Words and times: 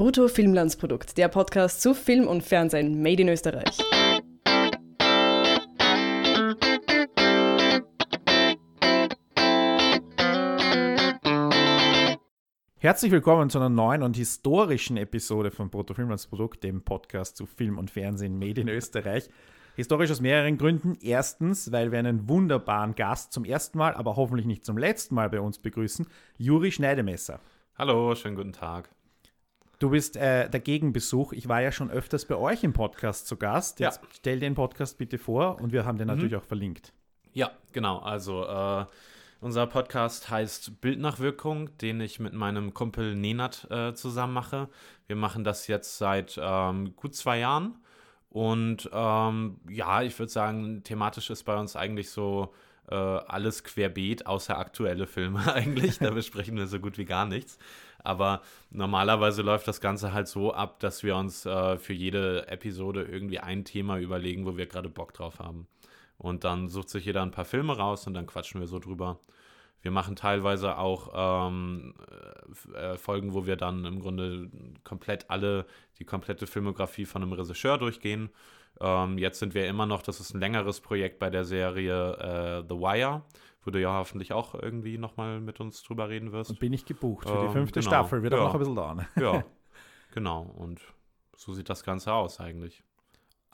Brutto 0.00 0.28
Filmlandsprodukt, 0.28 1.18
der 1.18 1.28
Podcast 1.28 1.82
zu 1.82 1.92
Film 1.92 2.26
und 2.26 2.42
Fernsehen 2.42 3.02
made 3.02 3.20
in 3.20 3.28
Österreich. 3.28 3.76
Herzlich 12.78 13.12
willkommen 13.12 13.50
zu 13.50 13.58
einer 13.58 13.68
neuen 13.68 14.02
und 14.02 14.16
historischen 14.16 14.96
Episode 14.96 15.50
von 15.50 15.68
Brutto 15.68 15.92
Filmlandsprodukt, 15.92 16.64
dem 16.64 16.82
Podcast 16.82 17.36
zu 17.36 17.44
Film 17.44 17.76
und 17.76 17.90
Fernsehen 17.90 18.38
made 18.38 18.58
in 18.58 18.68
Österreich. 18.70 19.28
Historisch 19.76 20.12
aus 20.12 20.22
mehreren 20.22 20.56
Gründen. 20.56 20.96
Erstens, 21.02 21.72
weil 21.72 21.92
wir 21.92 21.98
einen 21.98 22.26
wunderbaren 22.26 22.94
Gast 22.94 23.34
zum 23.34 23.44
ersten 23.44 23.76
Mal, 23.76 23.92
aber 23.92 24.16
hoffentlich 24.16 24.46
nicht 24.46 24.64
zum 24.64 24.78
letzten 24.78 25.14
Mal 25.14 25.28
bei 25.28 25.42
uns 25.42 25.58
begrüßen, 25.58 26.06
Juri 26.38 26.72
Schneidemesser. 26.72 27.40
Hallo, 27.76 28.14
schönen 28.14 28.36
guten 28.36 28.54
Tag. 28.54 28.88
Du 29.80 29.88
bist 29.88 30.18
äh, 30.18 30.50
der 30.50 30.60
Gegenbesuch. 30.60 31.32
Ich 31.32 31.48
war 31.48 31.62
ja 31.62 31.72
schon 31.72 31.90
öfters 31.90 32.26
bei 32.26 32.36
euch 32.36 32.62
im 32.64 32.74
Podcast 32.74 33.26
zu 33.26 33.38
Gast. 33.38 33.80
Jetzt 33.80 34.02
ja. 34.02 34.08
stell 34.12 34.38
den 34.38 34.54
Podcast 34.54 34.98
bitte 34.98 35.16
vor 35.16 35.58
und 35.58 35.72
wir 35.72 35.86
haben 35.86 35.96
den 35.96 36.06
mhm. 36.06 36.14
natürlich 36.14 36.36
auch 36.36 36.44
verlinkt. 36.44 36.92
Ja, 37.32 37.50
genau. 37.72 37.98
Also 38.00 38.44
äh, 38.44 38.84
unser 39.40 39.66
Podcast 39.66 40.28
heißt 40.28 40.82
Bildnachwirkung, 40.82 41.78
den 41.78 42.02
ich 42.02 42.20
mit 42.20 42.34
meinem 42.34 42.74
Kumpel 42.74 43.16
Nenat 43.16 43.68
äh, 43.70 43.94
zusammen 43.94 44.34
mache. 44.34 44.68
Wir 45.06 45.16
machen 45.16 45.44
das 45.44 45.66
jetzt 45.66 45.96
seit 45.96 46.38
ähm, 46.38 46.94
gut 46.94 47.14
zwei 47.14 47.38
Jahren. 47.38 47.78
Und 48.28 48.90
ähm, 48.92 49.60
ja, 49.70 50.02
ich 50.02 50.18
würde 50.18 50.30
sagen, 50.30 50.84
thematisch 50.84 51.30
ist 51.30 51.44
bei 51.44 51.58
uns 51.58 51.74
eigentlich 51.74 52.10
so 52.10 52.52
äh, 52.90 52.94
alles 52.94 53.64
querbeet, 53.64 54.26
außer 54.26 54.58
aktuelle 54.58 55.06
Filme 55.06 55.52
eigentlich. 55.54 55.98
Da 55.98 56.10
besprechen 56.10 56.56
wir 56.56 56.66
so 56.66 56.80
gut 56.80 56.98
wie 56.98 57.04
gar 57.04 57.26
nichts. 57.26 57.58
Aber 58.02 58.42
normalerweise 58.70 59.42
läuft 59.42 59.68
das 59.68 59.80
Ganze 59.80 60.12
halt 60.12 60.26
so 60.28 60.54
ab, 60.54 60.80
dass 60.80 61.02
wir 61.02 61.16
uns 61.16 61.44
äh, 61.46 61.78
für 61.78 61.92
jede 61.92 62.48
Episode 62.48 63.02
irgendwie 63.02 63.40
ein 63.40 63.64
Thema 63.64 63.98
überlegen, 63.98 64.46
wo 64.46 64.56
wir 64.56 64.66
gerade 64.66 64.88
Bock 64.88 65.12
drauf 65.12 65.38
haben. 65.38 65.66
Und 66.16 66.44
dann 66.44 66.68
sucht 66.68 66.90
sich 66.90 67.04
jeder 67.04 67.22
ein 67.22 67.30
paar 67.30 67.44
Filme 67.44 67.76
raus 67.76 68.06
und 68.06 68.14
dann 68.14 68.26
quatschen 68.26 68.60
wir 68.60 68.68
so 68.68 68.78
drüber. 68.78 69.18
Wir 69.82 69.90
machen 69.90 70.16
teilweise 70.16 70.76
auch 70.76 71.48
ähm, 71.48 71.94
äh, 72.74 72.96
Folgen, 72.96 73.32
wo 73.32 73.46
wir 73.46 73.56
dann 73.56 73.84
im 73.86 74.00
Grunde 74.00 74.50
komplett 74.84 75.30
alle, 75.30 75.64
die 75.98 76.04
komplette 76.04 76.46
Filmografie 76.46 77.06
von 77.06 77.22
einem 77.22 77.32
Regisseur 77.32 77.78
durchgehen 77.78 78.30
ähm, 78.80 79.18
jetzt 79.18 79.38
sind 79.38 79.54
wir 79.54 79.66
immer 79.66 79.86
noch, 79.86 80.02
das 80.02 80.20
ist 80.20 80.34
ein 80.34 80.40
längeres 80.40 80.80
Projekt 80.80 81.18
bei 81.18 81.30
der 81.30 81.44
Serie 81.44 82.14
äh, 82.14 82.64
The 82.68 82.74
Wire, 82.74 83.22
wo 83.62 83.70
du 83.70 83.80
ja 83.80 83.94
hoffentlich 83.94 84.32
auch 84.32 84.54
irgendwie 84.54 84.96
nochmal 84.96 85.40
mit 85.40 85.60
uns 85.60 85.82
drüber 85.82 86.08
reden 86.08 86.32
wirst. 86.32 86.50
Und 86.50 86.60
bin 86.60 86.72
ich 86.72 86.86
gebucht 86.86 87.28
für 87.28 87.34
ähm, 87.34 87.46
die 87.46 87.52
fünfte 87.52 87.80
genau. 87.80 87.90
Staffel, 87.90 88.22
wird 88.22 88.32
ja. 88.32 88.38
aber 88.38 88.46
noch 88.46 88.54
ein 88.54 88.58
bisschen 88.58 88.76
dauern. 88.76 89.06
ja, 89.20 89.44
genau. 90.14 90.42
Und 90.42 90.80
so 91.36 91.52
sieht 91.52 91.68
das 91.68 91.84
Ganze 91.84 92.12
aus 92.12 92.40
eigentlich. 92.40 92.82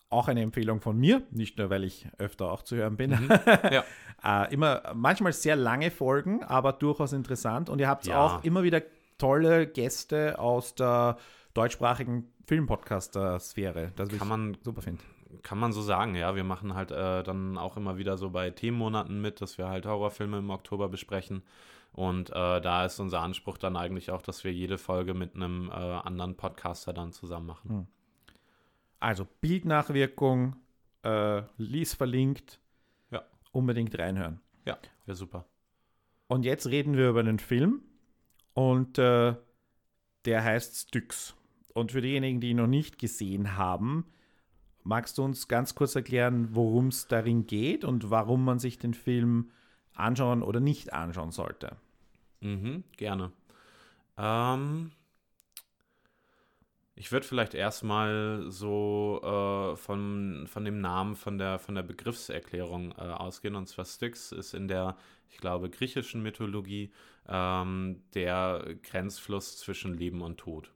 Auch 0.09 0.29
eine 0.29 0.43
Empfehlung 0.43 0.81
von 0.81 0.97
mir, 0.97 1.23
nicht 1.33 1.59
nur, 1.59 1.69
weil 1.69 1.83
ich 1.83 2.07
öfter 2.19 2.53
auch 2.53 2.63
zu 2.63 2.77
hören 2.77 2.97
bin. 2.97 3.11
Mhm. 3.11 3.29
Ja. 3.73 4.45
äh, 4.45 4.55
immer 4.55 4.83
manchmal 4.95 5.33
sehr 5.33 5.57
lange 5.57 5.91
Folgen, 5.91 6.45
aber 6.45 6.73
durchaus 6.73 7.13
interessant. 7.13 7.69
Und 7.69 7.81
ihr 7.81 7.89
habt 7.89 8.07
ja. 8.07 8.25
auch 8.25 8.45
immer 8.45 8.63
wieder 8.63 8.83
tolle 9.19 9.67
Gäste 9.67 10.39
aus 10.39 10.77
der 10.77 11.17
deutschsprachigen 11.55 12.33
Filmpodcaster-Sphäre. 12.47 13.93
Das 13.97 14.09
kann 14.11 14.29
man 14.29 14.57
super 14.63 14.83
finden. 14.83 15.03
Kann 15.42 15.59
man 15.59 15.73
so 15.73 15.83
sagen, 15.83 16.15
ja. 16.15 16.34
Wir 16.37 16.45
machen 16.45 16.75
halt 16.75 16.91
äh, 16.91 17.23
dann 17.23 17.59
auch 17.59 17.77
immer 17.77 17.98
wieder 17.98 18.17
so 18.17 18.31
bei 18.31 18.51
Themenmonaten 18.51 19.20
mit, 19.20 19.41
dass 19.41 19.59
wir 19.59 19.69
halt 19.69 19.87
Horrorfilme 19.87 20.39
im 20.39 20.51
Oktober 20.51 20.89
besprechen. 20.89 21.42
Und 21.92 22.31
äh, 22.31 22.61
da 22.61 22.84
ist 22.84 23.01
unser 23.01 23.20
Anspruch 23.20 23.57
dann 23.57 23.77
eigentlich 23.77 24.11
auch, 24.11 24.23
dass 24.23 24.45
wir 24.45 24.53
jede 24.53 24.77
Folge 24.77 25.14
mit 25.14 25.34
einem 25.34 25.70
äh, 25.70 25.73
anderen 25.73 26.37
Podcaster 26.37 26.92
dann 26.92 27.12
zusammen 27.12 27.47
machen. 27.47 27.70
Hm. 27.70 27.87
Also 29.01 29.27
Bildnachwirkung, 29.41 30.57
äh, 31.03 31.42
Lies 31.57 31.95
verlinkt. 31.95 32.61
Ja. 33.11 33.23
Unbedingt 33.53 33.98
reinhören. 33.98 34.41
Ja, 34.67 34.79
wäre 35.07 35.17
super. 35.17 35.47
Und 36.29 36.45
jetzt 36.45 36.67
reden 36.67 36.97
wir 36.97 37.11
über 37.11 37.20
einen 37.20 37.39
Film 37.39 37.83
und 38.53 38.98
äh, 38.98 39.35
der 40.24 40.45
heißt 40.45 40.89
Styx. 40.89 41.36
Und 41.73 41.92
für 41.92 42.01
diejenigen, 42.01 42.41
die 42.41 42.51
ihn 42.51 42.57
noch 42.57 42.67
nicht 42.67 42.98
gesehen 42.98 43.57
haben, 43.57 44.07
magst 44.86 45.19
du 45.19 45.24
uns 45.24 45.48
ganz 45.48 45.74
kurz 45.74 45.97
erklären, 45.97 46.48
worum 46.52 46.89
es 46.89 47.08
darin 47.08 47.47
geht 47.47 47.85
und 47.85 48.11
warum 48.11 48.45
man 48.45 48.58
sich 48.58 48.79
den 48.79 48.95
Film 48.95 49.51
anschauen 49.95 50.42
oder 50.42 50.61
nicht 50.61 50.92
anschauen 50.92 51.33
sollte? 51.33 51.77
Mhm, 52.41 52.85
gerne. 52.97 53.33
Ähm, 54.17 54.92
ich 56.95 57.11
würde 57.11 57.27
vielleicht 57.27 57.55
erstmal 57.55 58.45
so 58.48 59.20
äh, 59.23 59.77
von, 59.77 60.47
von 60.47 60.64
dem 60.64 60.80
Namen, 60.80 61.17
von 61.17 61.36
der, 61.36 61.58
von 61.58 61.74
der 61.74 61.83
Begriffserklärung 61.83 62.92
äh, 62.92 63.03
ausgehen. 63.03 63.57
Und 63.57 63.68
zwar 63.68 63.85
Styx 63.85 64.33
ist 64.33 64.55
in 64.55 64.68
der, 64.68 64.97
ich 65.30 65.39
glaube, 65.39 65.68
griechischen 65.68 66.23
Mythologie 66.23 66.92
ähm, 67.29 68.03
der 68.14 68.77
Grenzfluss 68.85 69.58
zwischen 69.58 69.95
Leben 69.95 70.23
und 70.23 70.39
Tod. 70.39 70.70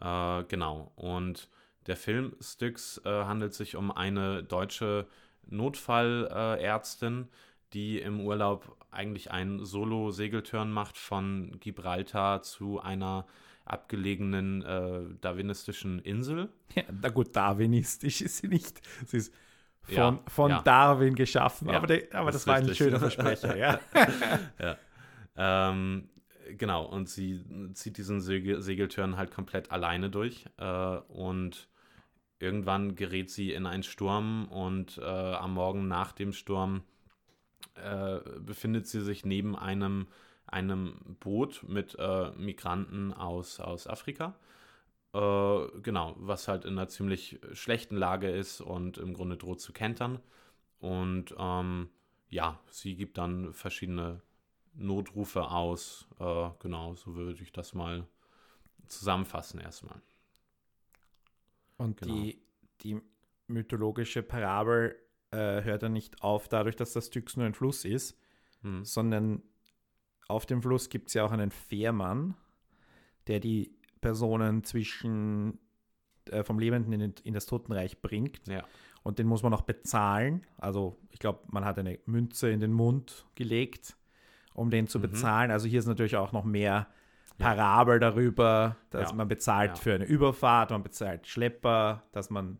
Äh, 0.00 0.44
genau. 0.44 0.92
Und 0.96 1.48
der 1.86 1.96
Film 1.96 2.34
Styx 2.40 3.00
äh, 3.04 3.10
handelt 3.10 3.54
sich 3.54 3.76
um 3.76 3.90
eine 3.90 4.42
deutsche 4.42 5.06
Notfallärztin, 5.46 7.28
die 7.72 7.98
im 7.98 8.20
Urlaub 8.20 8.76
eigentlich 8.90 9.30
einen 9.30 9.64
Solo-Segeltörn 9.64 10.70
macht 10.70 10.98
von 10.98 11.58
Gibraltar 11.60 12.42
zu 12.42 12.80
einer 12.80 13.26
abgelegenen 13.64 14.62
äh, 14.62 15.02
darwinistischen 15.20 15.98
Insel. 16.00 16.48
Ja, 16.74 16.84
na 17.02 17.10
gut, 17.10 17.36
darwinistisch 17.36 18.22
ist 18.22 18.38
sie 18.38 18.48
nicht. 18.48 18.80
Sie 19.04 19.18
ist 19.18 19.34
von, 19.82 19.94
ja, 19.94 20.20
von 20.26 20.50
ja. 20.50 20.62
Darwin 20.62 21.14
geschaffen, 21.14 21.68
ja, 21.68 21.76
aber, 21.76 21.86
de, 21.86 22.10
aber 22.12 22.32
das, 22.32 22.44
das 22.44 22.46
war 22.46 22.54
ein 22.54 22.74
schöner 22.74 22.98
Versprecher, 22.98 23.56
ja. 23.58 23.78
ja. 24.58 24.78
Ähm, 25.36 26.08
genau, 26.56 26.86
und 26.86 27.10
sie 27.10 27.44
zieht 27.74 27.98
diesen 27.98 28.22
Segel 28.22 28.62
Segeltörn 28.62 29.18
halt 29.18 29.32
komplett 29.32 29.70
alleine 29.70 30.08
durch. 30.08 30.46
Äh, 30.56 30.96
und 31.08 31.68
irgendwann 32.42 32.96
gerät 32.96 33.30
sie 33.30 33.52
in 33.52 33.66
einen 33.66 33.84
Sturm 33.84 34.48
und 34.48 34.98
äh, 34.98 35.04
am 35.04 35.54
Morgen 35.54 35.88
nach 35.88 36.12
dem 36.12 36.32
Sturm 36.32 36.82
äh, 37.76 38.18
befindet 38.40 38.86
sie 38.86 39.00
sich 39.00 39.24
neben 39.24 39.56
einem, 39.56 40.08
einem 40.46 41.16
Boot 41.20 41.64
mit 41.68 41.96
äh, 41.98 42.32
Migranten 42.32 43.12
aus, 43.12 43.60
aus 43.60 43.86
Afrika. 43.86 44.34
Äh, 45.14 45.80
genau, 45.82 46.16
was 46.18 46.48
halt 46.48 46.64
in 46.64 46.72
einer 46.72 46.88
ziemlich 46.88 47.38
schlechten 47.52 47.96
Lage 47.96 48.30
ist 48.30 48.60
und 48.60 48.98
im 48.98 49.14
Grunde 49.14 49.36
droht 49.36 49.60
zu 49.60 49.72
kentern. 49.72 50.18
Und 50.80 51.34
ähm, 51.38 51.88
ja, 52.28 52.58
sie 52.70 52.96
gibt 52.96 53.18
dann 53.18 53.52
verschiedene 53.52 54.20
Notrufe 54.74 55.50
aus. 55.50 56.08
Äh, 56.18 56.50
genau, 56.58 56.94
so 56.94 57.14
würde 57.14 57.40
ich 57.42 57.52
das 57.52 57.74
mal 57.74 58.06
zusammenfassen 58.86 59.60
erstmal. 59.60 60.00
Und 61.82 62.00
genau. 62.00 62.14
die, 62.14 62.42
die 62.82 63.00
mythologische 63.46 64.22
Parabel 64.22 64.96
äh, 65.30 65.62
hört 65.62 65.82
dann 65.82 65.92
nicht 65.92 66.22
auf 66.22 66.48
dadurch, 66.48 66.76
dass 66.76 66.92
das 66.92 67.06
Styx 67.06 67.36
nur 67.36 67.46
ein 67.46 67.54
Fluss 67.54 67.84
ist, 67.84 68.18
hm. 68.62 68.84
sondern 68.84 69.42
auf 70.28 70.46
dem 70.46 70.62
Fluss 70.62 70.88
gibt 70.88 71.08
es 71.08 71.14
ja 71.14 71.24
auch 71.24 71.32
einen 71.32 71.50
Fährmann, 71.50 72.34
der 73.26 73.40
die 73.40 73.74
Personen 74.00 74.64
zwischen 74.64 75.58
äh, 76.30 76.44
vom 76.44 76.58
Lebenden 76.58 76.92
in, 76.92 77.14
in, 77.24 77.34
das 77.34 77.46
Totenreich 77.46 78.00
bringt. 78.00 78.46
Ja. 78.46 78.64
Und 79.02 79.18
den 79.18 79.26
muss 79.26 79.42
man 79.42 79.52
auch 79.52 79.62
bezahlen. 79.62 80.46
Also 80.58 80.96
ich 81.10 81.18
glaube, 81.18 81.40
man 81.50 81.64
hat 81.64 81.78
eine 81.78 81.98
Münze 82.06 82.50
in 82.50 82.60
den 82.60 82.72
Mund 82.72 83.26
gelegt 83.34 83.96
um 84.54 84.70
den 84.70 84.86
zu 84.86 84.98
mhm. 84.98 85.02
bezahlen. 85.02 85.50
Also 85.50 85.66
hier 85.66 85.78
ist 85.78 85.86
natürlich 85.86 86.16
auch 86.16 86.32
noch 86.32 86.44
mehr 86.44 86.88
Parabel 87.42 87.98
darüber, 87.98 88.76
dass 88.90 89.10
ja. 89.10 89.16
man 89.16 89.28
bezahlt 89.28 89.70
ja. 89.70 89.76
für 89.76 89.94
eine 89.94 90.04
Überfahrt, 90.04 90.70
man 90.70 90.82
bezahlt 90.82 91.26
Schlepper, 91.26 92.02
dass 92.12 92.30
man 92.30 92.58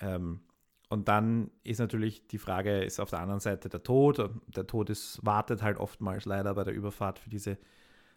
ähm, 0.00 0.40
und 0.88 1.08
dann 1.08 1.50
ist 1.64 1.80
natürlich 1.80 2.26
die 2.28 2.38
Frage, 2.38 2.82
ist 2.82 2.98
auf 2.98 3.10
der 3.10 3.20
anderen 3.20 3.40
Seite 3.40 3.68
der 3.68 3.82
Tod. 3.82 4.30
Der 4.46 4.66
Tod 4.66 4.88
ist, 4.88 5.20
wartet 5.22 5.62
halt 5.62 5.76
oftmals 5.76 6.24
leider 6.24 6.54
bei 6.54 6.64
der 6.64 6.72
Überfahrt 6.72 7.18
für 7.18 7.28
diese 7.28 7.58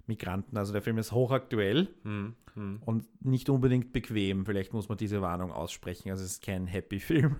Migranten. 0.08 0.58
Also 0.58 0.72
der 0.72 0.82
Film 0.82 0.98
ist 0.98 1.12
hochaktuell 1.12 1.90
hm, 2.04 2.36
hm. 2.54 2.82
und 2.86 3.06
nicht 3.24 3.50
unbedingt 3.50 3.92
bequem. 3.92 4.46
Vielleicht 4.46 4.72
muss 4.74 4.88
man 4.88 4.98
diese 4.98 5.22
Warnung 5.22 5.52
aussprechen. 5.52 6.12
Also 6.12 6.24
es 6.24 6.34
ist 6.34 6.44
kein 6.44 6.66
Happy-Film. 6.66 7.36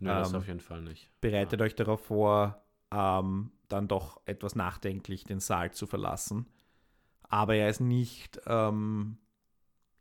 Nö, 0.00 0.10
ähm, 0.10 0.16
das 0.18 0.34
auf 0.34 0.46
jeden 0.46 0.60
Fall 0.60 0.82
nicht. 0.82 1.10
Bereitet 1.22 1.60
ja. 1.60 1.66
euch 1.66 1.74
darauf 1.74 2.04
vor, 2.04 2.62
ähm, 2.92 3.50
dann 3.68 3.88
doch 3.88 4.20
etwas 4.26 4.54
nachdenklich 4.54 5.24
den 5.24 5.40
Saal 5.40 5.72
zu 5.72 5.86
verlassen. 5.86 6.46
Aber 7.28 7.54
er 7.54 7.68
ist 7.68 7.80
nicht, 7.80 8.40
ähm, 8.46 9.18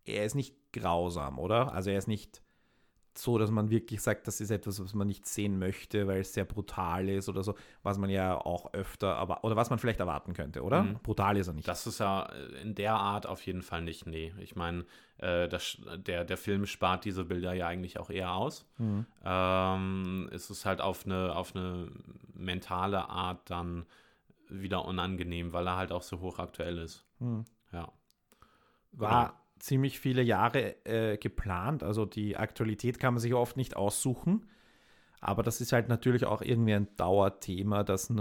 er 0.05 0.25
ist 0.25 0.35
nicht 0.35 0.55
grausam, 0.73 1.39
oder? 1.39 1.73
Also 1.73 1.89
er 1.89 1.97
ist 1.97 2.07
nicht 2.07 2.41
so, 3.17 3.37
dass 3.37 3.51
man 3.51 3.69
wirklich 3.69 4.01
sagt, 4.01 4.27
das 4.27 4.41
ist 4.41 4.51
etwas, 4.51 4.81
was 4.81 4.93
man 4.93 5.07
nicht 5.07 5.25
sehen 5.25 5.59
möchte, 5.59 6.07
weil 6.07 6.21
es 6.21 6.33
sehr 6.33 6.45
brutal 6.45 7.09
ist 7.09 7.29
oder 7.29 7.43
so, 7.43 7.55
was 7.83 7.97
man 7.97 8.09
ja 8.09 8.37
auch 8.37 8.73
öfter, 8.73 9.15
aber 9.15 9.43
oder 9.43 9.55
was 9.55 9.69
man 9.69 9.79
vielleicht 9.79 9.99
erwarten 9.99 10.33
könnte, 10.33 10.63
oder? 10.63 10.83
Mhm. 10.83 10.99
Brutal 11.01 11.37
ist 11.37 11.47
er 11.47 11.53
nicht. 11.53 11.67
Das 11.67 11.87
ist 11.87 11.99
ja 11.99 12.29
in 12.61 12.75
der 12.75 12.93
Art 12.93 13.25
auf 13.25 13.45
jeden 13.45 13.61
Fall 13.61 13.81
nicht, 13.81 14.05
nee. 14.05 14.33
Ich 14.39 14.55
meine, 14.55 14.85
äh, 15.17 15.49
der, 15.49 16.25
der 16.25 16.37
Film 16.37 16.65
spart 16.65 17.05
diese 17.05 17.25
Bilder 17.25 17.53
ja 17.53 17.67
eigentlich 17.67 17.99
auch 17.99 18.09
eher 18.09 18.33
aus. 18.33 18.65
Mhm. 18.77 19.05
Ähm, 19.25 20.29
es 20.31 20.49
ist 20.49 20.65
halt 20.65 20.81
auf 20.81 21.05
eine, 21.05 21.35
auf 21.35 21.55
eine 21.55 21.89
mentale 22.33 23.09
Art 23.09 23.49
dann 23.49 23.85
wieder 24.49 24.85
unangenehm, 24.85 25.53
weil 25.53 25.67
er 25.67 25.75
halt 25.75 25.91
auch 25.91 26.03
so 26.03 26.19
hochaktuell 26.19 26.77
ist. 26.77 27.06
Mhm. 27.19 27.45
Ja. 27.71 27.91
War 28.91 29.41
ziemlich 29.59 29.99
viele 29.99 30.21
Jahre 30.21 30.85
äh, 30.85 31.17
geplant. 31.17 31.83
Also 31.83 32.05
die 32.05 32.37
Aktualität 32.37 32.99
kann 32.99 33.13
man 33.13 33.21
sich 33.21 33.33
oft 33.33 33.57
nicht 33.57 33.75
aussuchen. 33.75 34.45
Aber 35.19 35.43
das 35.43 35.61
ist 35.61 35.73
halt 35.73 35.89
natürlich 35.89 36.25
auch 36.25 36.41
irgendwie 36.41 36.73
ein 36.73 36.95
Dauerthema, 36.95 37.83
das 37.83 38.13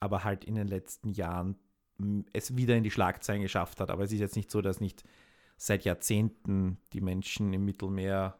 aber 0.00 0.24
halt 0.24 0.44
in 0.44 0.54
den 0.54 0.68
letzten 0.68 1.10
Jahren 1.10 1.56
es 2.32 2.56
wieder 2.56 2.76
in 2.76 2.84
die 2.84 2.92
Schlagzeilen 2.92 3.42
geschafft 3.42 3.80
hat. 3.80 3.90
Aber 3.90 4.04
es 4.04 4.12
ist 4.12 4.20
jetzt 4.20 4.36
nicht 4.36 4.50
so, 4.50 4.62
dass 4.62 4.80
nicht 4.80 5.04
seit 5.56 5.84
Jahrzehnten 5.84 6.78
die 6.92 7.00
Menschen 7.00 7.52
im 7.52 7.64
Mittelmeer 7.64 8.38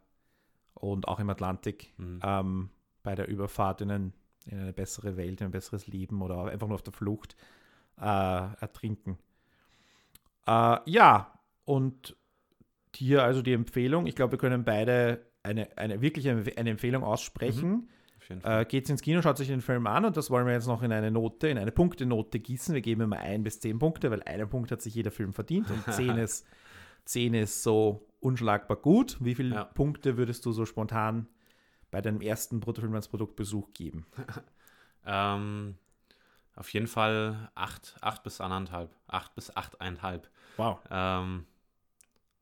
und 0.75 1.09
auch 1.09 1.19
im 1.19 1.29
Atlantik 1.29 1.93
mhm. 1.97 2.21
ähm, 2.23 2.71
bei 3.03 3.17
der 3.17 3.27
Überfahrt 3.27 3.81
in, 3.81 3.91
ein, 3.91 4.13
in, 4.47 4.61
eine 4.61 4.73
bessere 4.73 5.17
Welt, 5.17 5.41
in 5.41 5.47
ein 5.47 5.51
besseres 5.51 5.89
Leben 5.89 6.23
oder 6.23 6.45
einfach 6.45 6.69
nur 6.69 6.77
auf 6.77 6.83
der 6.83 6.93
Flucht 6.93 7.37
äh, 8.01 8.05
ertrinken. 8.05 9.19
Äh, 10.49 10.79
ja, 10.87 11.39
und 11.65 12.17
hier 12.97 13.23
also 13.23 13.43
die 13.43 13.53
Empfehlung. 13.53 14.07
Ich 14.07 14.17
glaube, 14.17 14.33
wir 14.33 14.39
können 14.39 14.65
beide 14.65 15.27
eine, 15.43 15.77
eine 15.77 16.01
wirklich 16.01 16.29
eine, 16.29 16.45
eine 16.57 16.71
Empfehlung 16.71 17.05
aussprechen. 17.05 17.89
Mhm. 18.31 18.41
Äh, 18.43 18.67
geht's 18.67 18.91
ins 18.91 19.01
Kino, 19.01 19.23
schaut 19.23 19.39
sich 19.39 19.49
den 19.49 19.63
Film 19.63 19.87
an 19.87 20.05
und 20.05 20.17
das 20.17 20.31
wollen 20.31 20.47
wir 20.47 20.53
jetzt 20.53 20.67
noch 20.67 20.83
in 20.83 20.93
eine 20.93 21.11
Note, 21.11 21.49
in 21.49 21.57
eine 21.57 21.73
Punktenote 21.73 22.39
gießen. 22.39 22.75
Wir 22.75 22.83
geben 22.83 23.03
immer 23.03 23.19
ein 23.19 23.43
bis 23.43 23.61
zehn 23.61 23.79
Punkte, 23.79 24.11
weil 24.11 24.23
einen 24.23 24.49
Punkt 24.49 24.71
hat 24.71 24.83
sich 24.83 24.95
jeder 24.95 25.11
Film 25.11 25.33
verdient 25.33 25.71
und 25.71 25.83
zehn 25.95 26.17
ist, 26.19 26.47
zehn 27.05 27.33
ist 27.33 27.63
so 27.63 28.07
unschlagbar 28.21 28.77
gut. 28.77 29.17
Wie 29.21 29.35
viele 29.35 29.55
ja. 29.55 29.65
Punkte 29.65 30.19
würdest 30.19 30.45
du 30.45 30.53
so 30.53 30.67
spontan 30.67 31.27
bei 31.91 32.03
deinem 32.03 32.21
ersten 32.21 32.61
Bruttofilm 32.61 32.95
als 32.95 33.09
Produktbesuch 33.09 33.73
geben? 33.73 34.07
ähm, 35.07 35.77
auf 36.55 36.71
jeden 36.75 36.89
Fall 36.89 37.51
acht, 37.55 37.97
acht 38.03 38.25
bis 38.25 38.43
anderthalb. 38.43 38.95
Acht 39.07 39.35
bis 39.37 39.57
achteinhalb. 39.57 40.29
Wow. 40.59 40.81
Ähm, 40.91 41.47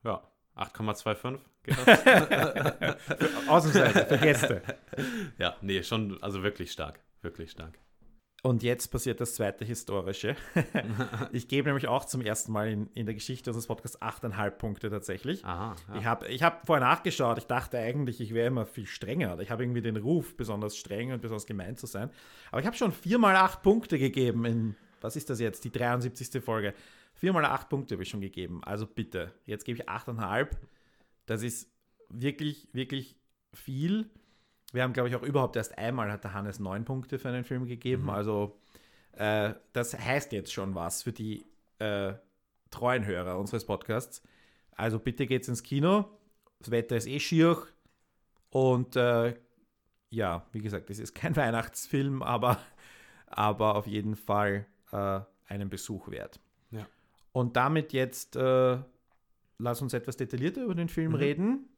ja. 0.04 0.22
8,25 0.56 1.38
geht 1.62 1.76
das? 1.86 1.86
Für 4.08 4.18
Gäste. 4.18 4.62
Ja, 5.38 5.56
nee, 5.60 5.82
schon, 5.82 6.20
also 6.22 6.42
wirklich 6.42 6.72
stark, 6.72 7.00
wirklich 7.20 7.50
stark. 7.50 7.78
Und 8.42 8.62
jetzt 8.62 8.88
passiert 8.88 9.20
das 9.20 9.34
zweite 9.34 9.64
historische. 9.64 10.36
ich 11.32 11.48
gebe 11.48 11.68
nämlich 11.68 11.88
auch 11.88 12.04
zum 12.04 12.22
ersten 12.22 12.52
Mal 12.52 12.68
in, 12.68 12.86
in 12.94 13.04
der 13.04 13.14
Geschichte 13.14 13.50
unseres 13.50 13.66
Podcasts 13.66 14.00
8,5 14.00 14.50
Punkte 14.52 14.88
tatsächlich. 14.88 15.44
Aha, 15.44 15.74
ja. 15.88 15.98
Ich 15.98 16.04
habe 16.06 16.28
ich 16.28 16.42
hab 16.42 16.66
vorher 16.66 16.86
nachgeschaut. 16.86 17.38
Ich 17.38 17.46
dachte 17.46 17.78
eigentlich, 17.78 18.20
ich 18.20 18.32
wäre 18.32 18.46
immer 18.46 18.64
viel 18.64 18.86
strenger. 18.86 19.38
Ich 19.40 19.50
habe 19.50 19.64
irgendwie 19.64 19.82
den 19.82 19.96
Ruf, 19.96 20.36
besonders 20.36 20.76
streng 20.76 21.12
und 21.12 21.20
besonders 21.20 21.44
gemein 21.44 21.76
zu 21.76 21.86
sein. 21.86 22.08
Aber 22.50 22.60
ich 22.60 22.66
habe 22.66 22.76
schon 22.76 22.92
viermal 22.92 23.36
acht 23.36 23.62
Punkte 23.62 23.98
gegeben 23.98 24.44
in, 24.44 24.76
was 25.00 25.16
ist 25.16 25.28
das 25.28 25.40
jetzt, 25.40 25.64
die 25.64 25.72
73. 25.72 26.42
Folge. 26.42 26.72
Viermal 27.16 27.46
acht 27.46 27.70
Punkte 27.70 27.94
habe 27.94 28.02
ich 28.02 28.10
schon 28.10 28.20
gegeben. 28.20 28.62
Also 28.62 28.86
bitte, 28.86 29.32
jetzt 29.46 29.64
gebe 29.64 29.78
ich 29.78 29.88
achteinhalb. 29.88 30.56
Das 31.24 31.42
ist 31.42 31.72
wirklich, 32.10 32.68
wirklich 32.72 33.16
viel. 33.54 34.10
Wir 34.72 34.82
haben, 34.82 34.92
glaube 34.92 35.08
ich, 35.08 35.16
auch 35.16 35.22
überhaupt 35.22 35.56
erst 35.56 35.78
einmal 35.78 36.12
hat 36.12 36.24
der 36.24 36.34
Hannes 36.34 36.58
neun 36.58 36.84
Punkte 36.84 37.18
für 37.18 37.30
einen 37.30 37.44
Film 37.44 37.66
gegeben. 37.66 38.04
Mhm. 38.04 38.10
Also 38.10 38.60
äh, 39.12 39.54
das 39.72 39.98
heißt 39.98 40.32
jetzt 40.32 40.52
schon 40.52 40.74
was 40.74 41.02
für 41.04 41.12
die 41.12 41.46
äh, 41.78 42.12
treuen 42.70 43.06
Hörer 43.06 43.38
unseres 43.38 43.64
Podcasts. 43.64 44.22
Also 44.72 44.98
bitte 44.98 45.26
geht's 45.26 45.48
ins 45.48 45.62
Kino. 45.62 46.04
Das 46.58 46.70
Wetter 46.70 46.96
ist 46.96 47.06
eh 47.06 47.19
schier. 47.19 47.56
Und 48.50 48.94
äh, 48.94 49.34
ja, 50.10 50.46
wie 50.52 50.60
gesagt, 50.60 50.90
es 50.90 50.98
ist 50.98 51.14
kein 51.14 51.34
Weihnachtsfilm, 51.36 52.22
aber, 52.22 52.58
aber 53.26 53.76
auf 53.76 53.86
jeden 53.86 54.16
Fall 54.16 54.66
äh, 54.92 55.20
einen 55.46 55.70
Besuch 55.70 56.10
wert. 56.10 56.40
Und 57.36 57.54
damit 57.54 57.92
jetzt 57.92 58.34
äh, 58.36 58.78
lass 59.58 59.82
uns 59.82 59.92
etwas 59.92 60.16
detaillierter 60.16 60.62
über 60.64 60.74
den 60.74 60.88
Film 60.88 61.10
mhm. 61.10 61.18
reden. 61.18 61.68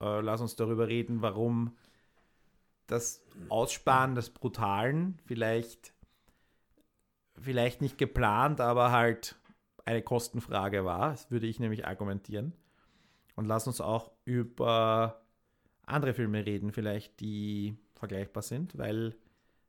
Äh, 0.00 0.22
lass 0.22 0.40
uns 0.40 0.56
darüber 0.56 0.88
reden, 0.88 1.20
warum 1.20 1.76
das 2.86 3.22
Aussparen 3.50 4.14
des 4.14 4.30
Brutalen 4.30 5.18
vielleicht, 5.26 5.92
vielleicht 7.38 7.82
nicht 7.82 7.98
geplant, 7.98 8.62
aber 8.62 8.90
halt 8.90 9.36
eine 9.84 10.00
Kostenfrage 10.00 10.86
war. 10.86 11.10
Das 11.10 11.30
würde 11.30 11.46
ich 11.46 11.60
nämlich 11.60 11.86
argumentieren. 11.86 12.54
Und 13.36 13.44
lass 13.44 13.66
uns 13.66 13.82
auch 13.82 14.12
über 14.24 15.20
andere 15.84 16.14
Filme 16.14 16.46
reden, 16.46 16.72
vielleicht, 16.72 17.20
die 17.20 17.76
vergleichbar 17.96 18.42
sind, 18.42 18.78
weil 18.78 19.14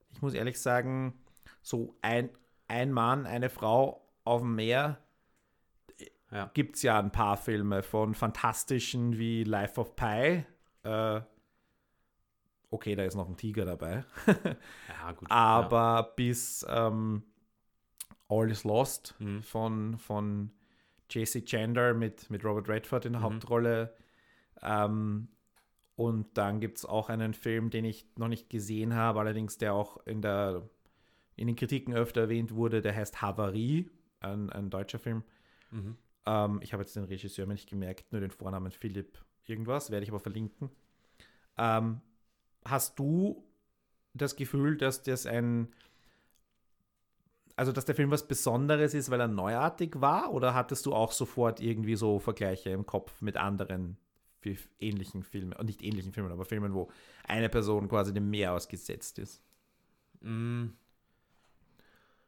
ich 0.09 0.21
muss 0.21 0.35
ehrlich 0.35 0.61
sagen, 0.61 1.21
so 1.61 1.97
ein, 2.01 2.29
ein 2.69 2.93
Mann, 2.93 3.25
eine 3.25 3.49
Frau 3.49 4.07
auf 4.23 4.39
dem 4.39 4.55
Meer 4.55 5.02
ja. 6.33 6.49
gibt 6.53 6.75
es 6.75 6.81
ja 6.81 6.99
ein 6.99 7.11
paar 7.11 7.37
Filme 7.37 7.83
von 7.83 8.15
fantastischen 8.15 9.17
wie 9.17 9.43
Life 9.43 9.79
of 9.79 9.95
Pi. 9.95 10.45
Äh, 10.83 11.21
okay, 12.69 12.95
da 12.95 13.03
ist 13.03 13.15
noch 13.15 13.29
ein 13.29 13.37
Tiger 13.37 13.65
dabei. 13.65 14.03
ja, 14.27 15.11
gut. 15.11 15.29
Aber 15.29 15.77
ja. 15.77 16.01
bis 16.15 16.65
ähm, 16.69 17.23
All 18.27 18.49
is 18.49 18.63
Lost 18.63 19.15
mhm. 19.19 19.43
von, 19.43 19.97
von 19.97 20.51
JC 21.09 21.45
Chandler 21.45 21.93
mit, 21.93 22.29
mit 22.29 22.43
Robert 22.43 22.67
Redford 22.67 23.05
in 23.05 23.13
der 23.13 23.21
mhm. 23.21 23.25
Hauptrolle. 23.25 23.95
Ähm, 24.61 25.27
und 25.95 26.37
dann 26.37 26.59
gibt 26.59 26.79
es 26.79 26.85
auch 26.85 27.09
einen 27.09 27.35
Film, 27.35 27.69
den 27.69 27.85
ich 27.85 28.07
noch 28.17 28.27
nicht 28.27 28.49
gesehen 28.49 28.95
habe, 28.95 29.19
allerdings 29.19 29.59
der 29.59 29.75
auch 29.75 29.97
in, 30.07 30.23
der, 30.23 30.67
in 31.35 31.45
den 31.45 31.55
Kritiken 31.55 31.93
öfter 31.93 32.21
erwähnt 32.21 32.55
wurde, 32.55 32.81
der 32.81 32.95
heißt 32.95 33.21
Havarie, 33.21 33.91
ein, 34.19 34.49
ein 34.49 34.71
deutscher 34.71 34.97
Film. 34.97 35.23
Mhm. 35.69 35.97
Ähm, 36.25 36.59
ich 36.61 36.73
habe 36.73 36.83
jetzt 36.83 36.95
den 36.95 37.03
Regisseur 37.03 37.45
mir 37.45 37.53
nicht 37.53 37.69
gemerkt, 37.69 38.11
nur 38.11 38.21
den 38.21 38.31
Vornamen 38.31 38.71
Philipp 38.71 39.17
irgendwas, 39.45 39.91
werde 39.91 40.03
ich 40.03 40.09
aber 40.09 40.19
verlinken. 40.19 40.69
Ähm, 41.57 42.01
hast 42.65 42.97
du 42.99 43.43
das 44.13 44.35
Gefühl, 44.35 44.77
dass 44.77 45.03
das 45.03 45.25
ein, 45.25 45.73
also 47.55 47.71
dass 47.71 47.85
der 47.85 47.95
Film 47.95 48.11
was 48.11 48.27
Besonderes 48.27 48.93
ist, 48.93 49.09
weil 49.09 49.19
er 49.19 49.27
neuartig 49.27 49.99
war, 49.99 50.33
oder 50.33 50.53
hattest 50.53 50.85
du 50.85 50.93
auch 50.93 51.11
sofort 51.11 51.59
irgendwie 51.59 51.95
so 51.95 52.19
Vergleiche 52.19 52.69
im 52.69 52.85
Kopf 52.85 53.21
mit 53.21 53.37
anderen 53.37 53.97
ähnlichen 54.79 55.23
Filmen, 55.23 55.55
nicht 55.65 55.81
ähnlichen 55.81 56.11
Filmen, 56.11 56.31
aber 56.31 56.45
Filmen, 56.45 56.73
wo 56.73 56.91
eine 57.23 57.49
Person 57.49 57.87
quasi 57.87 58.13
dem 58.13 58.29
Meer 58.29 58.53
ausgesetzt 58.53 59.19
ist? 59.19 59.41
Mm. 60.21 60.67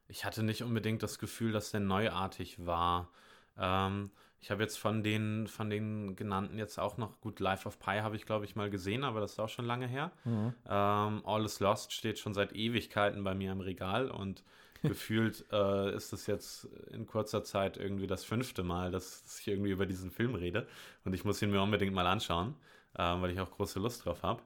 Ich 0.07 0.23
hatte 0.23 0.43
nicht 0.43 0.61
unbedingt 0.61 1.01
das 1.01 1.17
Gefühl, 1.17 1.51
dass 1.51 1.71
der 1.71 1.79
neuartig 1.79 2.65
war. 2.65 3.09
Ähm, 3.57 4.11
ich 4.45 4.51
habe 4.51 4.61
jetzt 4.61 4.77
von 4.77 5.01
den, 5.01 5.47
von 5.47 5.71
den 5.71 6.15
genannten 6.15 6.59
jetzt 6.59 6.77
auch 6.77 6.97
noch, 6.97 7.19
gut, 7.19 7.39
Life 7.39 7.67
of 7.67 7.79
Pi 7.79 8.01
habe 8.01 8.15
ich, 8.15 8.27
glaube 8.27 8.45
ich, 8.45 8.55
mal 8.55 8.69
gesehen, 8.69 9.03
aber 9.03 9.19
das 9.19 9.33
ist 9.33 9.39
auch 9.39 9.49
schon 9.49 9.65
lange 9.65 9.87
her. 9.87 10.11
Mhm. 10.23 10.53
Ähm, 10.69 11.23
All 11.25 11.43
is 11.45 11.59
Lost 11.59 11.93
steht 11.93 12.19
schon 12.19 12.35
seit 12.35 12.53
Ewigkeiten 12.53 13.23
bei 13.23 13.33
mir 13.33 13.51
im 13.51 13.61
Regal 13.61 14.11
und 14.11 14.43
gefühlt 14.83 15.45
äh, 15.51 15.95
ist 15.95 16.13
es 16.13 16.27
jetzt 16.27 16.65
in 16.91 17.07
kurzer 17.07 17.43
Zeit 17.43 17.77
irgendwie 17.77 18.05
das 18.05 18.23
fünfte 18.23 18.61
Mal, 18.61 18.91
dass 18.91 19.39
ich 19.39 19.47
irgendwie 19.47 19.71
über 19.71 19.87
diesen 19.87 20.11
Film 20.11 20.35
rede. 20.35 20.67
Und 21.05 21.13
ich 21.13 21.25
muss 21.25 21.41
ihn 21.41 21.49
mir 21.49 21.61
unbedingt 21.61 21.95
mal 21.95 22.05
anschauen, 22.05 22.53
äh, 22.93 23.01
weil 23.01 23.31
ich 23.31 23.39
auch 23.39 23.49
große 23.49 23.79
Lust 23.79 24.05
drauf 24.05 24.21
habe. 24.21 24.43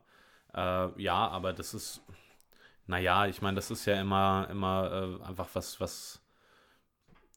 Äh, 0.54 1.02
ja, 1.02 1.28
aber 1.28 1.52
das 1.52 1.74
ist, 1.74 2.02
naja, 2.88 3.28
ich 3.28 3.42
meine, 3.42 3.56
das 3.56 3.70
ist 3.70 3.86
ja 3.86 4.00
immer, 4.00 4.48
immer 4.50 5.20
äh, 5.22 5.28
einfach 5.28 5.50
was, 5.54 5.82
was 5.82 6.22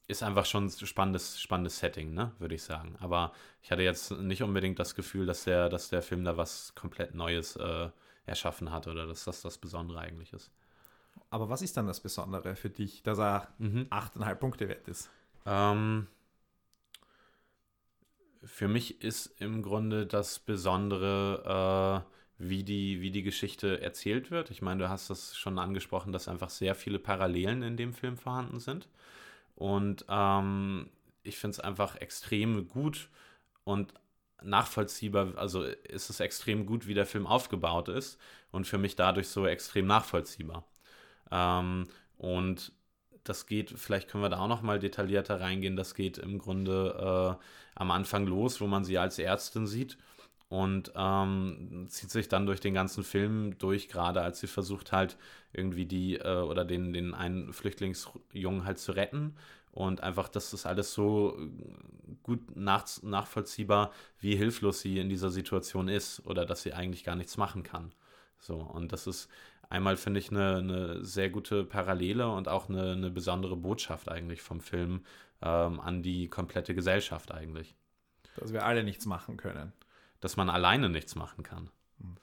ist 0.09 0.23
einfach 0.23 0.47
schon 0.47 0.67
ein 0.67 0.71
spannendes, 0.71 1.41
spannendes 1.41 1.79
Setting, 1.79 2.13
ne, 2.15 2.33
würde 2.39 2.55
ich 2.55 2.63
sagen. 2.63 2.97
Aber 3.01 3.33
ich 3.63 3.71
hatte 3.71 3.83
jetzt 3.83 4.11
nicht 4.13 4.43
unbedingt 4.43 4.79
das 4.79 4.95
Gefühl, 4.95 5.27
dass 5.27 5.45
der, 5.45 5.69
dass 5.69 5.89
der 5.89 6.03
Film 6.03 6.25
da 6.25 6.37
was 6.37 6.75
komplett 6.75 7.15
Neues 7.15 7.57
äh, 7.57 7.89
erschaffen 8.27 8.71
hat 8.73 8.89
oder 8.89 9.07
dass 9.07 9.25
das 9.25 9.43
das 9.43 9.59
Besondere 9.59 10.01
eigentlich 10.01 10.33
ist. 10.33 10.51
Aber 11.31 11.49
was 11.49 11.63
ist 11.63 11.77
dann 11.77 11.87
das 11.87 12.01
Besondere 12.01 12.57
für 12.57 12.71
dich, 12.71 13.03
dass 13.03 13.19
er 13.19 13.49
mhm. 13.59 13.87
8,5 13.91 14.35
Punkte 14.37 14.69
wert 14.69 14.89
ist? 14.89 15.11
Ähm, 15.47 16.07
für 18.45 18.69
mich 18.69 19.03
ist 19.03 19.41
im 19.41 19.63
Grunde 19.63 20.07
das 20.07 20.39
Besondere, 20.39 22.05
äh, 22.07 22.13
wie, 22.39 22.65
die, 22.65 23.01
wie 23.01 23.11
die 23.11 23.23
Geschichte 23.23 23.81
erzählt 23.81 24.31
wird. 24.31 24.51
Ich 24.51 24.63
meine, 24.63 24.83
du 24.85 24.89
hast 24.89 25.11
das 25.11 25.37
schon 25.37 25.59
angesprochen, 25.59 26.13
dass 26.13 26.29
einfach 26.29 26.51
sehr 26.51 26.75
viele 26.75 26.99
Parallelen 26.99 27.63
in 27.63 27.77
dem 27.77 27.93
Film 27.93 28.17
vorhanden 28.17 28.59
sind. 28.59 28.89
Und 29.63 30.05
ähm, 30.09 30.91
ich 31.23 31.39
finde 31.39 31.53
es 31.53 31.61
einfach 31.61 31.95
extrem 31.95 32.67
gut 32.67 33.09
und 33.63 33.95
nachvollziehbar, 34.43 35.39
also 35.39 35.63
ist 35.63 36.11
es 36.11 36.19
extrem 36.19 36.67
gut, 36.67 36.89
wie 36.89 36.95
der 36.95 37.07
Film 37.07 37.29
aufgebaut 37.29 37.89
ist 37.89 38.19
und 38.51 38.67
für 38.67 38.79
mich 38.79 38.97
dadurch 38.97 39.29
so 39.29 39.47
extrem 39.47 39.87
nachvollziehbar. 39.87 40.65
Ähm, 41.31 41.87
und 42.19 42.73
das 43.23 43.47
geht, 43.47 43.71
vielleicht 43.79 44.09
können 44.09 44.25
wir 44.25 44.31
da 44.31 44.41
auch 44.41 44.49
noch 44.49 44.63
mal 44.63 44.81
detaillierter 44.81 45.41
reingehen, 45.41 45.77
das 45.77 45.95
geht 45.95 46.19
im 46.19 46.39
Grunde 46.39 47.39
äh, 47.41 47.45
am 47.77 47.93
Anfang 47.93 48.27
los, 48.27 48.61
wo 48.61 48.67
man 48.67 48.85
sie 48.85 48.99
als 48.99 49.21
Ärztin 49.21 49.69
sieht 49.69 49.97
und 50.53 50.93
ähm, 50.97 51.87
zieht 51.89 52.11
sich 52.11 52.29
dann 52.29 52.45
durch 52.45 52.61
den 52.61 52.75
ganzen 52.75 53.05
Film 53.05 53.57
durch, 53.57 53.89
gerade 53.89 54.21
als 54.21 54.39
sie 54.39 54.47
versucht 54.47 54.93
halt 54.93 55.17
irgendwie 55.55 55.87
die 55.87 56.17
äh, 56.17 56.43
oder 56.43 56.67
den, 56.67 56.93
den 56.93 57.15
einen 57.15 57.55
Flüchtlingsjungen 57.55 58.67
halt 58.67 58.79
zu 58.79 58.93
retten 58.93 59.35
und 59.71 60.03
einfach, 60.03 60.29
das 60.29 60.53
ist 60.53 60.67
alles 60.67 60.93
so 60.93 61.39
gut 62.23 62.55
nach, 62.55 62.85
nachvollziehbar, 63.03 63.93
wie 64.21 64.37
hilflos 64.37 64.81
sie 64.83 64.99
in 64.99 65.09
dieser 65.09 65.31
Situation 65.31 65.89
ist 65.89 66.21
oder 66.27 66.45
dass 66.45 66.63
sie 66.63 66.75
eigentlich 66.75 67.03
gar 67.03 67.17
nichts 67.17 67.39
machen 67.39 67.63
kann. 67.63 67.91
So, 68.39 68.57
und 68.57 68.93
das 68.93 69.07
ist 69.07 69.31
einmal, 69.71 69.97
finde 69.97 70.21
ich, 70.21 70.31
eine, 70.31 70.57
eine 70.57 71.03
sehr 71.03 71.31
gute 71.31 71.65
Parallele 71.65 72.29
und 72.29 72.49
auch 72.49 72.69
eine, 72.69 72.93
eine 72.93 73.11
besondere 73.11 73.57
Botschaft 73.57 74.11
eigentlich 74.11 74.43
vom 74.43 74.61
Film 74.61 75.07
ähm, 75.41 75.81
an 75.81 76.03
die 76.03 76.29
komplette 76.29 76.75
Gesellschaft 76.75 77.33
eigentlich. 77.33 77.75
Dass 78.37 78.53
wir 78.53 78.67
alle 78.67 78.85
nichts 78.85 79.07
machen 79.07 79.39
können 79.39 79.73
dass 80.23 80.37
man 80.37 80.49
alleine 80.49 80.89
nichts 80.89 81.17
machen 81.17 81.43
kann. 81.43 81.69
Mhm. 81.99 82.17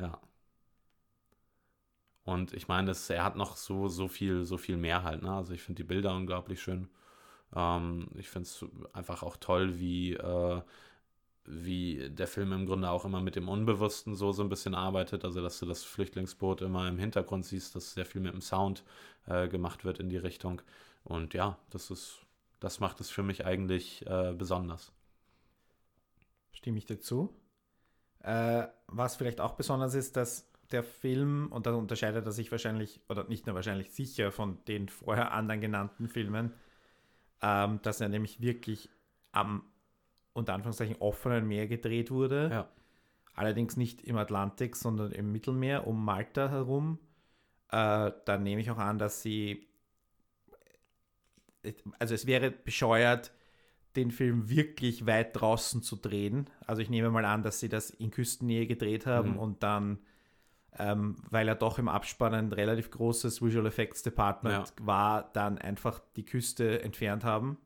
Ja. 0.00 0.20
Und 2.24 2.52
ich 2.54 2.66
meine, 2.66 2.88
das, 2.88 3.08
er 3.08 3.22
hat 3.22 3.36
noch 3.36 3.56
so, 3.56 3.86
so 3.86 4.08
viel, 4.08 4.44
so 4.44 4.56
viel 4.58 4.76
mehr 4.76 5.04
halt. 5.04 5.22
Ne? 5.22 5.32
Also 5.32 5.52
ich 5.52 5.62
finde 5.62 5.82
die 5.82 5.86
Bilder 5.86 6.16
unglaublich 6.16 6.60
schön. 6.60 6.88
Ähm, 7.54 8.08
ich 8.16 8.28
finde 8.28 8.48
es 8.48 8.64
einfach 8.94 9.22
auch 9.22 9.36
toll, 9.36 9.78
wie, 9.78 10.14
äh, 10.14 10.62
wie 11.44 12.08
der 12.10 12.26
Film 12.26 12.52
im 12.52 12.66
Grunde 12.66 12.90
auch 12.90 13.04
immer 13.04 13.20
mit 13.20 13.36
dem 13.36 13.48
Unbewussten 13.48 14.16
so, 14.16 14.32
so 14.32 14.42
ein 14.42 14.48
bisschen 14.48 14.74
arbeitet. 14.74 15.24
Also 15.24 15.42
dass 15.42 15.60
du 15.60 15.66
das 15.66 15.84
Flüchtlingsboot 15.84 16.62
immer 16.62 16.88
im 16.88 16.98
Hintergrund 16.98 17.44
siehst, 17.44 17.76
dass 17.76 17.92
sehr 17.92 18.06
viel 18.06 18.22
mit 18.22 18.32
dem 18.32 18.40
Sound 18.40 18.82
äh, 19.26 19.46
gemacht 19.46 19.84
wird 19.84 20.00
in 20.00 20.08
die 20.08 20.16
Richtung. 20.16 20.62
Und 21.04 21.34
ja, 21.34 21.58
das 21.70 21.90
ist, 21.90 22.18
das 22.60 22.80
macht 22.80 22.98
es 23.00 23.10
für 23.10 23.22
mich 23.22 23.44
eigentlich 23.44 24.06
äh, 24.06 24.32
besonders 24.32 24.92
stimme 26.56 26.78
ich 26.78 26.86
dazu. 26.86 27.36
Äh, 28.20 28.66
was 28.88 29.16
vielleicht 29.16 29.40
auch 29.40 29.54
besonders 29.54 29.94
ist, 29.94 30.16
dass 30.16 30.50
der 30.72 30.82
Film, 30.82 31.52
und 31.52 31.66
da 31.66 31.74
unterscheidet 31.74 32.26
er 32.26 32.32
sich 32.32 32.50
wahrscheinlich, 32.50 33.00
oder 33.08 33.24
nicht 33.24 33.46
nur 33.46 33.54
wahrscheinlich 33.54 33.92
sicher 33.92 34.32
von 34.32 34.64
den 34.64 34.88
vorher 34.88 35.32
anderen 35.32 35.60
genannten 35.60 36.08
Filmen, 36.08 36.52
ähm, 37.42 37.80
dass 37.82 38.00
er 38.00 38.08
nämlich 38.08 38.40
wirklich 38.40 38.88
am, 39.32 39.64
unter 40.32 40.54
Anführungszeichen, 40.54 40.96
offenen 40.96 41.46
Meer 41.46 41.68
gedreht 41.68 42.10
wurde. 42.10 42.48
Ja. 42.50 42.68
Allerdings 43.34 43.76
nicht 43.76 44.02
im 44.02 44.16
Atlantik, 44.16 44.76
sondern 44.76 45.12
im 45.12 45.30
Mittelmeer 45.30 45.86
um 45.86 46.04
Malta 46.04 46.48
herum. 46.48 46.98
Äh, 47.70 48.10
da 48.24 48.38
nehme 48.38 48.60
ich 48.60 48.70
auch 48.70 48.78
an, 48.78 48.98
dass 48.98 49.22
sie, 49.22 49.68
also 51.98 52.14
es 52.14 52.26
wäre 52.26 52.50
bescheuert, 52.50 53.32
den 53.96 54.10
Film 54.10 54.48
wirklich 54.48 55.06
weit 55.06 55.40
draußen 55.40 55.82
zu 55.82 55.96
drehen. 55.96 56.48
Also 56.66 56.82
ich 56.82 56.90
nehme 56.90 57.10
mal 57.10 57.24
an, 57.24 57.42
dass 57.42 57.60
sie 57.60 57.68
das 57.68 57.90
in 57.90 58.10
Küstennähe 58.10 58.66
gedreht 58.66 59.06
haben 59.06 59.32
mhm. 59.32 59.38
und 59.38 59.62
dann, 59.62 59.98
ähm, 60.78 61.16
weil 61.30 61.48
er 61.48 61.54
doch 61.54 61.78
im 61.78 61.88
Abspann 61.88 62.34
ein 62.34 62.52
relativ 62.52 62.90
großes 62.90 63.42
Visual 63.42 63.66
Effects 63.66 64.02
Department 64.02 64.74
ja. 64.78 64.86
war, 64.86 65.30
dann 65.32 65.58
einfach 65.58 66.00
die 66.16 66.24
Küste 66.24 66.82
entfernt 66.82 67.24
haben. 67.24 67.58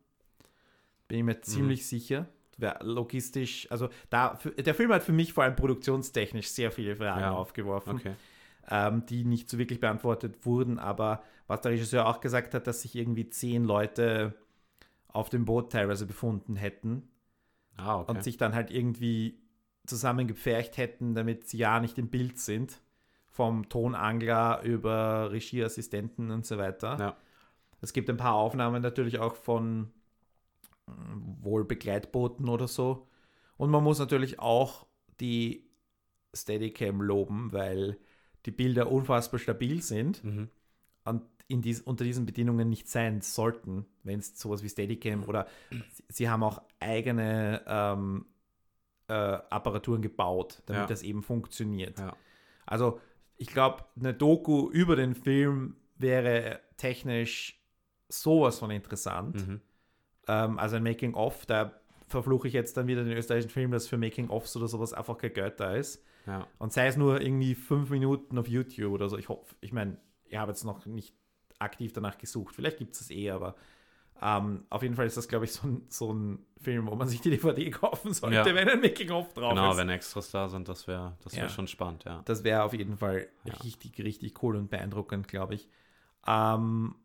Bin 1.07 1.19
ich 1.19 1.23
mir 1.25 1.35
mhm. 1.35 1.43
ziemlich 1.43 1.87
sicher. 1.87 2.27
Logistisch, 2.81 3.67
also 3.71 3.89
da, 4.11 4.37
der 4.57 4.75
Film 4.75 4.91
hat 4.93 5.01
für 5.01 5.13
mich 5.13 5.33
vor 5.33 5.43
allem 5.43 5.55
produktionstechnisch 5.55 6.47
sehr 6.49 6.71
viele 6.71 6.95
Fragen 6.95 7.21
ja. 7.21 7.31
aufgeworfen. 7.31 7.95
Okay. 7.95 8.13
Ähm, 8.69 9.03
die 9.07 9.25
nicht 9.25 9.49
so 9.49 9.57
wirklich 9.57 9.79
beantwortet 9.79 10.45
wurden, 10.45 10.77
aber 10.77 11.23
was 11.47 11.61
der 11.61 11.71
Regisseur 11.71 12.05
auch 12.05 12.21
gesagt 12.21 12.53
hat, 12.53 12.67
dass 12.67 12.83
sich 12.83 12.95
irgendwie 12.95 13.27
zehn 13.29 13.63
Leute 13.65 14.35
auf 15.13 15.29
dem 15.29 15.45
Boot 15.45 15.71
teilweise 15.71 16.05
befunden 16.05 16.55
hätten 16.55 17.09
ah, 17.77 17.99
okay. 17.99 18.11
und 18.11 18.23
sich 18.23 18.37
dann 18.37 18.53
halt 18.53 18.71
irgendwie 18.71 19.39
zusammengepfercht 19.85 20.77
hätten, 20.77 21.15
damit 21.15 21.47
sie 21.47 21.57
ja 21.57 21.79
nicht 21.79 21.97
im 21.97 22.09
Bild 22.09 22.39
sind. 22.39 22.81
Vom 23.27 23.69
Tonangler 23.69 24.61
über 24.63 25.31
Regieassistenten 25.31 26.31
und 26.31 26.45
so 26.45 26.57
weiter. 26.57 26.97
Ja. 26.99 27.17
Es 27.79 27.93
gibt 27.93 28.09
ein 28.09 28.17
paar 28.17 28.35
Aufnahmen 28.35 28.81
natürlich 28.81 29.19
auch 29.19 29.35
von 29.35 29.91
hm, 30.87 31.37
wohl 31.41 31.63
Begleitbooten 31.63 32.49
oder 32.49 32.67
so. 32.67 33.07
Und 33.57 33.69
man 33.69 33.83
muss 33.83 33.99
natürlich 33.99 34.39
auch 34.39 34.85
die 35.19 35.69
Steadicam 36.33 37.01
loben, 37.01 37.51
weil 37.53 37.97
die 38.45 38.51
Bilder 38.51 38.91
unfassbar 38.91 39.39
stabil 39.39 39.81
sind. 39.81 40.23
Mhm. 40.23 40.49
Und 41.05 41.23
in 41.51 41.61
dies, 41.61 41.81
unter 41.81 42.03
diesen 42.03 42.25
Bedingungen 42.25 42.69
nicht 42.69 42.87
sein 42.89 43.21
sollten, 43.21 43.85
wenn 44.03 44.19
es 44.19 44.39
sowas 44.39 44.63
wie 44.63 44.69
Steadicam 44.69 45.23
oder 45.23 45.47
sie 46.07 46.29
haben 46.29 46.43
auch 46.43 46.61
eigene 46.79 47.61
ähm, 47.67 48.25
äh, 49.07 49.13
Apparaturen 49.13 50.01
gebaut, 50.01 50.63
damit 50.65 50.83
ja. 50.83 50.87
das 50.87 51.03
eben 51.03 51.21
funktioniert. 51.21 51.99
Ja. 51.99 52.15
Also 52.65 52.99
ich 53.37 53.47
glaube, 53.47 53.83
eine 53.99 54.13
Doku 54.13 54.69
über 54.69 54.95
den 54.95 55.15
Film 55.15 55.75
wäre 55.97 56.59
technisch 56.77 57.61
sowas 58.07 58.59
von 58.59 58.71
interessant. 58.71 59.47
Mhm. 59.47 59.61
Ähm, 60.27 60.59
also 60.59 60.77
ein 60.77 60.83
Making-of, 60.83 61.45
da 61.45 61.81
verfluche 62.07 62.47
ich 62.47 62.53
jetzt 62.53 62.77
dann 62.77 62.87
wieder 62.87 63.03
den 63.03 63.17
österreichischen 63.17 63.49
Film, 63.49 63.71
dass 63.71 63.87
für 63.87 63.97
Making-ofs 63.97 64.55
oder 64.55 64.67
sowas 64.67 64.93
einfach 64.93 65.17
kein 65.17 65.33
Geld 65.33 65.59
da 65.59 65.75
ist. 65.75 66.03
Ja. 66.27 66.47
Und 66.59 66.71
sei 66.71 66.87
es 66.87 66.97
nur 66.97 67.21
irgendwie 67.21 67.55
fünf 67.55 67.89
Minuten 67.89 68.37
auf 68.37 68.47
YouTube 68.47 68.93
oder 68.93 69.09
so. 69.09 69.17
Ich 69.17 69.29
hoffe, 69.29 69.55
ich 69.61 69.73
meine, 69.73 69.97
ich 70.25 70.37
habe 70.37 70.51
jetzt 70.51 70.63
noch 70.63 70.85
nicht 70.85 71.15
aktiv 71.61 71.93
danach 71.93 72.17
gesucht. 72.17 72.55
Vielleicht 72.55 72.77
gibt 72.77 72.95
es 72.95 73.01
es 73.01 73.11
eh, 73.11 73.31
aber 73.31 73.55
ähm, 74.21 74.65
auf 74.69 74.83
jeden 74.83 74.95
Fall 74.95 75.07
ist 75.07 75.17
das, 75.17 75.27
glaube 75.27 75.45
ich, 75.45 75.51
so 75.51 75.67
ein, 75.67 75.81
so 75.89 76.13
ein 76.13 76.45
Film, 76.57 76.85
wo 76.87 76.95
man 76.95 77.07
sich 77.07 77.21
die 77.21 77.31
DVD 77.31 77.69
kaufen 77.71 78.13
sollte, 78.13 78.35
ja. 78.35 78.45
wenn 78.55 78.69
ein 78.69 78.79
Making-of 78.79 79.33
drauf 79.33 79.49
genau, 79.49 79.49
ist. 79.49 79.55
Genau, 79.55 79.77
wenn 79.77 79.89
Extras 79.89 80.31
da 80.31 80.47
sind, 80.47 80.69
das 80.69 80.87
wäre 80.87 81.17
das 81.23 81.33
wär 81.35 81.43
ja. 81.43 81.49
schon 81.49 81.67
spannend, 81.67 82.03
ja. 82.05 82.21
Das 82.25 82.43
wäre 82.43 82.63
auf 82.63 82.73
jeden 82.73 82.97
Fall 82.97 83.27
richtig, 83.63 83.99
richtig 84.03 84.43
cool 84.43 84.55
und 84.55 84.69
beeindruckend, 84.69 85.27
glaube 85.27 85.55
ich. 85.55 85.69
Ähm, 86.27 86.95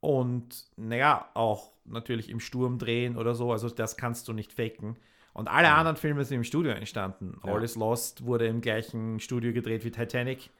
und 0.00 0.64
naja, 0.76 1.28
auch 1.34 1.72
natürlich 1.84 2.28
im 2.28 2.40
Sturm 2.40 2.78
drehen 2.78 3.16
oder 3.16 3.34
so, 3.34 3.52
also 3.52 3.68
das 3.70 3.96
kannst 3.96 4.26
du 4.26 4.32
nicht 4.32 4.52
faken. 4.52 4.96
Und 5.32 5.46
alle 5.46 5.70
anderen 5.70 5.96
Filme 5.96 6.24
sind 6.24 6.38
im 6.38 6.44
Studio 6.44 6.72
entstanden. 6.72 7.38
All 7.42 7.62
is 7.62 7.76
Lost 7.76 8.24
wurde 8.24 8.48
im 8.48 8.60
gleichen 8.60 9.20
Studio 9.20 9.52
gedreht 9.52 9.84
wie 9.84 9.92
Titanic. 9.92 10.50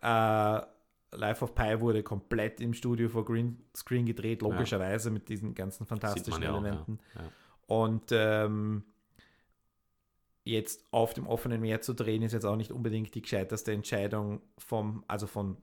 Äh, 0.00 0.60
Life 1.16 1.44
of 1.44 1.54
Pi 1.54 1.80
wurde 1.80 2.02
komplett 2.02 2.60
im 2.60 2.74
Studio 2.74 3.08
vor 3.08 3.24
Greenscreen 3.24 4.06
gedreht, 4.06 4.42
logischerweise 4.42 5.08
ja. 5.08 5.12
mit 5.12 5.28
diesen 5.28 5.54
ganzen 5.54 5.86
fantastischen 5.86 6.42
Elementen. 6.42 6.98
Auch, 6.98 7.16
ja. 7.16 7.22
Ja. 7.22 7.30
Und 7.66 8.04
ähm, 8.12 8.84
jetzt 10.44 10.84
auf 10.90 11.14
dem 11.14 11.26
offenen 11.26 11.60
Meer 11.60 11.80
zu 11.80 11.94
drehen, 11.94 12.22
ist 12.22 12.32
jetzt 12.32 12.44
auch 12.44 12.56
nicht 12.56 12.70
unbedingt 12.70 13.14
die 13.14 13.22
gescheiterste 13.22 13.72
Entscheidung 13.72 14.42
vom, 14.58 15.04
also 15.08 15.26
von, 15.26 15.56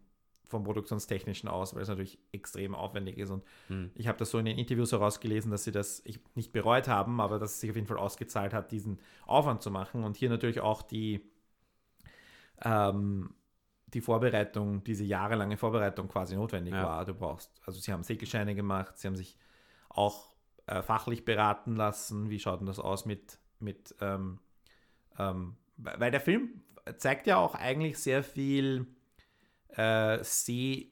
vom 0.46 0.64
Produktionstechnischen 0.64 1.48
aus, 1.48 1.76
weil 1.76 1.84
es 1.84 1.88
natürlich 1.88 2.18
extrem 2.32 2.74
aufwendig 2.74 3.18
ist. 3.18 3.30
Und 3.30 3.44
hm. 3.68 3.92
ich 3.94 4.08
habe 4.08 4.18
das 4.18 4.32
so 4.32 4.40
in 4.40 4.46
den 4.46 4.58
Interviews 4.58 4.92
herausgelesen, 4.92 5.52
dass 5.52 5.64
sie 5.64 5.72
das 5.72 6.04
nicht 6.34 6.52
bereut 6.52 6.88
haben, 6.88 7.22
aber 7.22 7.38
dass 7.38 7.54
es 7.54 7.60
sich 7.62 7.70
auf 7.70 7.76
jeden 7.76 7.88
Fall 7.88 7.98
ausgezahlt 7.98 8.54
hat, 8.54 8.72
diesen 8.72 9.00
Aufwand 9.26 9.62
zu 9.62 9.70
machen. 9.70 10.04
Und 10.04 10.18
hier 10.18 10.30
natürlich 10.30 10.62
auch 10.62 10.82
die 10.82 11.22
ähm, 12.64 13.34
die 13.94 14.02
Vorbereitung, 14.02 14.84
diese 14.84 15.04
jahrelange 15.04 15.58
Vorbereitung 15.58 16.08
quasi 16.08 16.36
notwendig 16.36 16.74
ja. 16.74 16.84
war. 16.84 17.06
Du 17.06 17.14
brauchst, 17.14 17.52
also 17.66 17.80
sie 17.80 17.92
haben 17.92 18.04
Segelscheine 18.04 18.56
gemacht, 18.56 18.98
sie 18.98 19.08
haben 19.08 19.16
sich 19.16 19.38
auch 19.90 20.34
äh, 20.68 20.82
fachlich 20.82 21.26
beraten 21.26 21.76
lassen. 21.76 22.30
Wie 22.30 22.40
schaut 22.40 22.62
denn 22.62 22.68
das 22.68 22.80
aus 22.80 23.06
mit, 23.06 23.38
mit 23.60 23.96
ähm, 24.00 24.40
ähm, 25.18 25.56
weil 25.78 26.12
der 26.12 26.22
Film 26.22 26.62
zeigt 26.98 27.28
ja 27.28 27.38
auch 27.38 27.56
eigentlich 27.56 27.98
sehr 27.98 28.24
viel 28.24 28.88
äh, 29.70 30.24
See, 30.24 30.92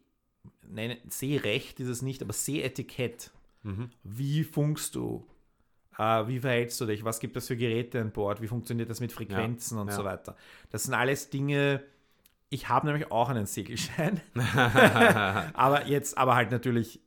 nein, 0.68 0.98
Seerecht 1.08 1.80
ist 1.80 1.88
es 1.88 2.02
nicht, 2.02 2.22
aber 2.22 2.34
Seeetikett. 2.34 3.32
Mhm. 3.64 3.90
Wie 4.04 4.44
funkst 4.44 4.96
du? 4.96 5.28
Äh, 5.98 6.28
wie 6.28 6.40
verhältst 6.40 6.80
du 6.80 6.86
dich? 6.86 7.04
Was 7.04 7.20
gibt 7.20 7.36
es 7.38 7.48
für 7.48 7.58
Geräte 7.58 8.00
an 8.00 8.12
Bord? 8.12 8.42
Wie 8.42 8.48
funktioniert 8.48 8.90
das 8.90 9.00
mit 9.00 9.12
Frequenzen 9.12 9.76
ja. 9.76 9.82
und 9.82 9.88
ja. 9.90 9.96
so 9.96 10.04
weiter? 10.04 10.36
Das 10.70 10.84
sind 10.84 10.94
alles 10.94 11.30
Dinge, 11.30 11.84
ich 12.50 12.70
habe 12.70 12.88
nämlich 12.88 13.12
auch 13.12 13.30
einen 13.30 13.46
Segelschein. 13.46 14.22
aber 15.54 15.88
jetzt, 15.88 16.18
aber 16.18 16.36
halt 16.36 16.52
natürlich 16.52 17.00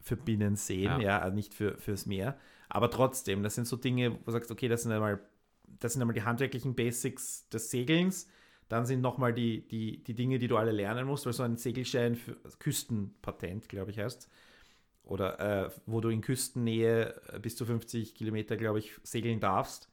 für 0.00 0.16
Binnenseen, 0.16 0.84
ja, 0.84 1.00
ja 1.00 1.18
also 1.18 1.34
nicht 1.34 1.52
für, 1.52 1.76
fürs 1.78 2.06
Meer. 2.06 2.38
Aber 2.68 2.90
trotzdem, 2.90 3.42
das 3.42 3.54
sind 3.54 3.66
so 3.66 3.76
Dinge, 3.76 4.12
wo 4.12 4.18
du 4.24 4.32
sagst, 4.32 4.50
okay, 4.50 4.68
das 4.68 4.82
sind 4.82 4.92
einmal, 4.92 5.20
das 5.80 5.92
sind 5.92 6.02
einmal 6.02 6.14
die 6.14 6.22
handwerklichen 6.22 6.74
Basics 6.74 7.48
des 7.48 7.70
Segelns. 7.70 8.28
Dann 8.68 8.86
sind 8.86 9.00
nochmal 9.00 9.32
die, 9.32 9.66
die, 9.68 10.02
die 10.02 10.14
Dinge, 10.14 10.38
die 10.38 10.48
du 10.48 10.56
alle 10.56 10.72
lernen 10.72 11.06
musst, 11.06 11.26
weil 11.26 11.32
so 11.32 11.42
ein 11.42 11.56
Segelschein 11.56 12.16
für 12.16 12.36
also 12.44 12.56
Küstenpatent, 12.58 13.68
glaube 13.68 13.90
ich, 13.90 13.98
heißt. 13.98 14.28
Oder 15.04 15.66
äh, 15.66 15.70
wo 15.86 16.00
du 16.00 16.08
in 16.08 16.20
Küstennähe 16.20 17.20
bis 17.40 17.56
zu 17.56 17.64
50 17.64 18.16
Kilometer, 18.16 18.56
glaube 18.56 18.80
ich, 18.80 18.92
segeln 19.04 19.38
darfst. 19.38 19.88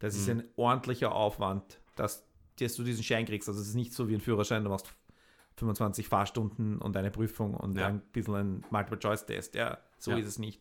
Das 0.00 0.14
mhm. 0.14 0.20
ist 0.20 0.28
ein 0.30 0.44
ordentlicher 0.56 1.12
Aufwand, 1.12 1.80
dass, 1.94 2.26
dass 2.60 2.74
du 2.74 2.82
diesen 2.82 3.04
Schein 3.04 3.26
kriegst. 3.26 3.48
Also 3.48 3.60
es 3.60 3.68
ist 3.68 3.74
nicht 3.74 3.92
so 3.92 4.08
wie 4.08 4.14
ein 4.14 4.20
Führerschein, 4.20 4.64
du 4.64 4.70
machst 4.70 4.92
25 5.56 6.08
Fahrstunden 6.08 6.78
und 6.78 6.96
eine 6.96 7.10
Prüfung 7.10 7.54
und 7.54 7.78
ja. 7.78 7.86
ein 7.86 8.00
bisschen 8.12 8.34
ein 8.34 8.64
Multiple-Choice-Test. 8.70 9.54
Ja, 9.54 9.78
so 9.98 10.10
ja. 10.10 10.18
ist 10.18 10.26
es 10.26 10.38
nicht. 10.38 10.60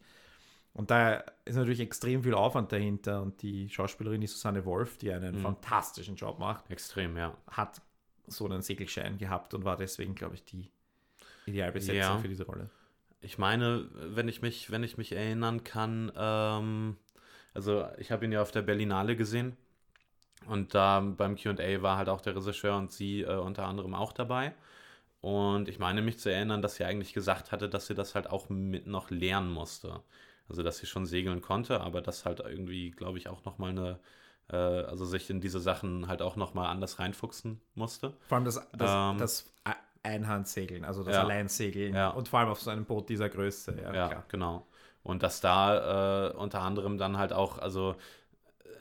Und 0.73 0.91
da 0.91 1.23
ist 1.45 1.55
natürlich 1.55 1.79
extrem 1.79 2.23
viel 2.23 2.33
Aufwand 2.33 2.71
dahinter 2.71 3.21
und 3.21 3.41
die 3.41 3.69
Schauspielerin, 3.69 4.19
die 4.19 4.27
Susanne 4.27 4.65
Wolf, 4.65 4.97
die 4.97 5.11
einen 5.11 5.37
mhm. 5.37 5.41
fantastischen 5.41 6.15
Job 6.15 6.39
macht. 6.39 6.69
Extrem, 6.69 7.15
ja. 7.15 7.35
Hat 7.47 7.81
so 8.27 8.45
einen 8.45 8.61
Segelschein 8.61 9.17
gehabt 9.17 9.53
und 9.53 9.63
war 9.63 9.77
deswegen, 9.77 10.15
glaube 10.15 10.35
ich, 10.35 10.43
die 10.43 10.69
Idealbesetzung 11.45 11.95
ja. 11.97 12.17
für 12.17 12.27
diese 12.27 12.45
Rolle. 12.45 12.69
Ich 13.21 13.37
meine, 13.37 13.89
wenn 13.93 14.27
ich 14.27 14.41
mich, 14.41 14.69
wenn 14.71 14.83
ich 14.83 14.97
mich 14.97 15.13
erinnern 15.13 15.63
kann, 15.63 16.11
ähm, 16.15 16.97
also 17.53 17.87
ich 17.97 18.11
habe 18.11 18.25
ihn 18.25 18.31
ja 18.31 18.41
auf 18.41 18.51
der 18.51 18.61
Berlinale 18.61 19.15
gesehen 19.15 19.55
und 20.47 20.75
da 20.75 20.99
beim 20.99 21.35
QA 21.35 21.81
war 21.81 21.97
halt 21.97 22.09
auch 22.09 22.21
der 22.21 22.35
Regisseur 22.35 22.77
und 22.77 22.91
sie 22.91 23.21
äh, 23.21 23.35
unter 23.35 23.65
anderem 23.65 23.93
auch 23.93 24.13
dabei. 24.13 24.53
Und 25.21 25.69
ich 25.69 25.79
meine 25.79 26.03
mich 26.03 26.19
zu 26.19 26.31
erinnern, 26.31 26.61
dass 26.61 26.75
sie 26.75 26.85
eigentlich 26.85 27.13
gesagt 27.13 27.51
hatte, 27.51 27.67
dass 27.67 27.87
sie 27.87 27.95
das 27.95 28.13
halt 28.13 28.29
auch 28.29 28.49
mit 28.49 28.85
noch 28.85 29.09
lernen 29.09 29.51
musste. 29.51 30.01
Also 30.47 30.61
dass 30.61 30.77
sie 30.77 30.85
schon 30.85 31.07
segeln 31.07 31.41
konnte, 31.41 31.81
aber 31.81 32.01
das 32.01 32.25
halt 32.25 32.41
irgendwie, 32.41 32.91
glaube 32.91 33.17
ich, 33.17 33.27
auch 33.27 33.43
nochmal 33.43 33.71
eine, 33.71 33.99
äh, 34.49 34.55
also 34.55 35.03
sich 35.05 35.29
in 35.31 35.41
diese 35.41 35.59
Sachen 35.59 36.07
halt 36.07 36.21
auch 36.21 36.35
nochmal 36.35 36.67
anders 36.67 36.99
reinfuchsen 36.99 37.59
musste. 37.73 38.13
Vor 38.27 38.35
allem 38.35 38.45
das, 38.45 38.61
das, 38.73 38.91
ähm, 38.93 39.17
das 39.17 39.51
Einhandsegeln, 40.03 40.85
also 40.85 41.03
das 41.03 41.15
ja, 41.15 41.23
Alleinsegeln 41.23 41.95
ja. 41.95 42.09
und 42.09 42.27
vor 42.27 42.39
allem 42.39 42.49
auf 42.49 42.61
so 42.61 42.69
einem 42.69 42.85
Boot 42.85 43.09
dieser 43.09 43.27
Größe. 43.27 43.75
Ja, 43.81 43.93
ja 43.95 44.23
genau. 44.27 44.67
Und 45.01 45.23
dass 45.23 45.41
da 45.41 46.29
äh, 46.29 46.33
unter 46.33 46.61
anderem 46.61 46.99
dann 46.99 47.17
halt 47.17 47.33
auch, 47.33 47.57
also 47.57 47.95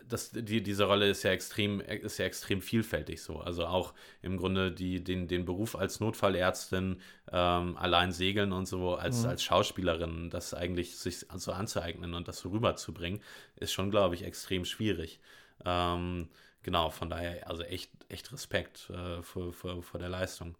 das, 0.08 0.30
die, 0.30 0.62
diese 0.62 0.84
Rolle 0.84 1.08
ist 1.08 1.22
ja 1.22 1.30
extrem, 1.30 1.80
ist 1.80 2.18
ja 2.18 2.26
extrem 2.26 2.60
vielfältig 2.60 3.22
so. 3.22 3.38
Also 3.40 3.66
auch 3.66 3.94
im 4.22 4.36
Grunde 4.36 4.72
die, 4.72 5.02
den, 5.02 5.28
den 5.28 5.44
Beruf 5.44 5.76
als 5.76 6.00
Notfallärztin 6.00 7.00
ähm, 7.32 7.76
allein 7.76 8.12
segeln 8.12 8.52
und 8.52 8.66
so 8.66 8.94
als, 8.94 9.22
mhm. 9.22 9.30
als 9.30 9.42
Schauspielerin, 9.42 10.30
das 10.30 10.54
eigentlich 10.54 10.96
sich 10.98 11.26
so 11.34 11.52
anzueignen 11.52 12.14
und 12.14 12.28
das 12.28 12.38
so 12.38 12.50
rüberzubringen, 12.50 13.20
ist 13.56 13.72
schon, 13.72 13.90
glaube 13.90 14.14
ich, 14.14 14.22
extrem 14.22 14.64
schwierig. 14.64 15.20
Ähm, 15.64 16.28
genau, 16.62 16.90
von 16.90 17.10
daher, 17.10 17.48
also 17.48 17.62
echt, 17.62 17.90
echt 18.08 18.32
Respekt 18.32 18.90
äh, 18.90 19.22
vor, 19.22 19.52
vor, 19.52 19.82
vor 19.82 20.00
der 20.00 20.08
Leistung. 20.08 20.56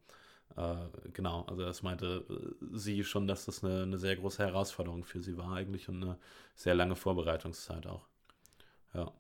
Äh, 0.57 0.75
genau, 1.13 1.45
also 1.49 1.65
das 1.65 1.83
meinte 1.83 2.25
äh, 2.29 2.77
sie 2.77 3.05
schon, 3.05 3.27
dass 3.27 3.45
das 3.47 3.65
eine, 3.65 3.83
eine 3.83 3.99
sehr 3.99 4.17
große 4.17 4.45
Herausforderung 4.45 5.05
für 5.05 5.21
sie 5.21 5.37
war 5.37 5.55
eigentlich 5.55 5.89
und 5.89 6.03
eine 6.03 6.19
sehr 6.55 6.75
lange 6.75 6.97
Vorbereitungszeit 6.97 7.87
auch. 7.87 8.07
Ja. 8.95 9.13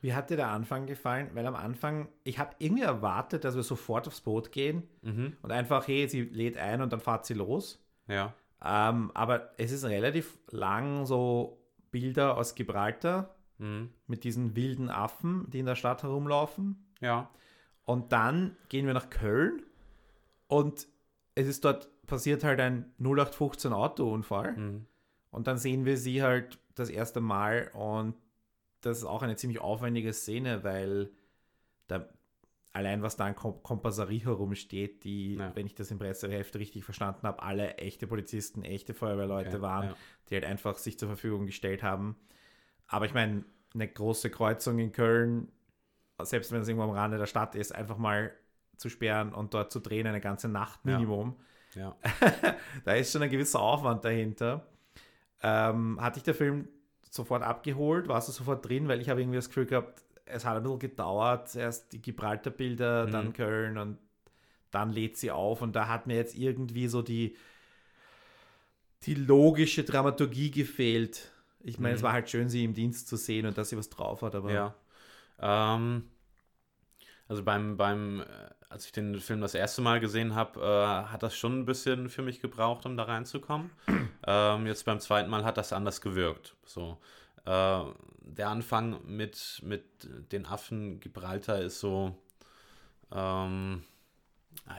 Wie 0.00 0.14
hat 0.14 0.30
dir 0.30 0.36
der 0.36 0.48
Anfang 0.48 0.86
gefallen? 0.86 1.30
Weil 1.34 1.46
am 1.46 1.54
Anfang, 1.54 2.08
ich 2.24 2.38
habe 2.38 2.54
irgendwie 2.58 2.82
erwartet, 2.82 3.44
dass 3.44 3.56
wir 3.56 3.62
sofort 3.62 4.06
aufs 4.06 4.22
Boot 4.22 4.50
gehen 4.50 4.88
mhm. 5.02 5.36
und 5.42 5.52
einfach, 5.52 5.86
hey, 5.86 6.08
sie 6.08 6.22
lädt 6.22 6.56
ein 6.56 6.80
und 6.80 6.92
dann 6.92 7.00
fahrt 7.00 7.26
sie 7.26 7.34
los. 7.34 7.84
Ja. 8.08 8.34
Ähm, 8.64 9.10
aber 9.14 9.52
es 9.58 9.72
ist 9.72 9.84
relativ 9.84 10.38
lang 10.50 11.06
so 11.06 11.58
Bilder 11.90 12.36
aus 12.36 12.54
Gibraltar 12.54 13.34
mhm. 13.58 13.90
mit 14.06 14.24
diesen 14.24 14.56
wilden 14.56 14.90
Affen, 14.90 15.48
die 15.50 15.58
in 15.60 15.66
der 15.66 15.76
Stadt 15.76 16.02
herumlaufen. 16.02 16.86
Ja. 17.00 17.30
Und 17.84 18.12
dann 18.12 18.56
gehen 18.68 18.86
wir 18.86 18.94
nach 18.94 19.10
Köln 19.10 19.62
und 20.46 20.86
es 21.34 21.46
ist 21.46 21.64
dort 21.64 21.88
passiert 22.06 22.42
halt 22.42 22.60
ein 22.60 22.92
0815 22.98 23.72
Autounfall. 23.72 24.52
Mhm. 24.52 24.86
Und 25.30 25.46
dann 25.46 25.58
sehen 25.58 25.84
wir 25.84 25.96
sie 25.96 26.22
halt 26.22 26.58
das 26.74 26.90
erste 26.90 27.20
Mal 27.20 27.70
und 27.72 28.14
das 28.80 28.98
ist 28.98 29.04
auch 29.04 29.22
eine 29.22 29.36
ziemlich 29.36 29.60
aufwendige 29.60 30.12
Szene, 30.12 30.64
weil 30.64 31.10
da 31.86 32.08
allein 32.72 33.02
was 33.02 33.16
da 33.16 33.26
an 33.26 33.34
Kompasserie 33.34 34.24
herumsteht, 34.24 35.04
die, 35.04 35.34
ja. 35.34 35.54
wenn 35.54 35.66
ich 35.66 35.74
das 35.74 35.90
im 35.90 35.98
Presseheft 35.98 36.54
richtig 36.56 36.84
verstanden 36.84 37.26
habe, 37.26 37.42
alle 37.42 37.74
echte 37.78 38.06
Polizisten, 38.06 38.62
echte 38.62 38.94
Feuerwehrleute 38.94 39.50
okay, 39.50 39.60
waren, 39.60 39.88
ja. 39.88 39.96
die 40.28 40.34
halt 40.34 40.44
einfach 40.44 40.78
sich 40.78 40.98
zur 40.98 41.08
Verfügung 41.08 41.46
gestellt 41.46 41.82
haben. 41.82 42.16
Aber 42.86 43.06
ich 43.06 43.14
meine, 43.14 43.44
eine 43.74 43.88
große 43.88 44.30
Kreuzung 44.30 44.78
in 44.78 44.92
Köln, 44.92 45.50
selbst 46.22 46.52
wenn 46.52 46.60
es 46.60 46.68
irgendwo 46.68 46.84
am 46.84 46.90
Rande 46.90 47.18
der 47.18 47.26
Stadt 47.26 47.54
ist, 47.54 47.74
einfach 47.74 47.98
mal 47.98 48.32
zu 48.76 48.88
sperren 48.88 49.34
und 49.34 49.52
dort 49.54 49.72
zu 49.72 49.80
drehen, 49.80 50.06
eine 50.06 50.20
ganze 50.20 50.48
Nacht 50.48 50.84
Minimum. 50.84 51.36
Ja. 51.74 51.96
da 52.84 52.94
ist 52.94 53.12
schon 53.12 53.22
ein 53.22 53.30
gewisser 53.30 53.60
Aufwand 53.60 54.04
dahinter. 54.04 54.66
Ähm, 55.42 56.00
hatte 56.00 56.18
ich 56.18 56.24
der 56.24 56.34
Film 56.34 56.68
sofort 57.10 57.42
abgeholt? 57.42 58.08
Warst 58.08 58.28
du 58.28 58.32
sofort 58.32 58.66
drin? 58.66 58.88
Weil 58.88 59.00
ich 59.00 59.10
habe 59.10 59.20
irgendwie 59.20 59.36
das 59.36 59.48
Gefühl 59.48 59.66
gehabt, 59.66 60.02
es 60.24 60.44
hat 60.44 60.56
ein 60.56 60.62
bisschen 60.62 60.78
gedauert. 60.78 61.54
Erst 61.54 61.92
die 61.92 62.00
Gibraltar-Bilder, 62.00 63.06
mhm. 63.06 63.10
dann 63.10 63.32
Köln 63.32 63.76
und 63.76 63.98
dann 64.70 64.90
lädt 64.90 65.16
sie 65.16 65.30
auf. 65.30 65.60
Und 65.62 65.74
da 65.74 65.88
hat 65.88 66.06
mir 66.06 66.16
jetzt 66.16 66.36
irgendwie 66.36 66.86
so 66.86 67.02
die, 67.02 67.36
die 69.02 69.14
logische 69.14 69.84
Dramaturgie 69.84 70.50
gefehlt. 70.50 71.32
Ich 71.62 71.78
meine, 71.78 71.94
mhm. 71.94 71.96
es 71.96 72.02
war 72.02 72.12
halt 72.12 72.30
schön, 72.30 72.48
sie 72.48 72.64
im 72.64 72.74
Dienst 72.74 73.08
zu 73.08 73.16
sehen 73.16 73.46
und 73.46 73.58
dass 73.58 73.70
sie 73.70 73.76
was 73.76 73.90
drauf 73.90 74.22
hat, 74.22 74.34
aber. 74.34 74.52
Ja. 74.52 74.74
Ähm, 75.40 76.04
also 77.28 77.42
beim, 77.42 77.76
beim, 77.76 78.20
äh, 78.20 78.24
als 78.70 78.86
ich 78.86 78.92
den 78.92 79.20
Film 79.20 79.40
das 79.40 79.54
erste 79.54 79.82
Mal 79.82 79.98
gesehen 79.98 80.36
habe, 80.36 80.60
äh, 80.60 81.10
hat 81.10 81.24
das 81.24 81.36
schon 81.36 81.58
ein 81.58 81.66
bisschen 81.66 82.08
für 82.08 82.22
mich 82.22 82.40
gebraucht, 82.40 82.86
um 82.86 82.96
da 82.96 83.02
reinzukommen. 83.02 83.70
ähm, 84.26 84.66
jetzt 84.66 84.84
beim 84.84 85.00
zweiten 85.00 85.28
Mal 85.28 85.44
hat 85.44 85.56
das 85.56 85.72
anders 85.72 86.00
gewirkt. 86.00 86.54
So. 86.64 86.96
Äh, 87.44 87.80
der 88.20 88.48
Anfang 88.48 89.00
mit, 89.04 89.60
mit 89.64 89.84
den 90.30 90.46
Affen 90.46 91.00
Gibraltar 91.00 91.60
ist 91.60 91.80
so, 91.80 92.16
ähm, 93.12 93.82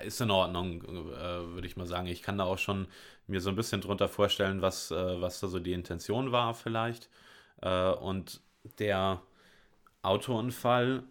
ist 0.05 0.21
in 0.21 0.31
Ordnung, 0.31 0.83
äh, 0.83 1.53
würde 1.53 1.67
ich 1.67 1.75
mal 1.75 1.85
sagen. 1.85 2.07
Ich 2.07 2.21
kann 2.21 2.37
da 2.37 2.45
auch 2.45 2.59
schon 2.59 2.87
mir 3.27 3.41
so 3.41 3.49
ein 3.49 3.57
bisschen 3.57 3.81
drunter 3.81 4.07
vorstellen, 4.07 4.61
was, 4.61 4.91
äh, 4.91 5.21
was 5.21 5.41
da 5.41 5.49
so 5.49 5.59
die 5.59 5.73
Intention 5.73 6.31
war 6.31 6.53
vielleicht. 6.53 7.09
Äh, 7.61 7.91
und 7.91 8.39
der 8.79 9.21
Autounfall 10.01 11.03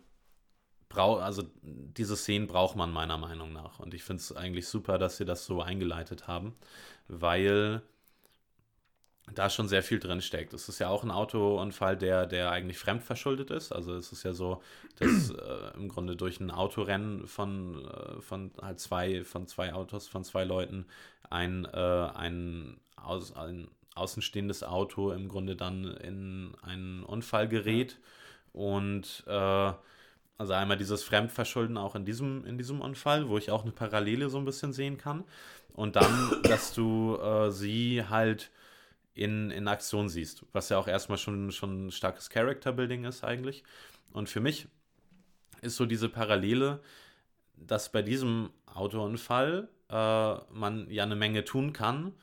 brau 0.91 1.17
also 1.17 1.45
diese 1.63 2.17
Szenen 2.17 2.47
braucht 2.47 2.77
man 2.77 2.93
meiner 2.93 3.17
Meinung 3.17 3.55
nach. 3.55 3.79
Und 3.79 3.95
ich 3.95 4.03
finde 4.03 4.21
es 4.21 4.37
eigentlich 4.37 4.69
super, 4.69 4.99
dass 4.99 5.17
sie 5.17 5.25
das 5.25 5.47
so 5.47 5.63
eingeleitet 5.63 6.29
haben, 6.29 6.55
weil 7.09 7.83
da 9.35 9.49
schon 9.49 9.69
sehr 9.69 9.83
viel 9.83 10.01
drin 10.01 10.21
steckt. 10.21 10.53
Es 10.53 10.69
ist 10.69 10.81
ja 10.81 10.89
auch 10.89 11.05
ein 11.05 11.11
Autounfall, 11.11 11.97
der, 11.97 12.27
der 12.27 12.51
eigentlich 12.51 12.79
fremdverschuldet 12.79 13.51
ist. 13.51 13.73
Also 13.73 13.95
es 13.95 14.13
ist 14.13 14.25
ja 14.25 14.33
so, 14.33 14.63
dass 14.97 15.31
äh, 15.35 15.77
im 15.77 15.89
Grunde 15.89 16.17
durch 16.17 16.41
ein 16.41 16.51
Autorennen 16.51 17.27
von, 17.27 17.85
äh, 17.87 18.21
von 18.21 18.51
halt 18.61 18.81
zwei, 18.81 19.25
von 19.25 19.47
zwei 19.47 19.73
Autos, 19.73 20.09
von 20.09 20.25
zwei 20.25 20.45
Leuten 20.45 20.87
ein, 21.31 21.65
äh, 21.67 22.11
ein, 22.15 22.81
aus, 22.97 23.37
ein 23.37 23.69
außenstehendes 23.95 24.65
Auto 24.65 25.13
im 25.13 25.29
Grunde 25.29 25.55
dann 25.55 25.85
in 25.85 26.55
einen 26.63 27.05
Unfall 27.05 27.49
gerät. 27.49 27.99
Und 28.53 29.23
äh, 29.29 29.73
also 30.41 30.55
einmal 30.55 30.79
dieses 30.79 31.03
Fremdverschulden 31.03 31.77
auch 31.77 31.95
in 31.95 32.07
diesem, 32.07 32.47
in 32.47 32.57
diesem 32.57 32.81
Unfall, 32.81 33.29
wo 33.29 33.37
ich 33.37 33.51
auch 33.51 33.61
eine 33.63 33.73
Parallele 33.73 34.31
so 34.31 34.39
ein 34.39 34.47
bisschen 34.47 34.73
sehen 34.73 34.97
kann. 34.97 35.25
Und 35.75 35.97
dann, 35.97 36.31
dass 36.45 36.73
du 36.73 37.19
äh, 37.21 37.51
sie 37.51 38.07
halt 38.09 38.51
in, 39.13 39.51
in 39.51 39.69
Aktion 39.69 40.09
siehst, 40.09 40.47
was 40.53 40.71
ja 40.71 40.79
auch 40.79 40.89
erstmal 40.89 41.19
schon, 41.19 41.53
schon 41.53 41.89
ein 41.89 41.91
starkes 41.91 42.31
Character-Building 42.31 43.05
ist 43.05 43.23
eigentlich. 43.23 43.65
Und 44.15 44.31
für 44.31 44.41
mich 44.41 44.67
ist 45.61 45.77
so 45.77 45.85
diese 45.85 46.09
Parallele, 46.09 46.81
dass 47.59 47.93
bei 47.93 48.01
diesem 48.01 48.49
Autounfall 48.65 49.69
äh, 49.91 50.35
man 50.55 50.89
ja 50.89 51.03
eine 51.03 51.17
Menge 51.17 51.45
tun 51.45 51.75
kann, 51.75 52.15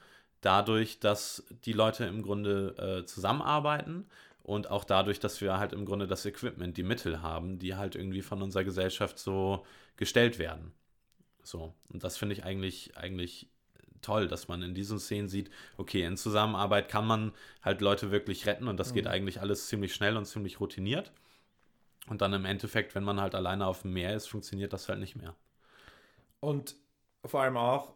dadurch, 0.42 1.00
dass 1.00 1.46
die 1.66 1.74
Leute 1.74 2.06
im 2.06 2.24
Grunde 2.24 2.74
äh, 2.80 3.06
zusammenarbeiten 3.06 4.08
und 4.48 4.72
auch 4.72 4.86
dadurch, 4.86 5.20
dass 5.20 5.42
wir 5.42 5.60
halt 5.60 5.74
im 5.74 5.84
Grunde 5.84 6.08
das 6.08 6.26
Equipment, 6.26 6.78
die 6.78 6.84
Mittel 6.84 7.22
haben, 7.22 7.60
die 7.60 7.76
halt 7.76 7.96
irgendwie 7.96 8.22
von 8.22 8.42
unserer 8.42 8.64
Gesellschaft 8.64 9.20
so 9.20 9.66
gestellt 9.98 10.40
werden. 10.40 10.72
So. 11.44 11.74
Und 11.90 12.06
das 12.06 12.16
finde 12.16 12.32
ich 12.32 12.46
eigentlich, 12.46 12.96
eigentlich 12.96 13.50
toll, 14.02 14.30
dass 14.30 14.48
man 14.48 14.62
in 14.62 14.74
diesen 14.74 15.00
Szenen 15.00 15.28
sieht, 15.28 15.52
okay, 15.76 16.04
in 16.04 16.16
Zusammenarbeit 16.16 16.88
kann 16.88 17.06
man 17.06 17.34
halt 17.62 17.82
Leute 17.82 18.10
wirklich 18.10 18.46
retten 18.46 18.70
und 18.70 18.78
das 18.78 18.92
mhm. 18.92 18.96
geht 18.96 19.08
eigentlich 19.08 19.42
alles 19.42 19.68
ziemlich 19.68 19.94
schnell 19.94 20.16
und 20.16 20.24
ziemlich 20.24 20.62
routiniert. 20.62 21.12
Und 22.08 22.22
dann 22.22 22.32
im 22.32 22.46
Endeffekt, 22.46 22.96
wenn 22.96 23.04
man 23.04 23.20
halt 23.20 23.36
alleine 23.36 23.68
auf 23.68 23.82
dem 23.82 23.92
Meer 23.92 24.16
ist, 24.16 24.28
funktioniert 24.28 24.72
das 24.72 24.88
halt 24.88 25.00
nicht 25.00 25.18
mehr. 25.18 25.36
Und 26.40 26.74
vor 27.26 27.42
allem 27.42 27.58
auch, 27.58 27.96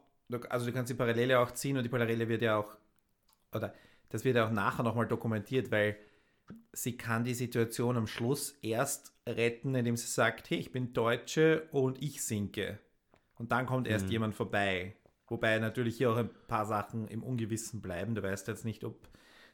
also 0.50 0.66
du 0.66 0.74
kannst 0.74 0.90
die 0.90 0.96
Parallele 0.96 1.40
auch 1.40 1.52
ziehen 1.52 1.78
und 1.78 1.84
die 1.84 1.90
Parallele 1.90 2.28
wird 2.28 2.42
ja 2.42 2.58
auch, 2.58 2.76
oder 3.56 3.74
das 4.10 4.26
wird 4.26 4.36
ja 4.36 4.46
auch 4.46 4.52
nachher 4.52 4.84
nochmal 4.84 5.08
dokumentiert, 5.08 5.72
weil 5.72 5.96
sie 6.74 6.98
kann 6.98 7.24
die 7.24 7.34
Situation 7.34 7.98
am 7.98 8.08
Schluss 8.08 8.58
erst 8.62 9.14
retten, 9.28 9.76
indem 9.76 9.98
sie 9.98 10.08
sagt, 10.08 10.50
hey, 10.50 10.58
ich 10.58 10.72
bin 10.72 10.94
Deutsche 10.94 11.68
und 11.72 12.02
ich 12.02 12.24
sinke. 12.24 12.80
Und 13.36 13.52
dann 13.52 13.66
kommt 13.66 13.88
erst 13.88 14.06
mhm. 14.06 14.12
jemand 14.12 14.36
vorbei. 14.36 14.96
Wobei 15.28 15.60
natürlich 15.60 15.98
hier 15.98 16.12
auch 16.12 16.18
ein 16.18 16.30
paar 16.48 16.66
Sachen 16.66 17.08
im 17.08 17.24
Ungewissen 17.24 17.82
bleiben. 17.82 18.16
Du 18.16 18.24
weißt 18.24 18.48
jetzt 18.48 18.66
nicht, 18.66 18.84
ob 18.84 19.08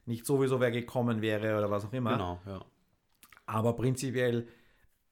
nicht 0.06 0.26
sowieso 0.26 0.60
wer 0.60 0.72
gekommen 0.72 1.22
wäre 1.22 1.58
oder 1.58 1.70
was 1.70 1.86
auch 1.86 1.94
immer. 1.94 2.14
Genau, 2.14 2.42
ja. 2.46 2.66
Aber 3.46 3.76
prinzipiell 3.76 4.48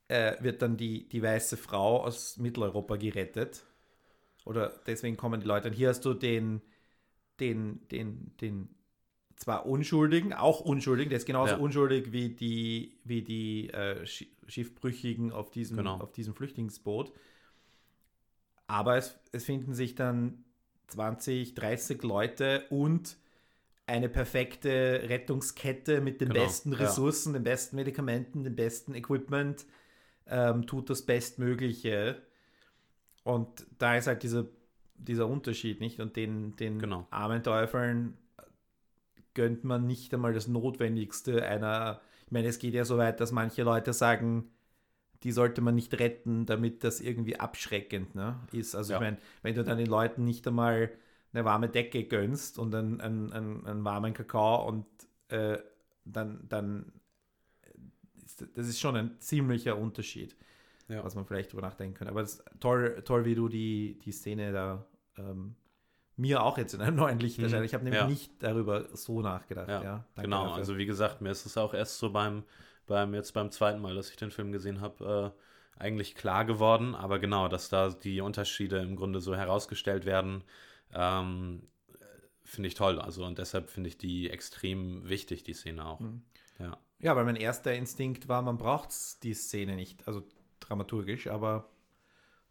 äh, 0.07 0.35
wird 0.41 0.61
dann 0.61 0.77
die, 0.77 1.07
die 1.07 1.21
weiße 1.21 1.57
Frau 1.57 2.03
aus 2.03 2.37
Mitteleuropa 2.37 2.95
gerettet. 2.95 3.63
Oder 4.45 4.79
deswegen 4.85 5.17
kommen 5.17 5.39
die 5.39 5.47
Leute. 5.47 5.69
Und 5.69 5.73
hier 5.73 5.89
hast 5.89 6.05
du 6.05 6.13
den, 6.13 6.61
den, 7.39 7.87
den, 7.89 8.35
den 8.37 8.75
zwar 9.35 9.65
Unschuldigen, 9.65 10.33
auch 10.33 10.61
Unschuldigen, 10.61 11.09
der 11.09 11.17
ist 11.17 11.25
genauso 11.25 11.53
ja. 11.53 11.59
unschuldig 11.59 12.11
wie 12.11 12.29
die, 12.29 12.97
wie 13.03 13.21
die 13.21 13.69
äh, 13.69 14.05
Schiffbrüchigen 14.47 15.31
auf 15.31 15.51
diesem, 15.51 15.77
genau. 15.77 15.97
auf 15.97 16.11
diesem 16.11 16.33
Flüchtlingsboot. 16.33 17.11
Aber 18.67 18.97
es, 18.97 19.19
es 19.31 19.43
finden 19.43 19.73
sich 19.73 19.95
dann 19.95 20.43
20, 20.87 21.53
30 21.53 22.03
Leute 22.03 22.65
und 22.69 23.17
eine 23.87 24.09
perfekte 24.09 25.03
Rettungskette 25.07 26.01
mit 26.01 26.21
den 26.21 26.29
genau, 26.29 26.45
besten 26.45 26.73
Ressourcen, 26.73 27.33
ja. 27.33 27.39
den 27.39 27.43
besten 27.43 27.75
Medikamenten, 27.75 28.43
dem 28.43 28.55
besten 28.55 28.95
Equipment, 28.95 29.65
ähm, 30.27 30.65
tut 30.65 30.89
das 30.89 31.03
Bestmögliche. 31.03 32.21
Und 33.23 33.67
da 33.77 33.95
ist 33.95 34.07
halt 34.07 34.23
dieser, 34.23 34.45
dieser 34.95 35.27
Unterschied, 35.27 35.81
nicht? 35.81 35.99
Und 35.99 36.15
den, 36.15 36.55
den 36.55 36.79
genau. 36.79 37.05
armen 37.11 37.43
Teufeln 37.43 38.17
gönnt 39.35 39.63
man 39.63 39.85
nicht 39.85 40.13
einmal 40.13 40.33
das 40.33 40.47
Notwendigste 40.47 41.45
einer. 41.45 42.01
Ich 42.25 42.31
meine, 42.31 42.47
es 42.47 42.57
geht 42.57 42.73
ja 42.73 42.85
so 42.85 42.97
weit, 42.97 43.19
dass 43.19 43.31
manche 43.31 43.63
Leute 43.63 43.93
sagen, 43.93 44.49
die 45.23 45.31
sollte 45.31 45.61
man 45.61 45.75
nicht 45.75 45.99
retten, 45.99 46.45
damit 46.45 46.83
das 46.83 47.01
irgendwie 47.01 47.39
abschreckend 47.39 48.15
ne, 48.15 48.39
ist. 48.51 48.75
Also 48.75 48.93
ja. 48.93 48.97
ich 48.97 49.01
meine, 49.01 49.17
wenn 49.43 49.55
du 49.55 49.63
dann 49.63 49.77
den 49.77 49.87
Leuten 49.87 50.23
nicht 50.23 50.47
einmal 50.47 50.91
eine 51.33 51.45
warme 51.45 51.69
Decke 51.69 52.05
gönnst 52.05 52.57
und 52.57 52.73
einen, 52.73 53.01
einen, 53.01 53.31
einen, 53.33 53.65
einen 53.65 53.83
warmen 53.83 54.13
Kakao 54.13 54.67
und 54.67 54.85
äh, 55.29 55.57
dann, 56.05 56.47
dann 56.47 56.91
ist, 58.23 58.45
das 58.53 58.67
ist 58.67 58.79
schon 58.79 58.95
ein 58.95 59.19
ziemlicher 59.19 59.77
Unterschied, 59.77 60.35
ja. 60.87 61.03
was 61.03 61.15
man 61.15 61.25
vielleicht 61.25 61.51
drüber 61.51 61.63
nachdenken 61.63 61.95
könnte. 61.95 62.11
Aber 62.11 62.21
es 62.21 62.35
ist 62.35 62.45
toll, 62.59 63.01
toll, 63.03 63.25
wie 63.25 63.35
du 63.35 63.49
die, 63.49 63.99
die 64.03 64.11
Szene 64.11 64.51
da 64.51 64.85
ähm, 65.17 65.55
mir 66.17 66.43
auch 66.43 66.57
jetzt 66.57 66.73
in 66.73 66.81
einem 66.81 66.95
neuen 66.95 67.19
Licht 67.19 67.37
mhm. 67.37 67.45
erscheint. 67.45 67.65
Ich 67.65 67.73
habe 67.73 67.83
nämlich 67.83 68.01
ja. 68.01 68.07
nicht 68.07 68.31
darüber 68.39 68.85
so 68.95 69.21
nachgedacht. 69.21 69.69
Ja, 69.69 69.83
ja 69.83 70.05
genau. 70.15 70.43
Dafür. 70.43 70.57
Also 70.57 70.77
wie 70.77 70.85
gesagt, 70.85 71.21
mir 71.21 71.31
ist 71.31 71.45
es 71.45 71.57
auch 71.57 71.73
erst 71.73 71.99
so 71.99 72.11
beim, 72.11 72.43
beim 72.87 73.13
jetzt 73.13 73.33
beim 73.33 73.51
zweiten 73.51 73.81
Mal, 73.81 73.95
dass 73.95 74.09
ich 74.09 74.15
den 74.15 74.31
Film 74.31 74.51
gesehen 74.51 74.81
habe, 74.81 75.33
äh, 75.77 75.81
eigentlich 75.81 76.15
klar 76.15 76.45
geworden. 76.45 76.95
Aber 76.95 77.19
genau, 77.19 77.47
dass 77.47 77.69
da 77.69 77.89
die 77.89 78.21
Unterschiede 78.21 78.79
im 78.79 78.95
Grunde 78.95 79.19
so 79.19 79.35
herausgestellt 79.35 80.05
werden, 80.05 80.43
ähm, 80.93 81.63
finde 82.43 82.67
ich 82.67 82.75
toll. 82.75 82.99
Also 82.99 83.25
und 83.25 83.37
deshalb 83.37 83.69
finde 83.69 83.89
ich 83.89 83.97
die 83.97 84.29
extrem 84.29 85.07
wichtig, 85.09 85.43
die 85.43 85.53
Szene 85.53 85.85
auch. 85.85 85.99
Mhm. 85.99 86.21
Ja. 86.59 86.77
ja, 86.99 87.15
weil 87.17 87.25
mein 87.25 87.35
erster 87.35 87.73
Instinkt 87.73 88.29
war, 88.29 88.41
man 88.41 88.57
braucht 88.57 89.23
die 89.23 89.33
Szene 89.33 89.75
nicht, 89.75 90.07
also 90.07 90.23
dramaturgisch, 90.61 91.27
aber 91.27 91.69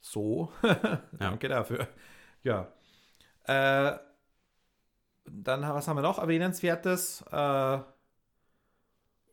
so. 0.00 0.52
Danke 1.18 1.48
dafür. 1.48 1.88
Ja. 2.42 2.70
Äh, 3.44 3.98
dann, 5.26 5.62
was 5.62 5.88
haben 5.88 5.96
wir 5.96 6.02
noch 6.02 6.18
erwähnenswertes? 6.18 7.22
Äh, 7.30 7.78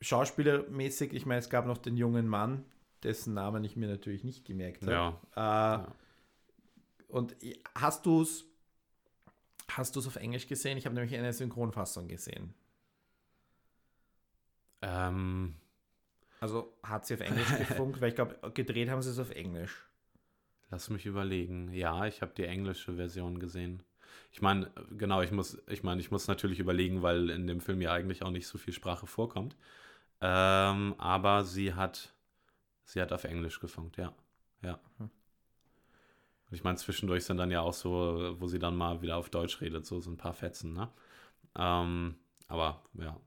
Schauspielermäßig, 0.02 1.13
ich 1.13 1.26
meine, 1.26 1.39
es 1.39 1.50
gab 1.50 1.65
noch 1.65 1.78
den 1.78 1.95
jungen 1.95 2.28
Mann, 2.28 2.65
dessen 3.04 3.34
Namen 3.34 3.63
ich 3.63 3.76
mir 3.76 3.88
natürlich 3.88 4.24
nicht 4.24 4.45
gemerkt 4.45 4.84
habe. 4.84 4.91
Ja. 4.91 5.21
Äh, 5.36 5.39
ja. 5.39 5.88
Und 7.08 7.36
hast 7.76 8.06
du 8.06 8.21
es 8.21 8.45
hast 9.78 9.97
auf 9.97 10.15
Englisch 10.15 10.47
gesehen? 10.47 10.78
Ich 10.78 10.86
habe 10.86 10.95
nämlich 10.95 11.15
eine 11.15 11.34
Synchronfassung 11.34 12.08
gesehen. 12.08 12.54
Ähm. 14.82 15.56
Also 16.39 16.74
hat 16.82 17.06
sie 17.06 17.13
auf 17.13 17.19
Englisch 17.19 17.50
gefunkt, 17.58 18.02
weil 18.02 18.10
ich 18.10 18.15
glaube, 18.15 18.52
gedreht 18.54 18.89
haben 18.89 19.02
sie 19.02 19.12
es 19.12 19.19
auf 19.19 19.32
Englisch. 19.32 19.86
Lass 20.71 20.89
mich 20.89 21.06
überlegen. 21.06 21.71
Ja, 21.74 22.06
ich 22.06 22.21
habe 22.21 22.34
die 22.36 22.45
englische 22.45 22.95
Version 22.95 23.39
gesehen. 23.39 23.84
Ich 24.32 24.41
meine, 24.41 24.71
genau, 24.91 25.21
ich 25.21 25.32
muss, 25.32 25.62
ich 25.67 25.84
meine, 25.84 26.00
ich 26.02 26.12
muss 26.12 26.28
natürlich 26.28 26.60
überlegen, 26.60 27.02
weil 27.02 27.30
in 27.30 27.47
dem 27.47 27.62
Film 27.62 27.82
ja 27.82 27.91
eigentlich 27.91 28.24
auch 28.24 28.32
nicht 28.32 28.47
so 28.47 28.58
viel 28.58 28.74
Sprache 28.74 29.08
vorkommt. 29.08 29.56
Ähm, 30.21 30.95
aber 30.97 31.43
sie 31.43 31.74
hat, 31.74 32.13
sie 32.86 33.02
hat 33.02 33.12
auf 33.12 33.24
Englisch 33.24 33.60
gefunkt, 33.60 33.97
ja. 33.97 34.13
Ja. 34.62 34.80
Hm. 34.97 35.10
Ich 36.52 36.63
meine, 36.63 36.78
zwischendurch 36.78 37.26
sind 37.26 37.38
dann 37.38 37.50
ja 37.50 37.62
auch 37.62 37.74
so, 37.74 38.36
wo 38.39 38.47
sie 38.47 38.60
dann 38.60 38.76
mal 38.76 39.02
wieder 39.02 39.17
auf 39.17 39.30
Deutsch 39.30 39.62
redet, 39.62 39.86
so, 39.86 40.00
so 40.02 40.12
ein 40.12 40.17
paar 40.17 40.34
Fetzen, 40.34 40.74
ne? 40.74 40.89
Ähm, 41.58 42.15
aber 42.47 42.82
ja, 42.93 43.17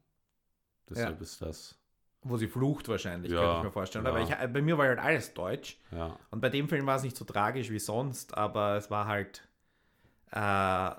deshalb 0.88 1.16
ja. 1.16 1.23
ist 1.23 1.42
das. 1.42 1.79
Wo 2.23 2.37
sie 2.37 2.49
flucht 2.49 2.88
wahrscheinlich, 2.88 3.33
ja, 3.33 3.40
kann 3.40 3.57
ich 3.59 3.64
mir 3.64 3.70
vorstellen. 3.70 4.05
Ja. 4.05 4.11
Aber 4.11 4.20
ich, 4.20 4.29
bei 4.31 4.62
mir 4.62 4.79
war 4.79 4.87
halt 4.87 4.99
alles 4.99 5.35
Deutsch. 5.35 5.79
Ja. 5.90 6.18
Und 6.31 6.40
bei 6.40 6.49
dem 6.49 6.68
Film 6.68 6.87
war 6.87 6.97
es 6.97 7.03
nicht 7.03 7.16
so 7.16 7.25
tragisch 7.25 7.70
wie 7.70 7.79
sonst, 7.79 8.37
aber 8.37 8.77
es 8.77 8.90
war 8.90 9.07
halt 9.07 9.47
äh, 10.35 10.94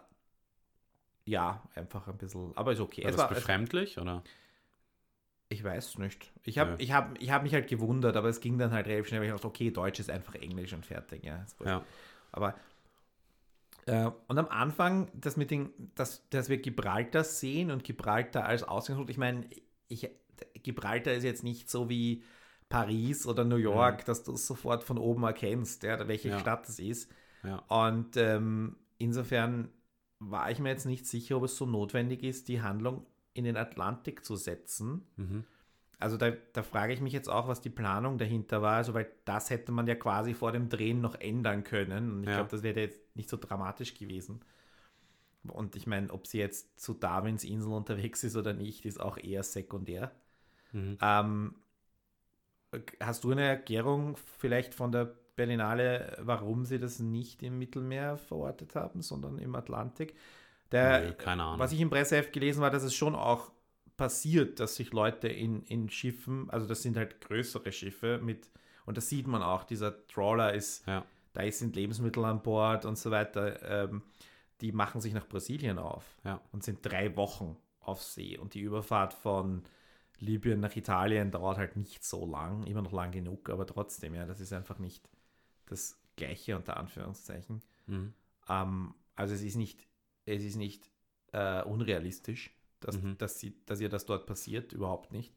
ja, 1.28 1.62
einfach 1.76 2.08
ein 2.08 2.18
bisschen, 2.18 2.56
aber 2.56 2.72
ist 2.72 2.80
okay. 2.80 3.04
War 3.04 3.10
es 3.10 3.16
das 3.18 3.24
war, 3.24 3.34
befremdlich, 3.34 3.98
es, 3.98 4.02
oder? 4.02 4.24
Ich 5.50 5.64
weiß 5.64 5.98
nicht. 6.00 6.32
Ich 6.44 6.58
habe 6.58 6.76
ich 6.80 6.92
hab, 6.92 7.22
ich 7.22 7.32
hab 7.32 7.44
mich 7.44 7.54
halt 7.54 7.68
gewundert, 7.68 8.16
aber 8.16 8.30
es 8.30 8.40
ging 8.40 8.58
dann 8.58 8.72
halt 8.72 8.88
relativ 8.88 9.08
schnell, 9.08 9.22
weil 9.22 9.28
ich 9.28 9.34
dachte, 9.34 9.48
okay, 9.48 9.72
Deutsch 9.72 10.00
ist 10.00 10.10
einfach 10.10 10.36
Englisch 10.36 10.74
und 10.74 10.86
fertig. 10.86 11.24
Ja, 11.24 11.46
ja. 11.64 11.84
Aber 12.32 12.56
äh, 13.86 14.10
und 14.28 14.38
am 14.38 14.48
Anfang, 14.48 15.10
das 15.14 15.38
mit 15.38 15.52
den, 15.52 15.70
dass, 15.96 16.28
dass 16.30 16.50
wir 16.50 16.58
Gibraltar 16.58 17.24
sehen 17.24 17.72
und 17.72 17.84
Gibraltar 17.84 18.46
als 18.46 18.64
Ausgangspunkt, 18.64 19.12
ich 19.12 19.18
meine, 19.18 19.48
ich, 19.88 20.10
Gibraltar 20.64 21.14
ist 21.14 21.24
jetzt 21.24 21.44
nicht 21.44 21.70
so 21.70 21.90
wie 21.90 22.24
Paris 22.70 23.28
oder 23.28 23.44
New 23.44 23.58
York, 23.58 24.00
mhm. 24.00 24.06
dass 24.06 24.24
du 24.24 24.34
es 24.34 24.48
sofort 24.48 24.84
von 24.84 24.98
oben 24.98 25.24
erkennst, 25.24 25.84
ja, 25.84 26.08
welche 26.08 26.30
ja. 26.30 26.40
Stadt 26.40 26.68
es 26.68 26.80
ist. 26.80 27.12
Ja. 27.44 27.58
Und 27.68 28.18
ähm, 28.18 28.78
insofern 28.98 29.70
war 30.20 30.50
ich 30.52 30.60
mir 30.60 30.70
jetzt 30.70 30.86
nicht 30.86 31.06
sicher, 31.06 31.38
ob 31.38 31.44
es 31.44 31.58
so 31.58 31.66
notwendig 31.66 32.24
ist, 32.24 32.48
die 32.48 32.62
Handlung 32.62 33.06
in 33.34 33.44
den 33.44 33.58
Atlantik 33.58 34.24
zu 34.24 34.36
setzen. 34.36 35.06
Mhm. 35.18 35.44
Also 36.00 36.18
da, 36.18 36.32
da, 36.54 36.64
frage 36.64 36.94
ich 36.94 37.02
mich 37.02 37.14
jetzt 37.14 37.30
auch, 37.30 37.48
was 37.48 37.62
die 37.62 37.70
Planung 37.70 38.18
dahinter 38.18 38.62
war, 38.62 38.76
also 38.78 38.94
weil 38.94 39.10
das 39.24 39.50
hätte 39.50 39.72
man 39.72 39.88
ja 39.88 39.96
quasi 39.96 40.34
vor 40.34 40.52
dem 40.52 40.70
Drehen 40.70 41.02
noch 41.02 41.16
ändern 41.16 41.64
können. 41.64 42.12
Und 42.12 42.24
ich 42.24 42.30
ja. 42.30 42.36
glaube, 42.36 42.52
das 42.52 42.64
wäre 42.64 42.80
jetzt 42.80 43.16
nicht 43.16 43.30
so 43.30 43.38
dramatisch 43.38 43.96
gewesen. 43.96 44.42
Und 45.48 45.76
ich 45.76 45.88
meine, 45.88 46.12
ob 46.12 46.28
sie 46.28 46.40
jetzt 46.40 46.80
zu 46.80 46.94
Darwins 46.94 47.44
Insel 47.44 47.72
unterwegs 47.72 48.24
ist 48.24 48.36
oder 48.36 48.54
nicht, 48.54 48.86
ist 48.86 49.00
auch 49.00 49.18
eher 49.18 49.44
sekundär. 49.44 50.12
Mhm. 50.74 50.98
Ähm, 51.02 51.56
hast 53.00 53.24
du 53.24 53.32
eine 53.32 53.44
Erklärung 53.44 54.18
vielleicht 54.38 54.74
von 54.74 54.92
der 54.92 55.16
Berlinale, 55.36 56.18
warum 56.22 56.66
sie 56.66 56.80
das 56.80 57.00
nicht 57.00 57.44
im 57.44 57.58
Mittelmeer 57.58 58.18
verortet 58.18 58.76
haben, 58.76 59.02
sondern 59.02 59.38
im 59.40 59.56
Atlantik. 59.56 60.16
Der, 60.72 61.02
nee, 61.02 61.14
keine 61.14 61.44
Ahnung. 61.44 61.60
Was 61.60 61.72
ich 61.72 61.80
im 61.82 61.90
Presseheft 61.90 62.34
gelesen 62.34 62.62
war, 62.62 62.72
dass 62.72 62.84
es 62.84 62.96
schon 62.96 63.16
auch 63.16 63.52
passiert, 63.98 64.60
dass 64.60 64.76
sich 64.76 64.92
Leute 64.92 65.28
in, 65.28 65.64
in 65.64 65.90
Schiffen, 65.90 66.50
also 66.50 66.68
das 66.68 66.82
sind 66.82 66.98
halt 66.98 67.22
größere 67.22 67.72
Schiffe 67.72 68.20
mit, 68.22 68.50
und 68.86 68.98
das 68.98 69.10
sieht 69.10 69.28
man 69.28 69.42
auch, 69.42 69.64
dieser 69.64 70.06
Trawler 70.08 70.54
ist, 70.54 70.86
ja. 70.88 71.06
da 71.34 71.50
sind 71.52 71.76
Lebensmittel 71.76 72.24
an 72.26 72.42
Bord 72.42 72.86
und 72.86 72.98
so 72.98 73.12
weiter, 73.12 73.86
ähm, 73.86 74.04
die 74.62 74.72
machen 74.72 75.02
sich 75.02 75.14
nach 75.14 75.28
Brasilien 75.28 75.80
auf 75.80 76.18
ja. 76.24 76.42
und 76.52 76.64
sind 76.64 76.80
drei 76.82 77.16
Wochen 77.16 77.58
auf 77.80 78.02
See 78.02 78.38
und 78.38 78.54
die 78.54 78.62
Überfahrt 78.62 79.14
von 79.14 79.64
Libyen 80.20 80.60
nach 80.60 80.76
Italien 80.76 81.32
dauert 81.32 81.58
halt 81.58 81.76
nicht 81.76 82.04
so 82.04 82.26
lang, 82.26 82.64
immer 82.64 82.82
noch 82.82 82.94
lang 82.94 83.12
genug, 83.12 83.50
aber 83.50 83.66
trotzdem, 83.66 84.16
ja, 84.16 84.26
das 84.26 84.40
ist 84.40 84.54
einfach 84.54 84.80
nicht 84.80 85.08
das 85.66 86.00
Gleiche 86.16 86.56
unter 86.56 86.78
Anführungszeichen. 86.78 87.62
Mhm. 87.88 88.14
Ähm, 88.48 88.94
also 89.16 89.34
es 89.34 89.42
ist 89.42 89.56
nicht, 89.56 89.88
es 90.26 90.44
ist 90.44 90.56
nicht 90.56 90.90
äh, 91.32 91.64
unrealistisch, 91.64 92.52
dass, 92.80 93.02
mhm. 93.02 93.18
dass, 93.18 93.40
sie, 93.40 93.56
dass 93.66 93.80
ihr 93.80 93.90
das 93.90 94.06
dort 94.06 94.26
passiert, 94.26 94.74
überhaupt 94.74 95.12
nicht. 95.12 95.34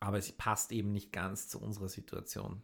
Aber 0.00 0.18
es 0.18 0.32
passt 0.32 0.72
eben 0.72 0.92
nicht 0.92 1.12
ganz 1.12 1.48
zu 1.48 1.60
unserer 1.60 1.88
Situation. 1.88 2.62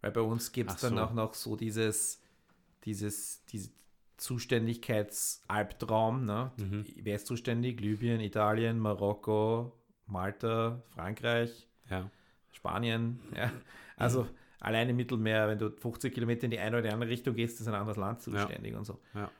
Weil 0.00 0.12
bei 0.12 0.22
uns 0.22 0.52
gibt 0.52 0.70
es 0.70 0.80
dann 0.80 0.96
so. 0.96 1.02
auch 1.02 1.12
noch 1.12 1.34
so 1.34 1.56
dieses, 1.56 2.22
dieses, 2.84 3.44
diese 3.46 3.70
Zuständigkeitsalbtraum. 4.16 6.24
Ne? 6.24 6.52
Mhm. 6.56 6.86
Wer 6.96 7.16
ist 7.16 7.26
zuständig? 7.26 7.80
Libyen, 7.80 8.20
Italien, 8.20 8.78
Marokko, 8.78 9.78
Malta, 10.06 10.82
Frankreich, 10.94 11.68
ja. 11.90 12.10
Spanien. 12.52 13.20
Ja. 13.36 13.52
Also 13.96 14.26
alleine 14.60 14.90
im 14.90 14.96
Mittelmeer, 14.96 15.48
wenn 15.48 15.58
du 15.58 15.70
50 15.70 16.14
Kilometer 16.14 16.44
in 16.44 16.50
die 16.50 16.58
eine 16.58 16.78
oder 16.78 16.92
andere 16.92 17.10
Richtung 17.10 17.34
gehst, 17.34 17.60
ist 17.60 17.66
ein 17.66 17.74
anderes 17.74 17.96
Land 17.96 18.22
zuständig 18.22 18.72
ja. 18.72 18.78
und 18.78 18.84
so. 18.84 19.00
Ja. 19.14 19.30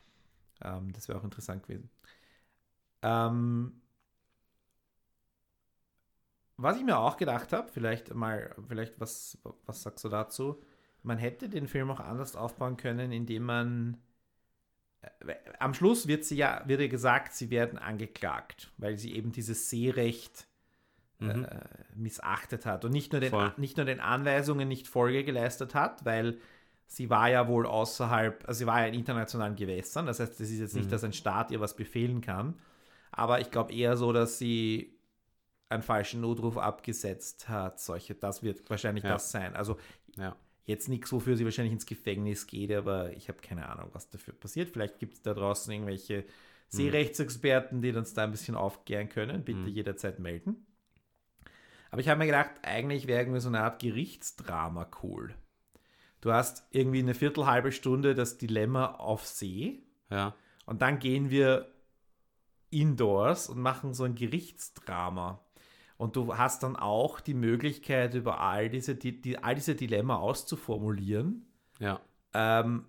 Ähm, 0.62 0.92
das 0.92 1.08
wäre 1.08 1.18
auch 1.18 1.24
interessant 1.24 1.62
gewesen. 1.62 1.90
Ähm, 3.02 3.80
was 6.56 6.76
ich 6.76 6.84
mir 6.84 6.98
auch 6.98 7.16
gedacht 7.16 7.52
habe, 7.52 7.68
vielleicht 7.72 8.14
mal, 8.14 8.54
vielleicht 8.68 9.00
was, 9.00 9.38
was 9.66 9.82
sagst 9.82 10.04
du 10.04 10.08
dazu? 10.08 10.62
Man 11.02 11.16
hätte 11.16 11.48
den 11.48 11.68
Film 11.68 11.90
auch 11.90 12.00
anders 12.00 12.36
aufbauen 12.36 12.76
können, 12.76 13.12
indem 13.12 13.44
man 13.44 13.96
äh, 15.00 15.34
am 15.58 15.72
Schluss 15.72 16.06
wird 16.06 16.24
sie 16.24 16.36
ja, 16.36 16.62
wird 16.66 16.80
ja 16.80 16.88
gesagt, 16.88 17.32
sie 17.34 17.50
werden 17.50 17.78
angeklagt, 17.78 18.72
weil 18.76 18.98
sie 18.98 19.14
eben 19.14 19.32
dieses 19.32 19.70
Seerecht 19.70 20.49
mhm. 21.20 21.44
äh, 21.44 21.60
missachtet 21.94 22.66
hat 22.66 22.84
und 22.84 22.92
nicht 22.92 23.12
nur, 23.12 23.20
den, 23.20 23.32
nicht 23.56 23.76
nur 23.76 23.86
den 23.86 24.00
Anweisungen 24.00 24.68
nicht 24.68 24.88
Folge 24.88 25.24
geleistet 25.24 25.74
hat, 25.74 26.04
weil 26.04 26.38
sie 26.86 27.10
war 27.10 27.28
ja 27.28 27.46
wohl 27.48 27.66
außerhalb, 27.66 28.46
also 28.48 28.58
sie 28.58 28.66
war 28.66 28.80
ja 28.80 28.86
in 28.86 28.94
internationalen 28.94 29.56
Gewässern, 29.56 30.06
das 30.06 30.20
heißt, 30.20 30.40
es 30.40 30.50
ist 30.50 30.58
jetzt 30.58 30.74
nicht, 30.74 30.86
mhm. 30.86 30.90
dass 30.90 31.04
ein 31.04 31.12
Staat 31.12 31.50
ihr 31.50 31.60
was 31.60 31.76
befehlen 31.76 32.20
kann, 32.20 32.58
aber 33.12 33.40
ich 33.40 33.50
glaube 33.50 33.72
eher 33.72 33.96
so, 33.96 34.12
dass 34.12 34.38
sie 34.38 34.96
einen 35.70 35.82
falschen 35.82 36.20
Notruf 36.20 36.58
abgesetzt 36.58 37.48
hat, 37.48 37.80
solche, 37.80 38.14
das 38.14 38.42
wird 38.42 38.68
wahrscheinlich 38.68 39.04
ja. 39.04 39.12
das 39.12 39.30
sein. 39.30 39.54
Also 39.54 39.78
ja. 40.16 40.36
jetzt 40.64 40.88
nichts, 40.88 41.12
wofür 41.12 41.36
sie 41.36 41.44
wahrscheinlich 41.44 41.72
ins 41.72 41.86
Gefängnis 41.86 42.46
geht, 42.46 42.72
aber 42.72 43.12
ich 43.12 43.28
habe 43.28 43.38
keine 43.40 43.68
Ahnung, 43.68 43.90
was 43.92 44.10
dafür 44.10 44.34
passiert. 44.34 44.70
Vielleicht 44.70 44.98
gibt 44.98 45.14
es 45.14 45.22
da 45.22 45.32
draußen 45.32 45.72
irgendwelche 45.72 46.22
mhm. 46.22 46.24
Seerechtsexperten, 46.70 47.82
die 47.82 47.92
uns 47.92 48.14
da 48.14 48.24
ein 48.24 48.32
bisschen 48.32 48.56
aufklären 48.56 49.08
können. 49.08 49.44
Bitte 49.44 49.60
mhm. 49.60 49.68
jederzeit 49.68 50.18
melden. 50.18 50.66
Aber 51.90 52.00
ich 52.00 52.08
habe 52.08 52.18
mir 52.18 52.26
gedacht, 52.26 52.50
eigentlich 52.62 53.06
wäre 53.06 53.22
irgendwie 53.22 53.40
so 53.40 53.48
eine 53.48 53.60
Art 53.60 53.80
Gerichtsdrama 53.80 54.88
cool. 55.02 55.34
Du 56.20 56.32
hast 56.32 56.66
irgendwie 56.70 57.00
eine 57.00 57.14
Viertelhalbe 57.14 57.72
Stunde 57.72 58.14
das 58.14 58.38
Dilemma 58.38 58.86
auf 58.94 59.26
See. 59.26 59.82
Ja. 60.10 60.34
Und 60.66 60.82
dann 60.82 60.98
gehen 60.98 61.30
wir 61.30 61.72
indoors 62.70 63.48
und 63.48 63.60
machen 63.60 63.94
so 63.94 64.04
ein 64.04 64.14
Gerichtsdrama. 64.14 65.40
Und 65.96 66.16
du 66.16 66.36
hast 66.36 66.62
dann 66.62 66.76
auch 66.76 67.20
die 67.20 67.34
Möglichkeit, 67.34 68.14
über 68.14 68.40
all 68.40 68.70
diese, 68.70 68.94
die, 68.94 69.20
die 69.20 69.38
all 69.38 69.54
diese 69.54 69.74
Dilemma 69.74 70.16
auszuformulieren. 70.16 71.46
Ja. 71.78 72.00
Ähm, 72.32 72.86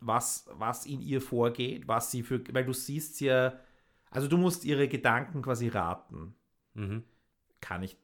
was, 0.00 0.46
was 0.52 0.86
in 0.86 1.00
ihr 1.00 1.20
vorgeht, 1.20 1.88
was 1.88 2.10
sie 2.10 2.22
für, 2.22 2.42
weil 2.52 2.64
du 2.64 2.72
siehst 2.72 3.20
ja, 3.20 3.58
also 4.10 4.28
du 4.28 4.36
musst 4.36 4.64
ihre 4.64 4.88
Gedanken 4.88 5.42
quasi 5.42 5.68
raten. 5.68 6.34
Mhm. 6.74 7.04
Kann 7.60 7.82
ich 7.82 7.96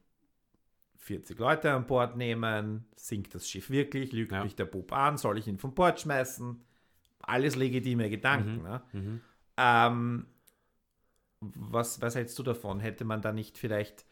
40 1.03 1.38
Leute 1.38 1.73
an 1.73 1.87
Bord 1.87 2.17
nehmen? 2.17 2.87
Sinkt 2.95 3.35
das 3.35 3.49
Schiff 3.49 3.71
wirklich? 3.71 4.12
Lügt 4.12 4.31
ja. 4.31 4.45
mich 4.45 4.55
der 4.55 4.67
Bub 4.67 4.93
an? 4.93 5.19
Soll 5.19 5.37
ich 5.37 5.49
ihn 5.49 5.59
vom 5.59 5.75
Bord 5.75 6.01
schmeißen? 6.01 6.65
Alles 7.21 7.57
legitime 7.57 8.09
Gedanken. 8.09 8.59
Mhm. 8.59 8.62
Ne? 8.62 8.83
Mhm. 8.93 9.21
Ähm, 9.57 10.27
was, 11.41 12.01
was 12.01 12.15
hältst 12.15 12.38
du 12.38 12.45
davon? 12.45 12.79
Hätte 12.79 13.05
man 13.05 13.21
da 13.21 13.33
nicht 13.33 13.59
vielleicht, 13.59 14.07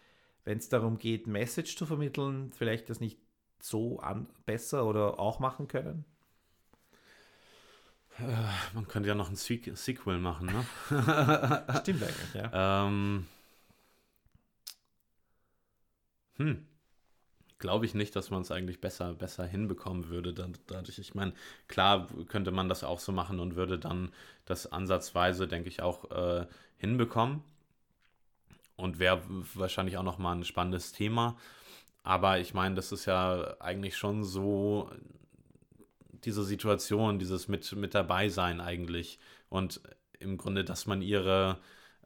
wenn 0.44 0.58
es 0.58 0.68
darum 0.68 0.98
geht, 0.98 1.28
Message 1.28 1.76
zu 1.76 1.86
vermitteln, 1.86 2.52
vielleicht 2.52 2.90
das 2.90 2.98
nicht 2.98 3.20
so 3.60 4.00
an, 4.00 4.26
besser 4.44 4.84
oder 4.84 5.20
auch 5.20 5.38
machen 5.38 5.68
können? 5.68 6.04
Äh, 8.18 8.24
man 8.74 8.88
könnte 8.88 9.08
ja 9.08 9.14
noch 9.14 9.30
ein 9.30 9.36
Sequel 9.36 10.18
machen, 10.18 10.46
ne? 10.46 10.66
Stimmt 11.82 12.02
eigentlich, 12.02 12.34
ja. 12.34 12.86
Ähm, 12.86 13.26
hm 16.36 16.66
glaube 17.60 17.86
ich 17.86 17.94
nicht, 17.94 18.16
dass 18.16 18.30
man 18.30 18.42
es 18.42 18.50
eigentlich 18.50 18.80
besser, 18.80 19.14
besser 19.14 19.46
hinbekommen 19.46 20.08
würde. 20.08 20.32
Dadurch, 20.66 20.98
ich 20.98 21.14
meine, 21.14 21.32
klar 21.68 22.08
könnte 22.26 22.50
man 22.50 22.68
das 22.68 22.82
auch 22.82 22.98
so 22.98 23.12
machen 23.12 23.38
und 23.38 23.54
würde 23.54 23.78
dann 23.78 24.10
das 24.46 24.70
ansatzweise, 24.70 25.46
denke 25.46 25.68
ich, 25.68 25.82
auch 25.82 26.10
äh, 26.10 26.46
hinbekommen. 26.78 27.44
Und 28.76 28.98
wäre 28.98 29.20
wahrscheinlich 29.54 29.98
auch 29.98 30.02
nochmal 30.02 30.36
ein 30.36 30.44
spannendes 30.44 30.92
Thema. 30.92 31.36
Aber 32.02 32.38
ich 32.38 32.54
meine, 32.54 32.74
das 32.74 32.92
ist 32.92 33.04
ja 33.04 33.54
eigentlich 33.60 33.96
schon 33.96 34.24
so 34.24 34.90
diese 36.24 36.44
Situation, 36.44 37.18
dieses 37.18 37.48
mit, 37.48 37.70
mit 37.76 37.94
dabei 37.94 38.28
sein 38.28 38.60
eigentlich. 38.60 39.18
Und 39.50 39.80
im 40.18 40.38
Grunde, 40.38 40.64
dass 40.64 40.86
man 40.86 41.02
ihre, 41.02 41.58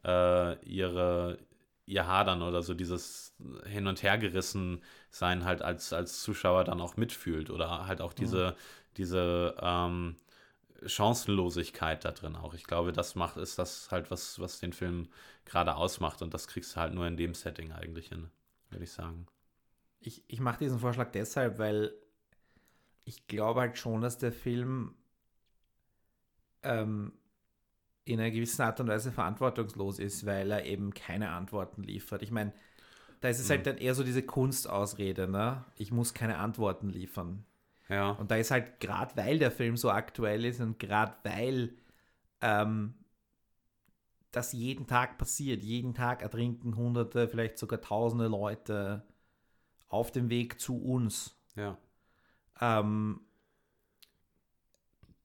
äh, 0.03 0.59
ihre, 0.65 1.37
ihr 1.85 2.07
Hadern 2.07 2.41
oder 2.41 2.61
so 2.61 2.73
dieses 2.73 3.35
Hin- 3.65 3.87
und 3.87 4.03
Hergerissen 4.03 4.81
sein 5.15 5.45
halt 5.45 5.61
als, 5.61 5.93
als 5.93 6.21
Zuschauer 6.21 6.65
dann 6.65 6.81
auch 6.81 6.97
mitfühlt 6.97 7.49
oder 7.49 7.87
halt 7.87 8.01
auch 8.01 8.11
diese, 8.11 8.49
mhm. 8.51 8.53
diese 8.97 9.55
ähm, 9.61 10.15
Chancenlosigkeit 10.85 12.03
da 12.03 12.11
drin 12.11 12.35
auch. 12.35 12.53
Ich 12.53 12.65
glaube, 12.65 12.91
das 12.91 13.15
macht, 13.15 13.37
ist 13.37 13.57
das 13.57 13.91
halt, 13.91 14.11
was, 14.11 14.39
was 14.39 14.59
den 14.59 14.73
Film 14.73 15.07
gerade 15.45 15.75
ausmacht 15.75 16.21
und 16.21 16.33
das 16.33 16.47
kriegst 16.47 16.75
du 16.75 16.81
halt 16.81 16.93
nur 16.93 17.07
in 17.07 17.15
dem 17.15 17.33
Setting 17.33 17.71
eigentlich 17.71 18.09
hin, 18.09 18.29
würde 18.69 18.83
ich 18.83 18.91
sagen. 18.91 19.25
Ich, 20.01 20.21
ich 20.27 20.41
mache 20.41 20.59
diesen 20.59 20.79
Vorschlag 20.79 21.11
deshalb, 21.11 21.59
weil 21.59 21.93
ich 23.05 23.25
glaube 23.27 23.61
halt 23.61 23.77
schon, 23.77 24.01
dass 24.01 24.17
der 24.17 24.33
Film 24.33 24.95
ähm, 26.63 27.13
in 28.03 28.19
einer 28.19 28.31
gewissen 28.31 28.63
Art 28.63 28.81
und 28.81 28.89
Weise 28.89 29.13
verantwortungslos 29.13 29.97
ist, 29.99 30.25
weil 30.25 30.51
er 30.51 30.65
eben 30.65 30.93
keine 30.93 31.29
Antworten 31.29 31.83
liefert. 31.83 32.21
Ich 32.21 32.31
meine, 32.31 32.51
da 33.25 33.29
ist 33.29 33.39
es 33.39 33.49
halt 33.49 33.61
mhm. 33.61 33.65
halt 33.65 33.77
dann 33.79 33.83
eher 33.83 33.95
so 33.95 34.03
diese 34.03 34.21
Kunstausrede, 34.21 35.27
ne? 35.27 35.65
Ich 35.77 35.91
muss 35.91 36.13
keine 36.13 36.37
Antworten 36.37 36.89
liefern. 36.89 37.43
Ja. 37.89 38.11
Und 38.11 38.29
da 38.29 38.35
ist 38.35 38.51
halt, 38.51 38.79
gerade 38.79 39.17
weil 39.17 39.39
der 39.39 39.51
Film 39.51 39.77
so 39.77 39.89
aktuell 39.89 40.45
ist 40.45 40.61
und 40.61 40.77
gerade 40.77 41.15
weil 41.23 41.75
ähm, 42.41 42.93
das 44.31 44.53
jeden 44.53 44.85
Tag 44.85 45.17
passiert, 45.17 45.63
jeden 45.63 45.95
Tag 45.95 46.21
ertrinken 46.21 46.75
Hunderte, 46.75 47.27
vielleicht 47.27 47.57
sogar 47.57 47.81
Tausende 47.81 48.27
Leute 48.27 49.03
auf 49.87 50.11
dem 50.11 50.29
Weg 50.29 50.59
zu 50.59 50.77
uns. 50.77 51.35
Ja. 51.55 51.77
Ähm, 52.61 53.21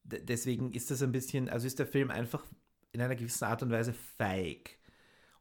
deswegen 0.04 0.72
ist 0.72 0.90
das 0.90 1.02
ein 1.02 1.12
bisschen, 1.12 1.50
also 1.50 1.66
ist 1.66 1.78
der 1.78 1.86
Film 1.86 2.10
einfach 2.10 2.44
in 2.92 3.00
einer 3.00 3.16
gewissen 3.16 3.44
Art 3.44 3.62
und 3.62 3.70
Weise 3.70 3.92
feig. 3.92 4.78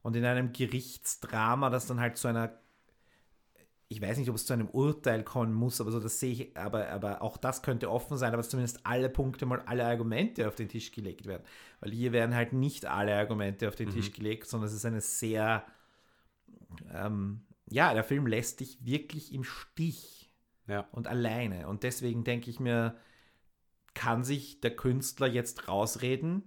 Und 0.02 0.16
in 0.16 0.24
einem 0.24 0.52
Gerichtsdrama, 0.52 1.70
das 1.70 1.86
dann 1.86 2.00
halt 2.00 2.16
zu 2.16 2.28
einer, 2.28 2.58
ich 3.88 4.00
weiß 4.00 4.18
nicht, 4.18 4.30
ob 4.30 4.36
es 4.36 4.46
zu 4.46 4.52
einem 4.52 4.68
Urteil 4.68 5.24
kommen 5.24 5.52
muss, 5.52 5.80
aber 5.80 5.90
so 5.90 6.00
das 6.00 6.20
sehe 6.20 6.32
ich, 6.32 6.56
aber, 6.56 6.88
aber 6.88 7.22
auch 7.22 7.36
das 7.36 7.62
könnte 7.62 7.90
offen 7.90 8.16
sein, 8.16 8.32
aber 8.32 8.42
zumindest 8.42 8.86
alle 8.86 9.10
Punkte 9.10 9.46
mal 9.46 9.62
alle 9.66 9.84
Argumente 9.84 10.46
auf 10.48 10.54
den 10.54 10.68
Tisch 10.68 10.92
gelegt 10.92 11.26
werden. 11.26 11.42
Weil 11.80 11.92
hier 11.92 12.12
werden 12.12 12.34
halt 12.34 12.52
nicht 12.52 12.86
alle 12.86 13.16
Argumente 13.16 13.68
auf 13.68 13.76
den 13.76 13.88
mhm. 13.88 13.94
Tisch 13.94 14.12
gelegt, 14.12 14.46
sondern 14.46 14.68
es 14.68 14.74
ist 14.74 14.86
eine 14.86 15.00
sehr, 15.00 15.64
ähm, 16.94 17.42
ja, 17.68 17.92
der 17.92 18.04
Film 18.04 18.26
lässt 18.26 18.60
dich 18.60 18.84
wirklich 18.84 19.34
im 19.34 19.44
Stich 19.44 20.32
ja. 20.66 20.86
und 20.92 21.08
alleine. 21.08 21.68
Und 21.68 21.82
deswegen 21.82 22.24
denke 22.24 22.48
ich 22.48 22.60
mir, 22.60 22.96
kann 23.92 24.24
sich 24.24 24.60
der 24.60 24.76
Künstler 24.76 25.26
jetzt 25.26 25.68
rausreden, 25.68 26.44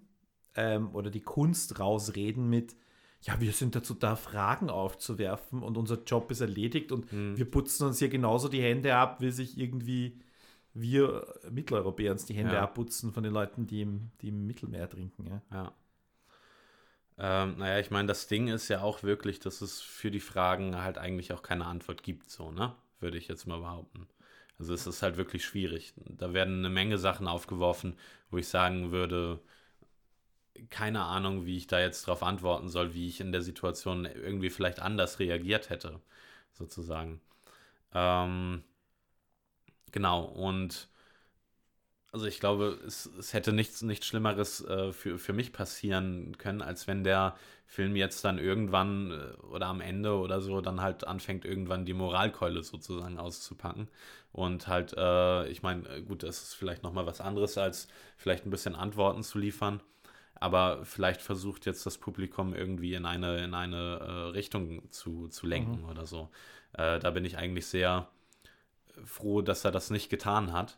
ähm, 0.55 0.93
oder 0.93 1.09
die 1.09 1.21
Kunst 1.21 1.79
rausreden 1.79 2.49
mit, 2.49 2.75
ja, 3.23 3.39
wir 3.39 3.53
sind 3.53 3.75
dazu 3.75 3.93
da, 3.93 4.15
Fragen 4.15 4.69
aufzuwerfen 4.69 5.63
und 5.63 5.77
unser 5.77 6.03
Job 6.03 6.29
ist 6.31 6.41
erledigt 6.41 6.91
und 6.91 7.11
mhm. 7.11 7.37
wir 7.37 7.49
putzen 7.49 7.87
uns 7.87 7.99
hier 7.99 8.09
genauso 8.09 8.49
die 8.49 8.61
Hände 8.61 8.95
ab, 8.95 9.21
wie 9.21 9.31
sich 9.31 9.57
irgendwie 9.57 10.19
wir 10.73 11.25
Mitteleuropäer 11.49 12.11
uns 12.11 12.25
die 12.25 12.33
Hände 12.33 12.55
ja. 12.55 12.63
abputzen 12.63 13.13
von 13.13 13.23
den 13.23 13.31
Leuten, 13.31 13.67
die 13.67 13.81
im, 13.81 14.11
die 14.21 14.29
im 14.29 14.45
Mittelmeer 14.45 14.89
trinken. 14.89 15.27
Ja. 15.27 15.41
ja. 15.51 15.73
Ähm, 17.17 17.57
naja, 17.59 17.79
ich 17.79 17.91
meine, 17.91 18.07
das 18.07 18.27
Ding 18.27 18.47
ist 18.47 18.67
ja 18.69 18.81
auch 18.81 19.03
wirklich, 19.03 19.39
dass 19.39 19.61
es 19.61 19.79
für 19.79 20.11
die 20.11 20.19
Fragen 20.19 20.81
halt 20.81 20.97
eigentlich 20.97 21.31
auch 21.31 21.43
keine 21.43 21.65
Antwort 21.65 22.03
gibt, 22.03 22.29
so, 22.29 22.51
ne? 22.51 22.75
Würde 22.99 23.17
ich 23.17 23.27
jetzt 23.27 23.45
mal 23.45 23.59
behaupten. 23.59 24.07
Also 24.57 24.73
es 24.73 24.87
ist 24.87 25.03
halt 25.03 25.17
wirklich 25.17 25.45
schwierig. 25.45 25.93
Da 25.95 26.33
werden 26.33 26.59
eine 26.59 26.69
Menge 26.69 26.97
Sachen 26.97 27.27
aufgeworfen, 27.27 27.97
wo 28.31 28.37
ich 28.37 28.47
sagen 28.47 28.91
würde, 28.91 29.39
keine 30.69 31.03
Ahnung, 31.03 31.45
wie 31.45 31.57
ich 31.57 31.67
da 31.67 31.79
jetzt 31.79 32.07
darauf 32.07 32.23
antworten 32.23 32.69
soll, 32.69 32.93
wie 32.93 33.07
ich 33.07 33.19
in 33.21 33.31
der 33.31 33.41
Situation 33.41 34.05
irgendwie 34.05 34.49
vielleicht 34.49 34.79
anders 34.79 35.19
reagiert 35.19 35.69
hätte, 35.69 35.99
sozusagen. 36.53 37.21
Ähm, 37.93 38.63
genau, 39.91 40.23
und 40.25 40.89
also 42.11 42.27
ich 42.27 42.39
glaube, 42.39 42.79
es, 42.85 43.07
es 43.17 43.33
hätte 43.33 43.53
nichts, 43.53 43.81
nichts 43.81 44.05
Schlimmeres 44.05 44.63
äh, 44.65 44.91
für, 44.93 45.17
für 45.17 45.33
mich 45.33 45.51
passieren 45.51 46.37
können, 46.37 46.61
als 46.61 46.85
wenn 46.87 47.03
der 47.03 47.35
Film 47.65 47.95
jetzt 47.95 48.23
dann 48.23 48.37
irgendwann 48.37 49.11
äh, 49.11 49.41
oder 49.47 49.65
am 49.67 49.81
Ende 49.81 50.13
oder 50.17 50.39
so 50.41 50.61
dann 50.61 50.81
halt 50.81 51.07
anfängt, 51.07 51.43
irgendwann 51.43 51.85
die 51.85 51.93
Moralkeule 51.93 52.61
sozusagen 52.63 53.17
auszupacken. 53.17 53.87
Und 54.31 54.67
halt, 54.67 54.93
äh, 54.95 55.47
ich 55.47 55.63
meine, 55.63 56.03
gut, 56.03 56.21
das 56.23 56.43
ist 56.43 56.53
vielleicht 56.53 56.83
nochmal 56.83 57.07
was 57.07 57.19
anderes, 57.21 57.57
als 57.57 57.87
vielleicht 58.17 58.45
ein 58.45 58.51
bisschen 58.51 58.75
Antworten 58.75 59.23
zu 59.23 59.39
liefern 59.39 59.81
aber 60.43 60.83
vielleicht 60.83 61.21
versucht 61.21 61.65
jetzt 61.65 61.85
das 61.85 61.97
Publikum 61.97 62.53
irgendwie 62.53 62.95
in 62.95 63.05
eine, 63.05 63.41
in 63.41 63.53
eine 63.53 63.99
äh, 64.01 64.11
Richtung 64.31 64.91
zu, 64.91 65.29
zu 65.29 65.47
lenken 65.47 65.83
mhm. 65.83 65.89
oder 65.89 66.05
so. 66.05 66.31
Äh, 66.73 66.99
da 66.99 67.11
bin 67.11 67.23
ich 67.23 67.37
eigentlich 67.37 67.65
sehr 67.65 68.09
froh, 69.05 69.41
dass 69.41 69.63
er 69.63 69.71
das 69.71 69.89
nicht 69.89 70.09
getan 70.09 70.51
hat. 70.51 70.77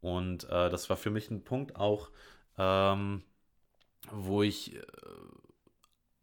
Und 0.00 0.44
äh, 0.44 0.70
das 0.70 0.88
war 0.88 0.96
für 0.96 1.10
mich 1.10 1.30
ein 1.30 1.44
Punkt 1.44 1.76
auch, 1.76 2.10
ähm, 2.56 3.22
wo 4.10 4.42
ich 4.42 4.76
äh, 4.76 4.82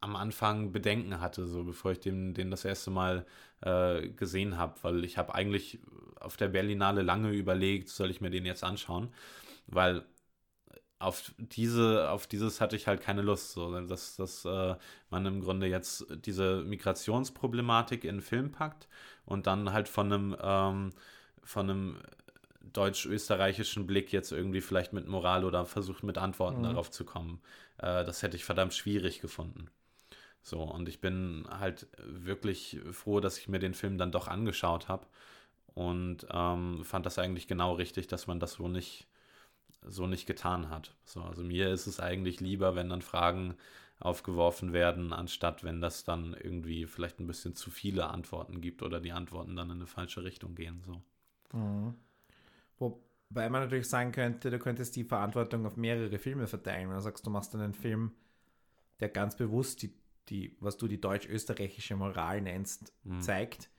am 0.01 0.15
Anfang 0.15 0.71
Bedenken 0.71 1.21
hatte, 1.21 1.45
so 1.45 1.63
bevor 1.65 1.91
ich 1.91 1.99
den, 1.99 2.33
den 2.33 2.49
das 2.49 2.65
erste 2.65 2.89
Mal 2.89 3.27
äh, 3.61 4.09
gesehen 4.09 4.57
habe, 4.57 4.73
weil 4.81 5.05
ich 5.05 5.19
habe 5.19 5.35
eigentlich 5.35 5.77
auf 6.19 6.37
der 6.37 6.47
Berlinale 6.47 7.03
lange 7.03 7.29
überlegt, 7.33 7.89
soll 7.89 8.09
ich 8.09 8.19
mir 8.19 8.31
den 8.31 8.47
jetzt 8.47 8.63
anschauen, 8.63 9.13
weil 9.67 10.05
auf 10.99 11.33
diese, 11.37 12.09
auf 12.09 12.27
dieses 12.27 12.59
hatte 12.61 12.75
ich 12.75 12.87
halt 12.87 13.01
keine 13.01 13.21
Lust, 13.21 13.53
so, 13.53 13.79
dass, 13.81 14.17
dass 14.17 14.45
äh, 14.45 14.75
man 15.09 15.25
im 15.25 15.41
Grunde 15.41 15.67
jetzt 15.67 16.05
diese 16.25 16.61
Migrationsproblematik 16.63 18.03
in 18.03 18.17
den 18.17 18.21
Film 18.21 18.51
packt 18.51 18.87
und 19.25 19.47
dann 19.47 19.71
halt 19.71 19.87
von 19.87 20.11
einem, 20.11 20.37
ähm, 20.41 20.89
von 21.43 21.69
einem 21.69 21.97
deutsch-österreichischen 22.73 23.87
Blick 23.87 24.11
jetzt 24.11 24.31
irgendwie 24.31 24.61
vielleicht 24.61 24.93
mit 24.93 25.07
Moral 25.07 25.45
oder 25.45 25.65
versucht 25.65 26.03
mit 26.03 26.17
Antworten 26.17 26.59
mhm. 26.59 26.63
darauf 26.63 26.91
zu 26.91 27.05
kommen. 27.05 27.41
Äh, 27.77 28.03
das 28.03 28.21
hätte 28.21 28.35
ich 28.35 28.45
verdammt 28.45 28.73
schwierig 28.73 29.21
gefunden. 29.21 29.69
So, 30.41 30.61
und 30.61 30.89
ich 30.89 31.01
bin 31.01 31.47
halt 31.49 31.87
wirklich 31.97 32.79
froh, 32.91 33.19
dass 33.19 33.37
ich 33.37 33.47
mir 33.47 33.59
den 33.59 33.73
Film 33.73 33.97
dann 33.97 34.11
doch 34.11 34.27
angeschaut 34.27 34.87
habe 34.87 35.05
und 35.73 36.25
ähm, 36.31 36.83
fand 36.83 37.05
das 37.05 37.19
eigentlich 37.19 37.47
genau 37.47 37.73
richtig, 37.73 38.07
dass 38.07 38.27
man 38.27 38.39
das 38.39 38.53
so 38.53 38.67
nicht, 38.67 39.07
so 39.81 40.07
nicht 40.07 40.25
getan 40.25 40.69
hat. 40.69 40.95
So, 41.05 41.21
also 41.21 41.43
mir 41.43 41.69
ist 41.69 41.87
es 41.87 41.99
eigentlich 41.99 42.39
lieber, 42.39 42.75
wenn 42.75 42.89
dann 42.89 43.01
Fragen 43.01 43.55
aufgeworfen 43.99 44.71
werden, 44.71 45.11
anstatt 45.11 45.63
wenn 45.63 45.81
das 45.81 46.03
dann 46.03 46.33
irgendwie 46.33 46.85
vielleicht 46.85 47.19
ein 47.19 47.27
bisschen 47.27 47.55
zu 47.55 47.69
viele 47.69 48.07
Antworten 48.07 48.61
gibt 48.61 48.81
oder 48.81 49.01
die 49.01 49.11
Antworten 49.11 49.55
dann 49.55 49.69
in 49.69 49.77
eine 49.77 49.87
falsche 49.87 50.23
Richtung 50.23 50.55
gehen. 50.55 50.81
So. 50.85 51.57
Mhm. 51.57 51.95
Wobei 52.77 53.49
man 53.49 53.63
natürlich 53.63 53.89
sagen 53.89 54.11
könnte, 54.13 54.51
du 54.51 54.59
könntest 54.59 54.95
die 54.95 55.03
Verantwortung 55.03 55.65
auf 55.65 55.75
mehrere 55.75 56.17
Filme 56.17 56.47
verteilen. 56.47 56.87
Wenn 56.87 56.95
du 56.95 57.01
sagst, 57.01 57.25
du 57.25 57.29
machst 57.29 57.53
einen 57.55 57.73
Film, 57.73 58.13
der 59.01 59.09
ganz 59.09 59.35
bewusst 59.35 59.81
die, 59.81 59.93
die 60.29 60.55
was 60.61 60.77
du 60.77 60.87
die 60.87 61.01
deutsch-österreichische 61.01 61.97
Moral 61.97 62.41
nennst, 62.41 62.93
mhm. 63.03 63.21
zeigt. 63.21 63.69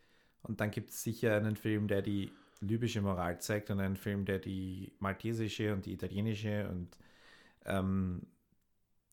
Und 0.43 0.61
dann 0.61 0.71
gibt 0.71 0.91
es 0.91 1.03
sicher 1.03 1.35
einen 1.35 1.57
Film, 1.57 1.89
der 1.89 2.03
die 2.03 2.31
libysche 2.61 3.01
Moral 3.01 3.41
zeigt 3.41 3.71
und 3.71 3.81
einen 3.81 3.97
Film, 3.97 4.25
der 4.25 4.39
die 4.39 4.93
maltesische 4.99 5.73
und 5.73 5.87
die 5.87 5.93
italienische 5.93 6.69
und 6.69 6.97
ähm, 7.65 8.27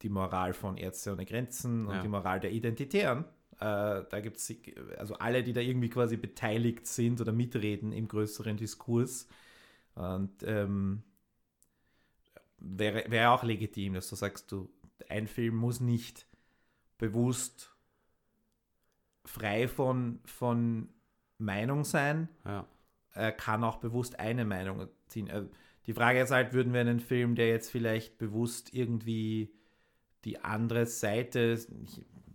die 0.02 0.10
Moral 0.10 0.54
von 0.54 0.78
Ärzte 0.78 1.14
ohne 1.14 1.26
Grenzen 1.26 1.88
und 1.88 1.96
ja. 1.96 2.02
die 2.02 2.08
Moral 2.08 2.40
der 2.40 2.52
Identitären. 2.52 3.26
Äh, 3.60 4.04
da 4.10 4.20
gibt 4.22 4.38
es 4.38 4.54
also 4.98 5.16
alle, 5.16 5.44
die 5.44 5.54
da 5.54 5.62
irgendwie 5.62 5.90
quasi 5.90 6.18
beteiligt 6.18 6.86
sind 6.86 7.20
oder 7.22 7.32
mitreden 7.32 7.92
im 7.92 8.08
größeren 8.08 8.58
Diskurs. 8.58 9.28
Und 9.96 10.44
ähm, 10.44 11.04
wäre, 12.60 13.10
wäre 13.10 13.32
auch 13.32 13.44
legitim, 13.44 13.94
dass 13.94 14.10
du 14.10 14.16
sagst, 14.16 14.52
du, 14.52 14.70
ein 15.10 15.28
Film 15.28 15.56
muss 15.56 15.80
nicht 15.80 16.28
bewusst 16.98 17.76
frei 19.26 19.68
von, 19.68 20.20
von 20.26 20.90
Meinung 21.38 21.84
sein. 21.84 22.30
Ja. 22.46 22.66
Er 23.17 23.32
kann 23.32 23.63
auch 23.63 23.77
bewusst 23.77 24.19
eine 24.19 24.45
Meinung 24.45 24.88
ziehen. 25.08 25.27
Äh, 25.27 25.43
die 25.86 25.93
Frage 25.93 26.21
ist 26.21 26.32
halt, 26.32 26.53
würden 26.53 26.73
wir 26.73 26.82
einen 26.82 26.99
Film, 26.99 27.36
der 27.36 27.47
jetzt 27.47 27.71
vielleicht 27.71 28.17
bewusst 28.17 28.73
irgendwie 28.73 29.53
die 30.25 30.39
andere 30.43 30.86
Seite, 30.86 31.58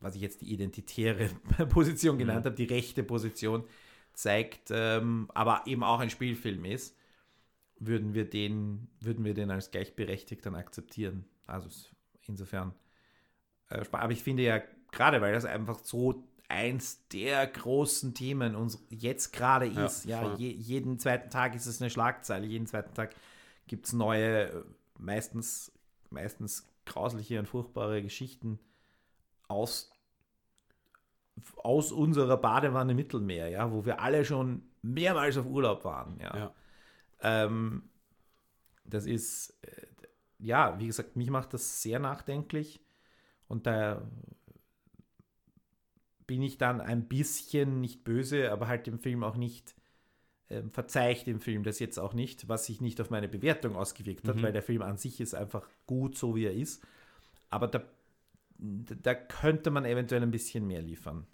was 0.00 0.14
ich 0.14 0.22
jetzt 0.22 0.40
die 0.40 0.52
identitäre 0.52 1.28
Position 1.68 2.18
genannt 2.18 2.44
mhm. 2.44 2.46
habe, 2.46 2.56
die 2.56 2.64
rechte 2.64 3.02
Position 3.02 3.64
zeigt, 4.14 4.70
ähm, 4.70 5.28
aber 5.34 5.62
eben 5.66 5.84
auch 5.84 6.00
ein 6.00 6.10
Spielfilm 6.10 6.64
ist, 6.64 6.96
würden 7.78 8.14
wir 8.14 8.28
den, 8.28 8.88
würden 9.00 9.24
wir 9.24 9.34
den 9.34 9.50
als 9.50 9.70
gleichberechtigt 9.70 10.44
dann 10.46 10.54
akzeptieren. 10.54 11.24
Also 11.46 11.68
insofern. 12.26 12.74
Äh, 13.68 13.84
aber 13.90 14.12
ich 14.12 14.22
finde 14.22 14.44
ja, 14.44 14.62
gerade 14.90 15.20
weil 15.20 15.32
das 15.32 15.44
einfach 15.44 15.78
so 15.80 16.24
eins 16.52 17.08
der 17.08 17.46
großen 17.46 18.14
Themen 18.14 18.54
uns 18.54 18.84
jetzt 18.90 19.32
gerade 19.32 19.66
ist. 19.66 20.04
Ja, 20.04 20.22
ja 20.22 20.34
je, 20.36 20.50
jeden 20.50 20.98
zweiten 20.98 21.30
Tag 21.30 21.54
ist 21.54 21.66
es 21.66 21.80
eine 21.80 21.90
Schlagzeile, 21.90 22.46
jeden 22.46 22.66
zweiten 22.66 22.94
Tag 22.94 23.14
gibt 23.66 23.86
es 23.86 23.92
neue, 23.92 24.64
meistens, 24.98 25.72
meistens 26.10 26.68
grausliche 26.84 27.38
und 27.38 27.46
furchtbare 27.46 28.02
Geschichten 28.02 28.58
aus, 29.48 29.90
aus 31.56 31.90
unserer 31.90 32.36
Badewanne 32.36 32.94
Mittelmeer, 32.94 33.48
ja, 33.48 33.72
wo 33.72 33.84
wir 33.84 34.00
alle 34.00 34.24
schon 34.24 34.62
mehrmals 34.82 35.38
auf 35.38 35.46
Urlaub 35.46 35.84
waren. 35.84 36.18
Ja. 36.20 36.36
ja. 36.36 36.54
Ähm, 37.22 37.88
das 38.84 39.06
ist, 39.06 39.56
äh, 39.62 39.86
ja, 40.38 40.78
wie 40.78 40.86
gesagt, 40.86 41.16
mich 41.16 41.30
macht 41.30 41.54
das 41.54 41.82
sehr 41.82 41.98
nachdenklich 41.98 42.84
und 43.48 43.66
da 43.66 44.02
bin 46.32 46.40
ich 46.40 46.56
dann 46.56 46.80
ein 46.80 47.08
bisschen 47.08 47.82
nicht 47.82 48.04
böse, 48.04 48.52
aber 48.52 48.66
halt 48.66 48.86
dem 48.86 48.98
Film 48.98 49.22
auch 49.22 49.36
nicht 49.36 49.74
äh, 50.48 50.62
verzeiht 50.70 51.26
dem 51.26 51.40
Film 51.40 51.62
das 51.62 51.78
jetzt 51.78 51.98
auch 51.98 52.14
nicht, 52.14 52.48
was 52.48 52.64
sich 52.64 52.80
nicht 52.80 53.02
auf 53.02 53.10
meine 53.10 53.28
Bewertung 53.28 53.76
ausgewirkt 53.76 54.26
hat, 54.26 54.36
mhm. 54.36 54.42
weil 54.42 54.52
der 54.54 54.62
Film 54.62 54.80
an 54.80 54.96
sich 54.96 55.20
ist 55.20 55.34
einfach 55.34 55.68
gut, 55.84 56.16
so 56.16 56.34
wie 56.34 56.46
er 56.46 56.54
ist. 56.54 56.82
Aber 57.50 57.68
da, 57.68 57.82
da 58.56 59.14
könnte 59.14 59.70
man 59.70 59.84
eventuell 59.84 60.22
ein 60.22 60.30
bisschen 60.30 60.66
mehr 60.66 60.80
liefern. 60.80 61.26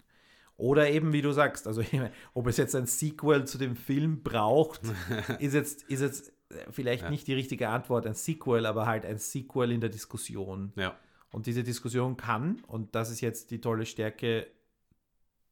Oder 0.57 0.89
eben, 0.89 1.13
wie 1.13 1.21
du 1.21 1.31
sagst, 1.31 1.65
also 1.65 1.81
ob 2.33 2.47
es 2.47 2.57
jetzt 2.57 2.75
ein 2.75 2.85
Sequel 2.85 3.45
zu 3.45 3.57
dem 3.57 3.77
Film 3.77 4.21
braucht, 4.21 4.81
ist 5.39 5.53
jetzt, 5.53 5.83
ist 5.83 6.01
jetzt 6.01 6.33
vielleicht 6.71 7.03
ja. 7.03 7.09
nicht 7.09 7.25
die 7.25 7.35
richtige 7.35 7.69
Antwort, 7.69 8.05
ein 8.05 8.15
Sequel, 8.15 8.65
aber 8.65 8.85
halt 8.85 9.05
ein 9.05 9.17
Sequel 9.17 9.71
in 9.71 9.79
der 9.79 9.91
Diskussion. 9.91 10.73
Ja. 10.75 10.93
Und 11.31 11.45
diese 11.45 11.63
Diskussion 11.63 12.17
kann, 12.17 12.61
und 12.67 12.95
das 12.95 13.09
ist 13.11 13.21
jetzt 13.21 13.51
die 13.51 13.61
tolle 13.61 13.85
Stärke 13.85 14.47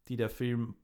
die 0.10 0.18
der 0.18 0.30
Film 0.30 0.76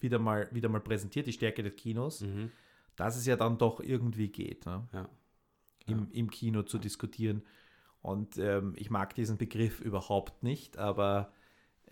wieder 0.00 0.18
mal, 0.18 0.48
wieder 0.52 0.68
mal 0.68 0.80
präsentiert, 0.80 1.26
die 1.26 1.32
Stärke 1.32 1.62
des 1.62 1.76
Kinos, 1.76 2.22
mhm. 2.22 2.50
dass 2.96 3.16
es 3.16 3.26
ja 3.26 3.36
dann 3.36 3.58
doch 3.58 3.80
irgendwie 3.80 4.28
geht, 4.28 4.66
ne? 4.66 4.86
ja. 4.92 5.08
Im, 5.86 6.08
Im 6.12 6.30
Kino 6.30 6.62
zu 6.62 6.78
diskutieren. 6.78 7.42
Und 8.02 8.38
ähm, 8.38 8.74
ich 8.76 8.90
mag 8.90 9.14
diesen 9.14 9.36
Begriff 9.36 9.80
überhaupt 9.80 10.42
nicht, 10.42 10.78
aber 10.78 11.32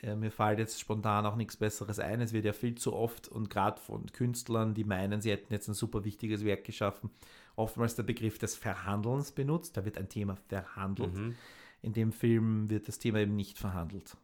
äh, 0.03 0.17
mir 0.17 0.31
fällt 0.31 0.59
jetzt 0.59 0.81
spontan 0.81 1.27
auch 1.27 1.37
nichts 1.37 1.57
Besseres 1.57 1.99
ein. 1.99 2.21
Es 2.21 2.33
wird 2.33 2.45
ja 2.45 2.53
viel 2.53 2.75
zu 2.77 2.93
oft 2.93 3.29
und 3.29 3.51
gerade 3.51 3.81
von 3.81 4.07
Künstlern, 4.07 4.75
die 4.75 4.85
meinen, 4.85 5.21
sie 5.21 5.31
hätten 5.31 5.53
jetzt 5.53 5.69
ein 5.69 5.75
super 5.75 6.05
wichtiges 6.05 6.45
Werk 6.45 6.65
geschaffen, 6.65 7.11
oftmals 7.57 7.95
der 7.95 8.03
Begriff 8.03 8.39
des 8.39 8.57
Verhandelns 8.57 9.33
benutzt. 9.33 9.77
Da 9.77 9.85
wird 9.85 9.99
ein 9.99 10.09
Thema 10.09 10.37
verhandelt. 10.37 11.15
Mhm. 11.15 11.37
In 11.83 11.93
dem 11.93 12.13
Film 12.13 12.69
wird 12.71 12.89
das 12.89 12.99
Thema 12.99 13.19
eben 13.19 13.37
nicht 13.37 13.59
verhandelt, 13.59 14.17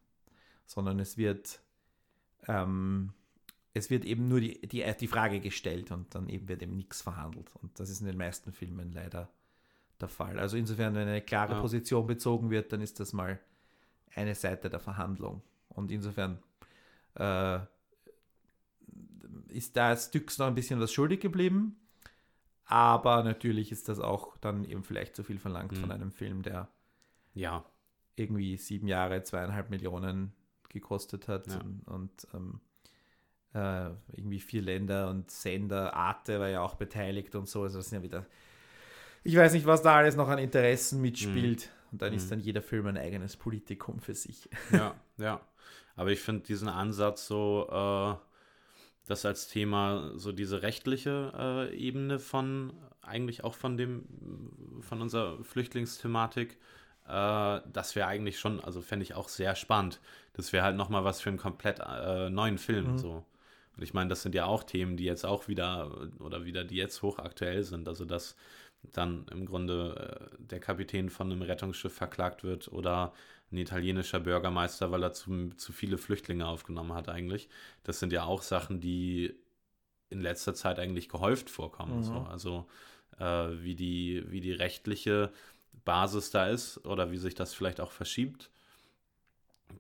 sondern 0.67 0.99
es 0.99 1.17
wird 1.17 1.61
ähm, 2.49 3.13
es 3.75 3.91
wird 3.91 4.05
eben 4.05 4.29
nur 4.29 4.41
die, 4.41 4.61
die, 4.67 4.85
die 4.99 5.07
Frage 5.07 5.41
gestellt 5.41 5.91
und 5.91 6.15
dann 6.15 6.29
eben 6.29 6.49
wird 6.49 6.63
eben 6.63 6.77
nichts 6.77 7.03
verhandelt. 7.03 7.51
Und 7.63 7.79
das 7.79 7.91
ist 7.91 8.01
in 8.01 8.07
den 8.07 8.17
meisten 8.17 8.53
Filmen 8.53 8.93
leider 8.93 9.29
der 10.01 10.09
Fall. 10.09 10.39
Also 10.39 10.57
insofern, 10.57 10.95
wenn 10.95 11.09
eine 11.09 11.21
klare 11.21 11.55
ja. 11.55 11.61
Position 11.61 12.07
bezogen 12.07 12.51
wird, 12.51 12.73
dann 12.73 12.81
ist 12.81 13.01
das 13.01 13.13
mal 13.13 13.39
eine 14.15 14.35
Seite 14.35 14.71
der 14.71 14.81
Verhandlung. 14.81 15.43
Und 15.69 15.91
insofern 15.91 16.39
äh, 17.15 17.59
ist 19.49 19.77
da 19.77 19.97
Stücks 19.97 20.39
noch 20.39 20.47
ein 20.47 20.55
bisschen 20.55 20.81
was 20.81 20.93
schuldig 20.93 21.21
geblieben. 21.21 21.77
Aber 22.65 23.23
natürlich 23.23 23.71
ist 23.73 23.89
das 23.89 24.01
auch 24.01 24.37
dann 24.39 24.65
eben 24.65 24.83
vielleicht 24.83 25.15
zu 25.15 25.23
viel 25.23 25.39
verlangt 25.39 25.73
mhm. 25.73 25.77
von 25.77 25.93
einem 25.93 26.13
Film, 26.13 26.43
der 26.43 26.69
ja 27.35 27.65
irgendwie 28.17 28.57
sieben 28.57 28.89
Jahre, 28.89 29.23
zweieinhalb 29.23 29.71
Millionen 29.71 30.33
gekostet 30.81 31.29
hat 31.29 31.47
ja. 31.49 31.59
und, 31.61 31.89
und 31.89 32.27
ähm, 32.35 32.61
äh, 33.55 33.91
irgendwie 34.17 34.41
vier 34.41 34.63
Länder 34.63 35.09
und 35.09 35.31
Sender, 35.31 35.95
Arte 35.95 36.39
war 36.39 36.49
ja 36.49 36.61
auch 36.61 36.75
beteiligt 36.75 37.35
und 37.35 37.49
so. 37.49 37.63
Also 37.63 37.79
das 37.79 37.89
sind 37.89 37.99
ja 37.99 38.03
wieder, 38.03 38.27
ich 39.25 39.37
weiß 39.37 39.53
nicht, 39.55 39.67
was 39.67 39.83
da 39.83 39.97
alles 39.97 40.17
noch 40.17 40.29
an 40.29 40.39
Interessen 40.39 41.01
mitspielt. 41.01 41.67
Mhm. 41.67 41.93
Und 41.93 42.03
dann 42.03 42.11
mhm. 42.11 42.17
ist 42.17 42.31
dann 42.31 42.41
jeder 42.41 42.63
Film 42.63 42.87
ein 42.87 42.99
eigenes 42.99 43.37
Politikum 43.37 44.01
für 44.01 44.15
sich. 44.15 44.49
Ja, 44.73 44.95
ja. 45.17 45.41
Aber 45.95 46.11
ich 46.11 46.21
finde 46.21 46.43
diesen 46.43 46.69
Ansatz 46.69 47.27
so, 47.27 47.69
äh, 47.71 48.27
das 49.07 49.25
als 49.25 49.49
Thema, 49.49 50.13
so 50.17 50.33
diese 50.33 50.63
rechtliche 50.63 51.33
äh, 51.73 51.77
Ebene 51.77 52.19
von, 52.19 52.73
eigentlich 53.01 53.45
auch 53.45 53.55
von 53.55 53.77
dem, 53.77 54.05
von 54.81 55.01
unserer 55.01 55.43
Flüchtlingsthematik, 55.43 56.59
äh, 57.09 57.61
das 57.73 57.95
wäre 57.95 58.09
eigentlich 58.09 58.39
schon, 58.39 58.61
also 58.61 58.81
fände 58.81 59.05
ich 59.05 59.15
auch 59.15 59.29
sehr 59.29 59.55
spannend. 59.55 60.01
Das 60.33 60.53
wäre 60.53 60.65
halt 60.65 60.77
nochmal 60.77 61.05
was 61.05 61.21
für 61.21 61.29
einen 61.31 61.39
komplett 61.39 61.81
äh, 61.81 62.31
neuen 62.31 62.59
Film. 62.59 62.93
Mhm. 62.93 62.99
So. 62.99 63.25
Und 63.77 63.83
ich 63.83 63.95
meine, 63.95 64.09
das 64.09 64.23
sind 64.23 64.35
ja 64.35 64.47
auch 64.47 64.65
Themen, 64.65 64.97
die 64.97 65.05
jetzt 65.05 65.25
auch 65.25 65.49
wieder, 65.49 66.09
oder 66.19 66.45
wieder, 66.45 66.65
die 66.65 66.77
jetzt 66.77 67.03
hochaktuell 67.03 67.63
sind. 67.63 67.89
Also, 67.89 68.05
dass 68.05 68.37
dann 68.93 69.27
im 69.31 69.47
Grunde 69.47 70.31
äh, 70.33 70.37
der 70.39 70.61
Kapitän 70.61 71.11
von 71.11 71.31
einem 71.31 71.43
Rettungsschiff 71.43 71.93
verklagt 71.93 72.45
wird 72.45 72.69
oder 72.73 73.13
ein 73.53 73.59
italienischer 73.59 74.21
Bürgermeister, 74.21 74.91
weil 74.91 75.03
er 75.03 75.13
zu, 75.13 75.51
zu 75.57 75.73
viele 75.73 75.99
Flüchtlinge 75.99 76.47
aufgenommen 76.47 76.95
hat 76.95 77.09
eigentlich. 77.09 77.49
Das 77.85 78.01
sind 78.01 78.13
ja 78.13 78.25
auch 78.25 78.43
Sachen, 78.43 78.81
die 78.81 79.35
in 80.11 80.21
letzter 80.21 80.55
Zeit 80.55 80.79
eigentlich 80.79 81.09
gehäuft 81.09 81.51
vorkommen. 81.51 81.99
Mhm. 81.99 82.03
So. 82.03 82.15
Also 82.31 82.67
äh, 83.19 83.63
wie, 83.63 83.75
die, 83.75 84.25
wie 84.29 84.41
die 84.41 84.53
rechtliche 84.53 85.33
Basis 85.85 86.31
da 86.31 86.47
ist 86.49 86.85
oder 86.87 87.11
wie 87.11 87.19
sich 87.19 87.35
das 87.35 87.55
vielleicht 87.55 87.81
auch 87.81 87.93
verschiebt. 87.93 88.51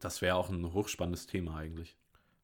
Das 0.00 0.22
wäre 0.22 0.36
auch 0.36 0.50
ein 0.50 0.72
hochspannendes 0.72 1.26
Thema 1.26 1.56
eigentlich. 1.56 1.96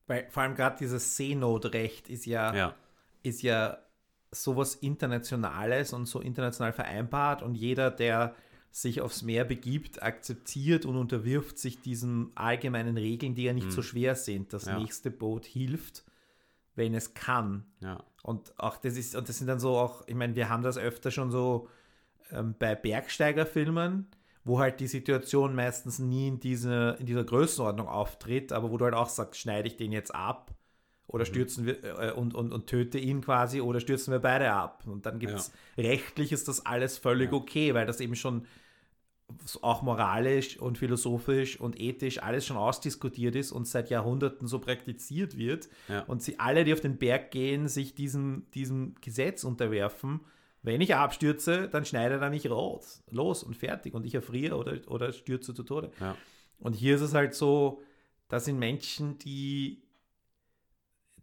Weil 0.07 0.27
vor 0.31 0.43
allem 0.43 0.55
gerade 0.55 0.77
dieses 0.79 1.17
Seenotrecht 1.17 2.09
ist 2.09 2.27
ja, 2.27 2.55
ja, 2.55 2.75
ist 3.23 3.43
ja 3.43 3.79
sowas 4.31 4.75
Internationales 4.77 5.93
und 5.93 6.07
so 6.07 6.21
international 6.21 6.73
vereinbart 6.73 7.43
und 7.43 7.55
jeder, 7.55 7.91
der 7.91 8.35
sich 8.71 9.03
aufs 9.03 9.23
Meer 9.23 9.45
begibt, 9.45 10.03
akzeptiert 10.03 10.87
und 10.87 10.97
unterwirft 10.97 11.59
sich 11.59 11.81
diesen 11.81 12.33
allgemeinen 12.35 12.97
Regeln, 12.97 13.35
die 13.35 13.45
ja 13.45 13.53
nicht 13.53 13.67
mhm. 13.67 13.73
so 13.73 13.83
schwer 13.83 14.17
sind. 14.17 14.55
Das 14.55 14.65
ja. 14.65 14.79
nächste 14.79 15.11
Boot 15.11 15.45
hilft, 15.45 16.05
wenn 16.75 16.95
es 16.95 17.13
kann. 17.13 17.67
Ja. 17.81 18.03
Und 18.23 18.59
auch 18.59 18.79
das 18.79 18.97
ist, 18.97 19.15
und 19.15 19.29
das 19.29 19.37
sind 19.37 19.47
dann 19.47 19.61
so 19.61 19.77
auch, 19.77 20.09
ich 20.09 20.15
meine, 20.15 20.35
wir 20.37 20.49
haben 20.49 20.63
das 20.63 20.79
öfter 20.79 21.11
schon 21.11 21.31
so 21.31 21.69
ähm, 22.33 22.55
bei 22.59 22.75
Bergsteigerfilmen, 22.75 24.07
wo 24.45 24.59
halt 24.59 24.81
die 24.81 24.87
Situation 24.87 25.55
meistens 25.55 25.99
nie 25.99 26.29
in, 26.29 26.41
diese, 26.41 26.97
in 26.99 27.07
dieser 27.07 27.25
Größenordnung 27.25 27.89
auftritt, 27.89 28.53
aber 28.53 28.71
wo 28.71 28.79
du 28.79 28.85
halt 28.85 28.95
auch 28.95 29.09
sagst, 29.09 29.41
schneide 29.41 29.69
ich 29.69 29.77
den 29.77 29.93
jetzt 29.93 30.15
ab 30.15 30.53
oder 31.07 31.25
mhm. 31.25 31.29
stürzen 31.29 31.67
wir 31.67 31.85
äh, 31.85 32.13
und, 32.13 32.35
und, 32.35 32.53
und 32.53 32.67
töte 32.67 32.99
ihn 32.99 33.21
quasi 33.21 33.61
oder 33.61 33.81
stürzen 33.81 34.13
wir 34.13 34.21
beide 34.21 34.53
ab. 34.53 34.85
Und 34.87 35.07
dann 35.07 35.19
gibt 35.19 35.35
es 35.35 35.53
ja. 35.77 35.85
rechtlich 35.85 36.33
ist 36.33 36.49
das 36.49 36.67
alles 36.67 36.99
völlig 36.99 37.31
ja. 37.31 37.37
okay, 37.37 37.75
weil 37.75 37.87
das 37.87 38.01
eben 38.01 38.17
schon 38.17 38.47
auch 39.63 39.83
moralisch 39.83 40.59
und 40.59 40.79
philosophisch 40.79 41.59
und 41.59 41.81
ethisch 41.81 42.23
alles 42.23 42.47
schon 42.47 42.57
ausdiskutiert 42.57 43.35
ist 43.35 43.53
und 43.53 43.67
seit 43.67 43.91
Jahrhunderten 43.91 44.47
so 44.47 44.59
praktiziert 44.59 45.37
wird. 45.37 45.69
Ja. 45.89 46.01
Und 46.03 46.23
sie 46.23 46.39
alle, 46.39 46.65
die 46.65 46.73
auf 46.73 46.81
den 46.81 46.99
Berg 46.99 47.31
gehen, 47.31 47.69
sich 47.69 47.95
diesem, 47.95 48.47
diesem 48.55 48.95
Gesetz 49.01 49.45
unterwerfen. 49.45 50.21
Wenn 50.63 50.81
ich 50.81 50.95
abstürze, 50.95 51.69
dann 51.69 51.85
schneidet 51.85 52.23
er 52.23 52.31
mich 52.31 52.49
raus, 52.49 53.03
los 53.11 53.43
und 53.43 53.57
fertig 53.57 53.95
und 53.95 54.07
ich 54.07 54.15
erfriere 54.15 54.57
oder, 54.57 54.79
oder 54.87 55.13
stürze 55.13 55.55
zu 55.55 55.65
Tode. 55.65 55.91
Ja. 56.01 56.17
Und 56.59 56.75
hier 56.75 56.95
ist 56.95 57.01
es 57.01 57.15
halt 57.15 57.35
so, 57.35 57.83
das 58.29 58.45
sind 58.45 58.59
Menschen, 58.59 59.19
die 59.19 59.83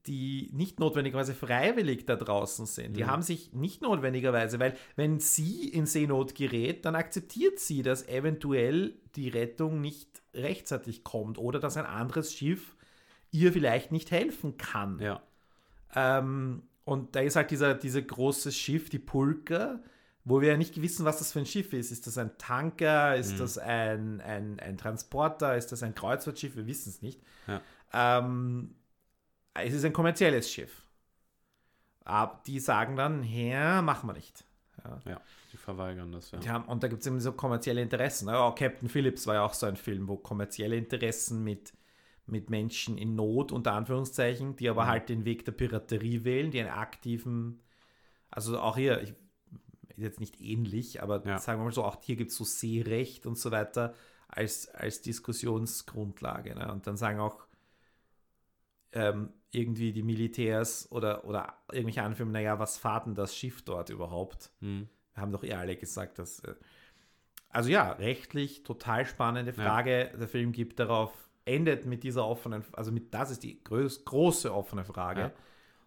die 0.05 0.49
nicht 0.53 0.79
notwendigerweise 0.79 1.33
freiwillig 1.33 2.05
da 2.05 2.15
draußen 2.15 2.65
sind. 2.65 2.95
Die 2.95 3.03
mhm. 3.03 3.07
haben 3.07 3.21
sich 3.21 3.53
nicht 3.53 3.81
notwendigerweise, 3.81 4.59
weil 4.59 4.75
wenn 4.95 5.19
sie 5.19 5.69
in 5.69 5.85
Seenot 5.85 6.35
gerät, 6.35 6.85
dann 6.85 6.95
akzeptiert 6.95 7.59
sie, 7.59 7.83
dass 7.83 8.07
eventuell 8.07 8.95
die 9.15 9.29
Rettung 9.29 9.81
nicht 9.81 10.21
rechtzeitig 10.33 11.03
kommt 11.03 11.37
oder 11.37 11.59
dass 11.59 11.77
ein 11.77 11.85
anderes 11.85 12.33
Schiff 12.33 12.75
ihr 13.31 13.53
vielleicht 13.53 13.91
nicht 13.91 14.11
helfen 14.11 14.57
kann. 14.57 14.99
Ja. 14.99 15.21
Ähm, 15.95 16.63
und 16.89 17.15
da 17.15 17.19
ist 17.19 17.35
halt 17.35 17.51
dieser, 17.51 17.75
dieser 17.75 18.01
große 18.01 18.51
Schiff, 18.51 18.89
die 18.89 18.97
Pulka, 18.97 19.79
wo 20.25 20.41
wir 20.41 20.49
ja 20.49 20.57
nicht 20.57 20.81
wissen, 20.81 21.05
was 21.05 21.19
das 21.19 21.31
für 21.31 21.39
ein 21.39 21.45
Schiff 21.45 21.71
ist. 21.71 21.91
Ist 21.91 22.07
das 22.07 22.17
ein 22.17 22.35
Tanker? 22.39 23.15
Ist 23.15 23.33
mhm. 23.33 23.37
das 23.37 23.57
ein, 23.59 24.21
ein, 24.21 24.59
ein 24.59 24.75
Transporter? 24.75 25.55
Ist 25.55 25.71
das 25.71 25.83
ein 25.83 25.93
Kreuzfahrtschiff? 25.93 26.55
Wir 26.55 26.65
wissen 26.65 26.89
es 26.89 27.03
nicht. 27.03 27.21
Ja. 27.45 27.61
Ähm, 27.93 28.73
es 29.53 29.73
ist 29.73 29.85
ein 29.85 29.93
kommerzielles 29.93 30.51
Schiff. 30.51 30.83
Aber 32.05 32.41
die 32.47 32.59
sagen 32.59 32.95
dann, 32.95 33.23
ja, 33.23 33.83
machen 33.83 34.09
wir 34.09 34.13
nicht. 34.13 34.43
Ja, 34.83 34.99
ja 35.05 35.21
die 35.53 35.57
verweigern 35.57 36.11
das, 36.11 36.31
ja. 36.31 36.39
Haben, 36.47 36.65
und 36.65 36.81
da 36.81 36.87
gibt 36.87 37.01
es 37.01 37.07
eben 37.07 37.19
so 37.19 37.33
kommerzielle 37.33 37.81
Interessen. 37.81 38.29
Ja, 38.29 38.51
Captain 38.51 38.89
Phillips 38.89 39.27
war 39.27 39.35
ja 39.35 39.43
auch 39.43 39.53
so 39.53 39.67
ein 39.67 39.75
Film, 39.75 40.07
wo 40.07 40.17
kommerzielle 40.17 40.75
Interessen 40.75 41.43
mit, 41.43 41.73
mit 42.31 42.49
Menschen 42.49 42.97
in 42.97 43.15
Not, 43.15 43.51
unter 43.51 43.73
Anführungszeichen, 43.73 44.55
die 44.55 44.69
aber 44.69 44.83
mhm. 44.83 44.87
halt 44.87 45.09
den 45.09 45.25
Weg 45.25 45.45
der 45.45 45.51
Piraterie 45.51 46.23
wählen, 46.23 46.51
die 46.51 46.59
einen 46.59 46.69
aktiven, 46.69 47.61
also 48.29 48.59
auch 48.59 48.77
hier, 48.77 49.01
ich, 49.01 49.13
jetzt 49.97 50.19
nicht 50.19 50.39
ähnlich, 50.39 51.03
aber 51.03 51.25
ja. 51.25 51.39
sagen 51.39 51.59
wir 51.59 51.65
mal 51.65 51.71
so, 51.71 51.83
auch 51.83 52.01
hier 52.01 52.15
gibt 52.15 52.31
es 52.31 52.37
so 52.37 52.43
Seerecht 52.43 53.25
und 53.25 53.37
so 53.37 53.51
weiter 53.51 53.93
als, 54.27 54.69
als 54.69 55.01
Diskussionsgrundlage. 55.01 56.55
Ne? 56.55 56.71
Und 56.71 56.87
dann 56.87 56.97
sagen 56.97 57.19
auch 57.19 57.45
ähm, 58.91 59.33
irgendwie 59.51 59.91
die 59.91 60.03
Militärs 60.03 60.91
oder, 60.91 61.25
oder 61.25 61.53
irgendwelche 61.71 62.03
Anführungen, 62.03 62.33
naja, 62.33 62.59
was 62.59 62.77
fahrt 62.77 63.07
denn 63.07 63.15
das 63.15 63.35
Schiff 63.35 63.61
dort 63.63 63.89
überhaupt? 63.89 64.51
Hm. 64.59 64.87
Wir 65.13 65.21
haben 65.21 65.31
doch 65.31 65.43
eh 65.43 65.53
alle 65.53 65.75
gesagt, 65.75 66.19
dass. 66.19 66.39
Äh, 66.41 66.55
also 67.49 67.69
ja, 67.69 67.91
rechtlich 67.93 68.63
total 68.63 69.05
spannende 69.05 69.53
Frage. 69.53 70.09
Ja. 70.11 70.17
Der 70.17 70.27
Film 70.27 70.51
gibt 70.51 70.79
darauf, 70.79 71.28
endet 71.49 71.85
mit 71.85 72.03
dieser 72.03 72.25
offenen, 72.25 72.63
also 72.73 72.91
mit 72.91 73.13
das 73.13 73.31
ist 73.31 73.43
die 73.43 73.63
groß, 73.63 74.05
große 74.05 74.53
offene 74.53 74.85
Frage. 74.85 75.21
Ja. 75.21 75.31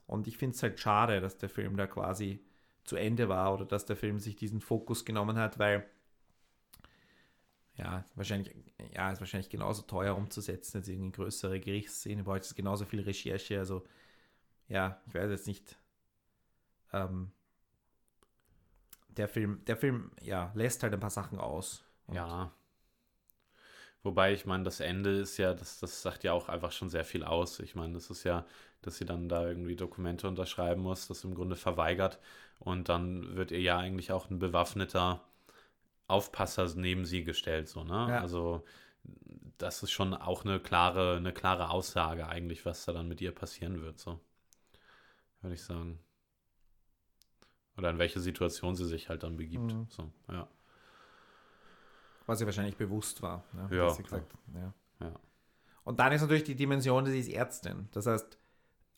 Und 0.06 0.26
ich 0.26 0.36
finde 0.36 0.54
es 0.54 0.62
halt 0.62 0.78
schade, 0.78 1.20
dass 1.20 1.38
der 1.38 1.48
Film 1.48 1.76
da 1.76 1.86
quasi 1.86 2.44
zu 2.84 2.96
Ende 2.96 3.28
war 3.28 3.54
oder 3.54 3.64
dass 3.64 3.86
der 3.86 3.96
Film 3.96 4.18
sich 4.18 4.36
diesen 4.36 4.60
Fokus 4.60 5.04
genommen 5.04 5.38
hat, 5.38 5.58
weil 5.58 5.86
ja, 7.76 8.04
wahrscheinlich, 8.16 8.54
ja, 8.92 9.10
ist 9.10 9.20
wahrscheinlich 9.20 9.48
genauso 9.48 9.82
teuer 9.82 10.16
umzusetzen 10.16 10.78
als 10.78 10.88
irgendwie 10.88 11.12
größere 11.12 11.58
Gerichtsszene. 11.58 12.22
Braucht 12.22 12.42
es 12.42 12.54
genauso 12.54 12.84
viel 12.84 13.00
Recherche. 13.00 13.58
Also, 13.58 13.84
ja, 14.68 15.00
ich 15.06 15.14
weiß 15.14 15.30
jetzt 15.30 15.46
nicht. 15.46 15.78
Ähm, 16.92 17.32
der 19.08 19.28
Film, 19.28 19.64
der 19.66 19.76
Film, 19.76 20.10
ja, 20.20 20.52
lässt 20.54 20.82
halt 20.82 20.92
ein 20.92 21.00
paar 21.00 21.10
Sachen 21.10 21.38
aus. 21.38 21.82
Ja. 22.12 22.52
Wobei, 24.02 24.32
ich 24.32 24.46
meine, 24.46 24.64
das 24.64 24.80
Ende 24.80 25.10
ist 25.20 25.36
ja, 25.36 25.54
das, 25.54 25.78
das 25.78 26.02
sagt 26.02 26.24
ja 26.24 26.32
auch 26.32 26.48
einfach 26.48 26.72
schon 26.72 26.90
sehr 26.90 27.04
viel 27.04 27.22
aus. 27.22 27.60
Ich 27.60 27.74
meine, 27.76 27.94
das 27.94 28.10
ist 28.10 28.24
ja, 28.24 28.44
dass 28.82 28.98
sie 28.98 29.04
dann 29.04 29.28
da 29.28 29.46
irgendwie 29.46 29.76
Dokumente 29.76 30.26
unterschreiben 30.26 30.82
muss, 30.82 31.06
das 31.06 31.22
im 31.22 31.34
Grunde 31.34 31.54
verweigert. 31.54 32.18
Und 32.58 32.88
dann 32.88 33.36
wird 33.36 33.52
ihr 33.52 33.60
ja 33.60 33.78
eigentlich 33.78 34.10
auch 34.10 34.28
ein 34.28 34.40
bewaffneter 34.40 35.20
Aufpasser 36.08 36.68
neben 36.74 37.04
sie 37.04 37.22
gestellt, 37.24 37.68
so, 37.68 37.84
ne? 37.84 38.06
Ja. 38.10 38.20
Also 38.20 38.64
das 39.58 39.82
ist 39.82 39.92
schon 39.92 40.14
auch 40.14 40.44
eine 40.44 40.58
klare, 40.58 41.16
eine 41.16 41.32
klare 41.32 41.70
Aussage 41.70 42.26
eigentlich, 42.26 42.66
was 42.66 42.84
da 42.84 42.92
dann 42.92 43.08
mit 43.08 43.20
ihr 43.20 43.32
passieren 43.32 43.82
wird, 43.82 44.00
so. 44.00 44.18
Würde 45.42 45.54
ich 45.54 45.62
sagen. 45.62 45.98
Oder 47.76 47.90
in 47.90 47.98
welche 47.98 48.20
Situation 48.20 48.74
sie 48.74 48.84
sich 48.84 49.08
halt 49.08 49.22
dann 49.22 49.36
begibt. 49.36 49.72
Mhm. 49.72 49.86
So, 49.88 50.10
ja. 50.28 50.48
Was 52.26 52.40
ihr 52.40 52.46
wahrscheinlich 52.46 52.76
bewusst 52.76 53.22
war. 53.22 53.44
Ne? 53.52 53.76
Ja, 53.76 53.92
gesagt, 53.92 54.32
ja. 54.54 54.72
ja. 55.00 55.12
Und 55.84 55.98
dann 55.98 56.12
ist 56.12 56.22
natürlich 56.22 56.44
die 56.44 56.54
Dimension, 56.54 57.04
sie 57.06 57.18
ist 57.18 57.28
Ärztin. 57.28 57.88
Das 57.92 58.06
heißt, 58.06 58.38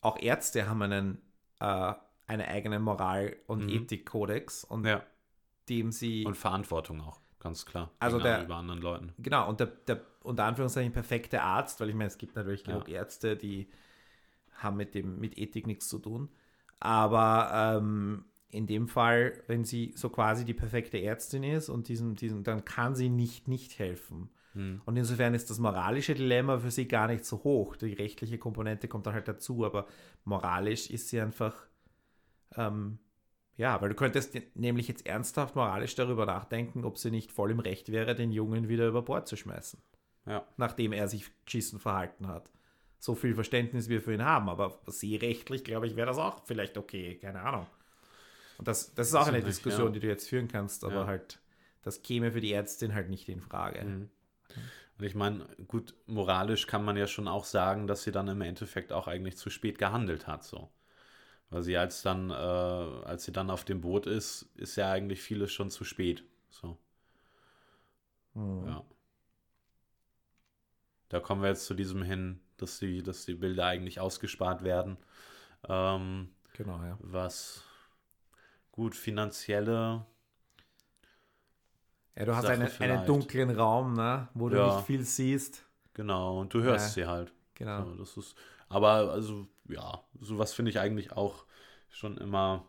auch 0.01 0.19
Ärzte 0.19 0.67
haben 0.67 0.81
einen, 0.83 1.21
äh, 1.59 1.93
eine 2.27 2.47
eigene 2.47 2.79
Moral- 2.79 3.35
und 3.47 3.63
mhm. 3.63 3.69
Ethikkodex. 3.69 4.63
Und 4.63 4.85
ja 4.85 5.01
dem 5.69 5.91
sie. 5.91 6.25
Und 6.25 6.35
Verantwortung 6.35 7.01
auch, 7.01 7.19
ganz 7.39 7.65
klar. 7.65 7.91
Also 7.99 8.19
der, 8.19 8.43
über 8.43 8.55
anderen 8.55 8.81
Leuten. 8.81 9.13
Genau, 9.17 9.47
und 9.49 9.59
der, 9.59 9.67
der 9.67 10.01
unter 10.23 10.45
Anführungszeichen 10.45 10.91
perfekte 10.91 11.41
Arzt, 11.41 11.79
weil 11.79 11.89
ich 11.89 11.95
meine, 11.95 12.07
es 12.07 12.17
gibt 12.17 12.35
natürlich 12.35 12.63
genug. 12.63 12.89
Ärzte, 12.89 13.35
die 13.35 13.69
haben 14.55 14.77
mit 14.77 14.95
dem, 14.95 15.19
mit 15.19 15.37
Ethik 15.37 15.67
nichts 15.67 15.87
zu 15.87 15.99
tun. 15.99 16.29
Aber 16.79 17.77
ähm, 17.77 18.25
in 18.55 18.67
dem 18.67 18.87
Fall, 18.87 19.43
wenn 19.47 19.63
sie 19.63 19.93
so 19.95 20.09
quasi 20.09 20.45
die 20.45 20.53
perfekte 20.53 21.01
Ärztin 21.01 21.43
ist 21.43 21.69
und 21.69 21.87
diesen, 21.87 22.15
diesen, 22.15 22.43
dann 22.43 22.65
kann 22.65 22.95
sie 22.95 23.09
nicht 23.09 23.47
nicht 23.47 23.77
helfen. 23.77 24.29
Hm. 24.53 24.81
Und 24.85 24.97
insofern 24.97 25.33
ist 25.33 25.49
das 25.49 25.59
moralische 25.59 26.15
Dilemma 26.15 26.59
für 26.59 26.71
sie 26.71 26.87
gar 26.87 27.07
nicht 27.07 27.25
so 27.25 27.43
hoch. 27.43 27.75
Die 27.75 27.93
rechtliche 27.93 28.37
Komponente 28.37 28.87
kommt 28.87 29.05
dann 29.05 29.13
halt 29.13 29.27
dazu, 29.27 29.65
aber 29.65 29.85
moralisch 30.23 30.89
ist 30.89 31.09
sie 31.09 31.19
einfach 31.19 31.67
ähm, 32.55 32.99
ja, 33.57 33.81
weil 33.81 33.89
du 33.89 33.95
könntest 33.95 34.37
nämlich 34.55 34.87
jetzt 34.87 35.05
ernsthaft 35.05 35.55
moralisch 35.55 35.95
darüber 35.95 36.25
nachdenken, 36.25 36.83
ob 36.83 36.97
sie 36.97 37.11
nicht 37.11 37.31
voll 37.31 37.51
im 37.51 37.59
Recht 37.59 37.91
wäre, 37.91 38.15
den 38.15 38.31
Jungen 38.31 38.67
wieder 38.67 38.87
über 38.87 39.01
Bord 39.01 39.27
zu 39.27 39.37
schmeißen. 39.37 39.81
Ja. 40.25 40.45
Nachdem 40.57 40.91
er 40.91 41.07
sich 41.07 41.31
geschissen 41.45 41.79
verhalten 41.79 42.27
hat. 42.27 42.49
So 42.99 43.15
viel 43.15 43.35
Verständnis 43.35 43.87
wir 43.87 44.01
für 44.01 44.13
ihn 44.13 44.25
haben, 44.25 44.49
aber 44.49 44.79
seerechtlich, 44.87 45.63
glaube 45.63 45.87
ich, 45.87 45.95
wäre 45.95 46.07
das 46.07 46.17
auch 46.17 46.45
vielleicht 46.45 46.77
okay, 46.77 47.15
keine 47.15 47.41
Ahnung. 47.41 47.67
Und 48.57 48.67
das, 48.67 48.93
das 48.93 49.09
ist 49.09 49.15
auch 49.15 49.27
eine 49.27 49.41
Diskussion, 49.41 49.87
ja. 49.87 49.91
die 49.93 49.99
du 49.99 50.07
jetzt 50.07 50.29
führen 50.29 50.47
kannst, 50.47 50.83
aber 50.83 51.01
ja. 51.01 51.07
halt, 51.07 51.39
das 51.81 52.01
käme 52.01 52.31
für 52.31 52.41
die 52.41 52.53
Ärztin 52.53 52.93
halt 52.93 53.09
nicht 53.09 53.27
in 53.29 53.41
Frage. 53.41 53.83
Mhm. 53.83 54.09
Und 54.97 55.05
ich 55.05 55.15
meine, 55.15 55.45
gut, 55.67 55.93
moralisch 56.05 56.67
kann 56.67 56.85
man 56.85 56.95
ja 56.95 57.05
schon 57.07 57.27
auch 57.27 57.43
sagen, 57.43 57.85
dass 57.85 58.03
sie 58.03 58.11
dann 58.11 58.29
im 58.29 58.41
Endeffekt 58.41 58.93
auch 58.93 59.07
eigentlich 59.07 59.37
zu 59.37 59.49
spät 59.49 59.77
gehandelt 59.77 60.25
hat, 60.25 60.43
so. 60.43 60.69
Weil 61.49 61.63
sie 61.63 61.77
als 61.77 62.01
dann, 62.01 62.29
äh, 62.31 62.33
als 62.33 63.25
sie 63.25 63.31
dann 63.31 63.49
auf 63.49 63.65
dem 63.65 63.81
Boot 63.81 64.07
ist, 64.07 64.49
ist 64.55 64.77
ja 64.77 64.91
eigentlich 64.91 65.21
vieles 65.21 65.51
schon 65.51 65.69
zu 65.69 65.83
spät. 65.83 66.23
So. 66.49 66.77
Mhm. 68.33 68.67
Ja. 68.67 68.85
Da 71.09 71.19
kommen 71.19 71.41
wir 71.41 71.49
jetzt 71.49 71.65
zu 71.65 71.75
diesem 71.75 72.01
hin, 72.01 72.39
dass 72.57 72.79
die, 72.79 73.03
dass 73.03 73.25
die 73.25 73.35
Bilder 73.35 73.65
eigentlich 73.65 73.99
ausgespart 73.99 74.63
werden. 74.63 74.97
Ähm, 75.67 76.29
genau, 76.53 76.81
ja. 76.83 76.97
Was 76.99 77.63
gut 78.75 78.95
finanzielle. 78.95 80.05
Ja, 82.17 82.25
du 82.25 82.35
hast 82.35 82.45
einen, 82.45 82.69
einen 82.79 83.05
dunklen 83.05 83.49
Raum, 83.49 83.93
ne, 83.93 84.29
wo 84.33 84.49
du 84.49 84.57
ja. 84.57 84.75
nicht 84.75 84.85
viel 84.85 85.03
siehst. 85.03 85.65
Genau, 85.93 86.39
und 86.39 86.53
du 86.53 86.61
hörst 86.61 86.95
ja. 86.97 87.03
sie 87.03 87.09
halt. 87.09 87.33
Genau. 87.55 87.85
So, 87.85 87.95
das 87.95 88.17
ist, 88.17 88.35
aber 88.69 89.11
also, 89.11 89.47
ja, 89.69 90.01
sowas 90.19 90.53
finde 90.53 90.71
ich 90.71 90.79
eigentlich 90.79 91.13
auch 91.13 91.45
schon 91.89 92.17
immer 92.17 92.65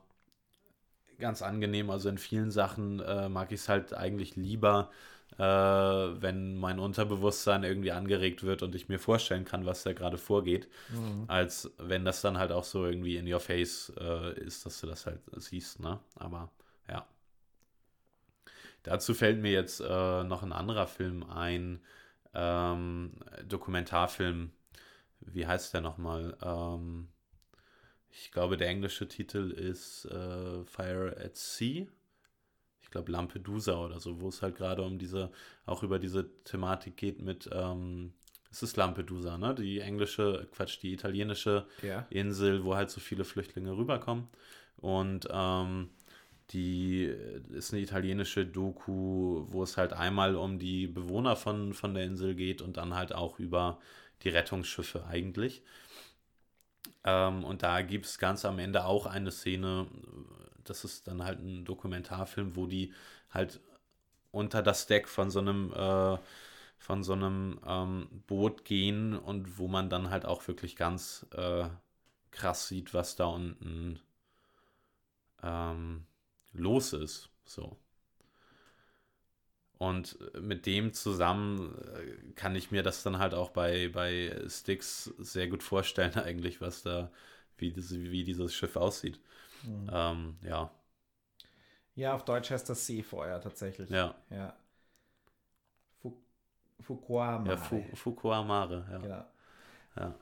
ganz 1.18 1.42
angenehm. 1.42 1.90
Also 1.90 2.08
in 2.08 2.18
vielen 2.18 2.50
Sachen 2.50 3.00
äh, 3.00 3.28
mag 3.28 3.52
ich 3.52 3.60
es 3.60 3.68
halt 3.68 3.94
eigentlich 3.94 4.36
lieber, 4.36 4.90
äh, 5.38 5.42
wenn 5.42 6.56
mein 6.56 6.78
Unterbewusstsein 6.78 7.64
irgendwie 7.64 7.92
angeregt 7.92 8.42
wird 8.42 8.62
und 8.62 8.74
ich 8.74 8.88
mir 8.88 8.98
vorstellen 8.98 9.44
kann, 9.44 9.66
was 9.66 9.82
da 9.82 9.92
gerade 9.92 10.18
vorgeht, 10.18 10.68
mhm. 10.88 11.24
als 11.28 11.70
wenn 11.78 12.04
das 12.04 12.20
dann 12.20 12.38
halt 12.38 12.52
auch 12.52 12.64
so 12.64 12.84
irgendwie 12.86 13.16
in 13.16 13.32
your 13.32 13.40
face 13.40 13.92
äh, 13.98 14.38
ist, 14.40 14.66
dass 14.66 14.80
du 14.80 14.86
das 14.86 15.06
halt 15.06 15.20
siehst, 15.36 15.80
ne? 15.80 15.98
Aber 16.14 16.50
ja. 16.88 17.06
dazu 18.82 19.14
fällt 19.14 19.40
mir 19.40 19.52
jetzt 19.52 19.80
äh, 19.80 20.24
noch 20.24 20.42
ein 20.42 20.52
anderer 20.52 20.86
Film 20.86 21.22
ein, 21.24 21.80
ähm, 22.36 23.12
Dokumentarfilm. 23.48 24.52
Wie 25.20 25.46
heißt 25.46 25.74
der 25.74 25.80
nochmal? 25.80 26.36
Ähm, 26.42 27.08
ich 28.10 28.30
glaube, 28.30 28.56
der 28.56 28.68
englische 28.68 29.08
Titel 29.08 29.50
ist 29.50 30.04
äh, 30.06 30.64
Fire 30.64 31.16
at 31.18 31.36
Sea. 31.36 31.86
Ich 32.96 32.98
glaube, 32.98 33.12
Lampedusa 33.12 33.78
oder 33.78 34.00
so, 34.00 34.22
wo 34.22 34.28
es 34.28 34.40
halt 34.40 34.56
gerade 34.56 34.82
um 34.82 34.98
diese, 34.98 35.30
auch 35.66 35.82
über 35.82 35.98
diese 35.98 36.30
Thematik 36.44 36.96
geht 36.96 37.20
mit, 37.20 37.46
ähm, 37.52 38.14
es 38.50 38.62
ist 38.62 38.78
Lampedusa, 38.78 39.36
ne? 39.36 39.54
Die 39.54 39.80
englische, 39.80 40.48
Quatsch, 40.52 40.78
die 40.80 40.94
italienische 40.94 41.66
ja. 41.82 42.06
Insel, 42.08 42.64
wo 42.64 42.74
halt 42.74 42.88
so 42.88 43.00
viele 43.00 43.24
Flüchtlinge 43.24 43.76
rüberkommen. 43.76 44.28
Und 44.78 45.28
ähm, 45.30 45.90
die 46.50 47.12
ist 47.50 47.74
eine 47.74 47.82
italienische 47.82 48.46
Doku, 48.46 49.44
wo 49.48 49.62
es 49.62 49.76
halt 49.76 49.92
einmal 49.92 50.34
um 50.36 50.58
die 50.58 50.86
Bewohner 50.86 51.36
von, 51.36 51.74
von 51.74 51.92
der 51.92 52.04
Insel 52.04 52.34
geht 52.34 52.62
und 52.62 52.78
dann 52.78 52.94
halt 52.94 53.14
auch 53.14 53.38
über 53.38 53.78
die 54.22 54.30
Rettungsschiffe 54.30 55.04
eigentlich. 55.06 55.62
Ähm, 57.04 57.44
und 57.44 57.62
da 57.62 57.82
gibt 57.82 58.06
es 58.06 58.18
ganz 58.18 58.46
am 58.46 58.58
Ende 58.58 58.86
auch 58.86 59.04
eine 59.04 59.30
Szene, 59.30 59.86
das 60.70 60.84
ist 60.84 61.06
dann 61.08 61.22
halt 61.24 61.40
ein 61.40 61.64
Dokumentarfilm, 61.64 62.56
wo 62.56 62.66
die 62.66 62.92
halt 63.30 63.60
unter 64.32 64.62
das 64.62 64.86
Deck 64.86 65.08
von 65.08 65.30
so 65.30 65.40
einem 65.40 65.72
äh, 65.74 66.18
von 66.78 67.02
so 67.04 67.14
einem 67.14 67.60
ähm, 67.66 68.08
Boot 68.26 68.64
gehen 68.64 69.16
und 69.18 69.58
wo 69.58 69.68
man 69.68 69.90
dann 69.90 70.10
halt 70.10 70.26
auch 70.26 70.46
wirklich 70.48 70.76
ganz 70.76 71.26
äh, 71.32 71.68
krass 72.32 72.68
sieht, 72.68 72.94
was 72.94 73.16
da 73.16 73.26
unten 73.26 74.00
ähm, 75.42 76.06
los 76.52 76.92
ist. 76.92 77.30
So. 77.44 77.78
Und 79.78 80.18
mit 80.40 80.64
dem 80.66 80.92
zusammen 80.94 81.74
äh, 81.94 82.32
kann 82.34 82.56
ich 82.56 82.70
mir 82.70 82.82
das 82.82 83.02
dann 83.02 83.18
halt 83.18 83.34
auch 83.34 83.50
bei, 83.50 83.88
bei 83.88 84.34
Sticks 84.48 85.04
sehr 85.18 85.48
gut 85.48 85.62
vorstellen, 85.62 86.14
eigentlich, 86.16 86.60
was 86.60 86.82
da, 86.82 87.10
wie, 87.58 87.72
das, 87.72 87.90
wie 87.92 88.24
dieses 88.24 88.54
Schiff 88.54 88.76
aussieht. 88.76 89.20
Mhm. 89.64 89.90
Ähm, 89.92 90.38
ja. 90.42 90.70
Ja, 91.94 92.14
auf 92.14 92.24
Deutsch 92.24 92.50
heißt 92.50 92.68
das 92.68 92.86
Seefeuer 92.86 93.40
tatsächlich. 93.40 93.88
Ja. 93.90 94.14
ja. 94.30 94.54
Fukuamare. 96.80 97.50
Ja, 97.50 97.56
Fu 97.56 97.82
Fukuamare, 97.94 98.86
ja. 98.90 98.98
Genau. 98.98 99.24
Ja. 99.96 100.14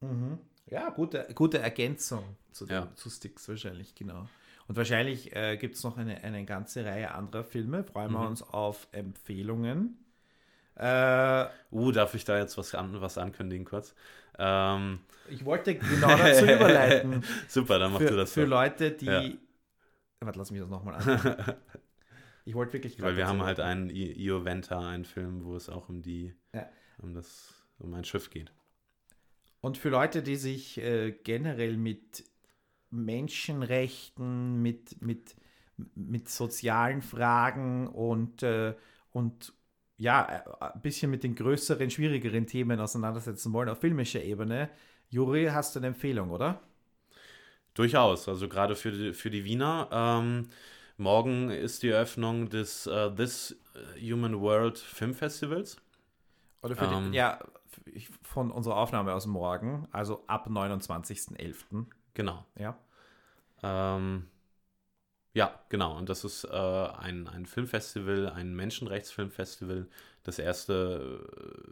Mhm. 0.00 0.38
Ja, 0.66 0.90
gute, 0.90 1.26
gute 1.34 1.58
Ergänzung 1.58 2.36
zu, 2.52 2.66
ja. 2.66 2.94
zu 2.94 3.10
Sticks 3.10 3.48
wahrscheinlich, 3.48 3.94
genau. 3.94 4.28
Und 4.66 4.76
wahrscheinlich 4.76 5.34
äh, 5.34 5.56
gibt 5.56 5.74
es 5.76 5.82
noch 5.82 5.96
eine, 5.96 6.22
eine 6.22 6.44
ganze 6.44 6.84
Reihe 6.84 7.12
anderer 7.12 7.44
Filme. 7.44 7.84
Freuen 7.84 8.12
mhm. 8.12 8.14
wir 8.14 8.26
uns 8.28 8.42
auf 8.42 8.88
Empfehlungen. 8.92 10.03
Äh, 10.76 11.46
uh, 11.70 11.92
darf 11.92 12.14
ich 12.14 12.24
da 12.24 12.38
jetzt 12.38 12.58
was, 12.58 12.74
an, 12.74 13.00
was 13.00 13.18
ankündigen 13.18 13.64
kurz? 13.64 13.94
Ähm, 14.38 15.00
ich 15.28 15.44
wollte 15.44 15.76
genau 15.76 16.08
dazu 16.08 16.44
überleiten. 16.44 17.24
Super, 17.48 17.78
dann 17.78 17.92
machst 17.92 18.06
für, 18.06 18.12
du 18.12 18.16
das. 18.16 18.32
Für 18.32 18.42
so. 18.42 18.46
Leute, 18.48 18.90
die. 18.90 19.06
Ja. 19.06 19.22
Warte, 20.20 20.38
lass 20.38 20.50
mich 20.50 20.60
das 20.60 20.70
nochmal 20.70 20.94
an. 20.96 21.56
ich 22.44 22.54
wollte 22.54 22.72
wirklich. 22.72 23.00
Weil 23.00 23.16
wir 23.16 23.26
haben 23.28 23.42
halt 23.42 23.60
einen 23.60 23.90
Io 23.90 24.44
Venta, 24.44 24.88
einen 24.88 25.04
Film, 25.04 25.44
wo 25.44 25.54
es 25.54 25.68
auch 25.68 25.88
um 25.88 26.02
die. 26.02 26.34
Ja. 26.54 26.68
um 26.98 27.14
das. 27.14 27.54
um 27.78 27.94
ein 27.94 28.04
Schiff 28.04 28.30
geht. 28.30 28.52
Und 29.60 29.78
für 29.78 29.88
Leute, 29.88 30.22
die 30.22 30.36
sich 30.36 30.78
äh, 30.78 31.12
generell 31.12 31.76
mit 31.76 32.24
Menschenrechten, 32.90 34.60
mit, 34.60 35.00
mit, 35.00 35.36
mit 35.94 36.28
sozialen 36.28 37.00
Fragen 37.00 37.88
und, 37.88 38.42
äh, 38.42 38.74
und 39.10 39.54
ja, 39.96 40.44
äh, 40.60 40.64
ein 40.72 40.80
bisschen 40.82 41.10
mit 41.10 41.22
den 41.22 41.34
größeren, 41.34 41.90
schwierigeren 41.90 42.46
Themen 42.46 42.80
auseinandersetzen 42.80 43.52
wollen 43.52 43.68
auf 43.68 43.80
filmischer 43.80 44.22
Ebene. 44.22 44.70
Juri, 45.10 45.46
hast 45.46 45.74
du 45.74 45.80
eine 45.80 45.88
Empfehlung, 45.88 46.30
oder? 46.30 46.60
Durchaus, 47.74 48.28
also 48.28 48.48
gerade 48.48 48.76
für 48.76 48.92
die, 48.92 49.12
für 49.12 49.30
die 49.30 49.44
Wiener. 49.44 49.88
Ähm, 49.90 50.48
morgen 50.96 51.50
ist 51.50 51.82
die 51.82 51.88
Eröffnung 51.88 52.48
des 52.48 52.86
uh, 52.86 53.10
This 53.10 53.56
Human 54.00 54.40
World 54.40 54.78
Film 54.78 55.14
Festivals. 55.14 55.76
Oder 56.62 56.76
für 56.76 56.84
ähm, 56.84 57.12
die, 57.12 57.18
ja, 57.18 57.38
von 58.22 58.50
unserer 58.50 58.76
Aufnahme 58.76 59.12
aus 59.12 59.26
Morgen, 59.26 59.86
also 59.90 60.24
ab 60.26 60.48
29.11. 60.48 61.86
Genau. 62.14 62.44
Ja. 62.56 62.78
Ähm, 63.62 64.28
ja, 65.34 65.52
genau. 65.68 65.98
Und 65.98 66.08
das 66.08 66.24
ist 66.24 66.44
äh, 66.44 66.48
ein, 66.48 67.26
ein 67.26 67.44
Filmfestival, 67.44 68.28
ein 68.28 68.54
Menschenrechtsfilmfestival, 68.54 69.88
das 70.22 70.38
erste 70.38 71.26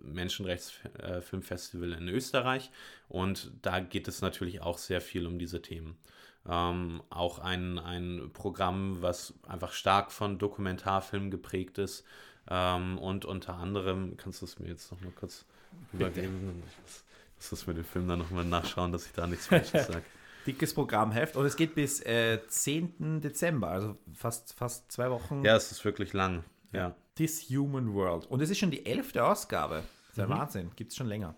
äh, 0.05 0.07
Menschenrechtsfilmfestival 0.07 1.93
in 1.93 2.09
Österreich. 2.09 2.73
Und 3.09 3.53
da 3.63 3.79
geht 3.79 4.09
es 4.09 4.21
natürlich 4.21 4.63
auch 4.63 4.79
sehr 4.79 5.01
viel 5.01 5.27
um 5.27 5.39
diese 5.39 5.63
Themen. 5.63 5.97
Ähm, 6.45 7.05
auch 7.09 7.39
ein, 7.39 7.79
ein 7.79 8.31
Programm, 8.33 9.01
was 9.01 9.35
einfach 9.47 9.73
stark 9.73 10.11
von 10.11 10.39
Dokumentarfilmen 10.39 11.31
geprägt 11.31 11.79
ist. 11.79 12.05
Ähm, 12.51 12.99
und 12.99 13.25
unter 13.25 13.55
anderem, 13.55 14.17
kannst 14.17 14.43
du 14.43 14.47
es 14.47 14.59
mir 14.59 14.67
jetzt 14.67 14.91
noch 14.91 15.01
mal 15.03 15.13
kurz 15.13 15.45
übergeben? 15.93 16.65
Ich 16.67 16.83
muss, 16.83 17.05
muss 17.37 17.51
das 17.51 17.67
mit 17.69 17.77
dem 17.77 17.85
Film 17.85 18.09
dann 18.09 18.19
nochmal 18.19 18.45
nachschauen, 18.45 18.91
dass 18.91 19.07
ich 19.07 19.13
da 19.13 19.29
nichts 19.29 19.47
Falsches 19.47 19.87
sage 19.87 20.03
dickes 20.47 20.75
Programmheft 20.75 21.37
und 21.37 21.45
es 21.45 21.57
geht 21.57 21.75
bis 21.75 22.01
äh, 22.01 22.39
10. 22.47 23.21
Dezember, 23.21 23.69
also 23.69 23.97
fast, 24.15 24.55
fast 24.55 24.91
zwei 24.91 25.11
Wochen. 25.11 25.45
Ja, 25.45 25.57
es 25.57 25.71
ist 25.71 25.85
wirklich 25.85 26.13
lang. 26.13 26.45
Ja. 26.73 26.95
This 27.17 27.49
Human 27.51 27.95
World. 27.95 28.27
Und 28.27 28.41
es 28.41 28.51
ist 28.51 28.59
schon 28.59 28.71
die 28.71 28.87
elfte 28.87 29.25
Ausgabe. 29.25 29.83
Das 30.09 30.11
ist 30.11 30.19
ja 30.19 30.27
mhm. 30.27 30.31
Wahnsinn. 30.31 30.71
Gibt 30.77 30.91
es 30.93 30.97
schon 30.97 31.07
länger. 31.07 31.35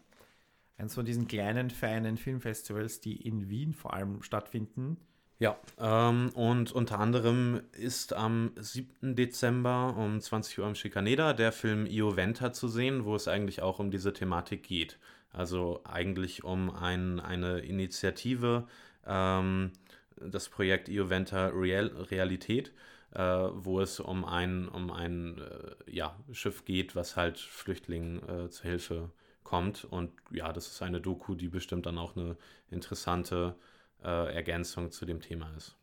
Eins 0.77 0.95
von 0.95 1.05
diesen 1.05 1.29
kleinen, 1.29 1.71
feinen 1.71 2.17
Filmfestivals, 2.17 3.01
die 3.01 3.15
in 3.27 3.49
Wien 3.49 3.75
vor 3.75 3.95
allem 3.95 4.23
stattfinden. 4.23 4.99
Ja, 5.39 5.57
ähm, 5.79 6.31
und 6.35 6.73
unter 6.73 6.99
anderem 7.01 7.63
ist 7.73 8.13
am 8.13 8.53
7. 8.57 9.17
Dezember 9.17 9.97
um 9.97 10.21
20 10.21 10.59
Uhr 10.61 10.67
im 10.67 10.75
Schikaneda 10.75 11.33
der 11.33 11.53
Film 11.53 11.87
Io 11.87 12.17
Venta 12.17 12.53
zu 12.53 12.69
sehen, 12.69 13.05
wo 13.05 13.15
es 13.17 13.29
eigentlich 13.29 13.61
auch 13.61 13.79
um 13.79 13.91
diese 13.91 14.13
Thematik 14.13 14.63
geht. 14.63 14.99
Also 15.31 15.81
eigentlich 15.85 16.45
um 16.45 16.71
ein, 16.71 17.19
eine 17.19 17.59
Initiative, 17.59 18.69
ähm, 19.07 19.73
das 20.17 20.49
Projekt 20.49 20.89
Ioventa 20.89 21.49
Real 21.49 21.87
Realität, 21.87 22.73
äh, 23.13 23.21
wo 23.21 23.81
es 23.81 24.01
um 24.01 24.25
ein, 24.25 24.69
um 24.69 24.91
ein 24.91 25.39
äh, 25.39 25.91
ja, 25.91 26.19
Schiff 26.33 26.65
geht, 26.65 26.97
was 26.97 27.17
halt 27.17 27.39
Flüchtlingen 27.39 28.29
äh, 28.29 28.51
zur 28.51 28.71
Hilfe 28.71 29.11
kommt. 29.43 29.85
Und 29.85 30.13
ja, 30.31 30.53
das 30.53 30.69
ist 30.69 30.83
eine 30.83 31.01
Doku, 31.01 31.35
die 31.35 31.49
bestimmt 31.49 31.87
dann 31.87 31.99
auch 31.99 32.17
eine 32.17 32.37
interessante 32.71 33.55
äh, 34.03 34.35
Ergänzung 34.35 34.91
zu 34.91 35.05
dem 35.05 35.21
Thema 35.21 35.51
ist. 35.57 35.77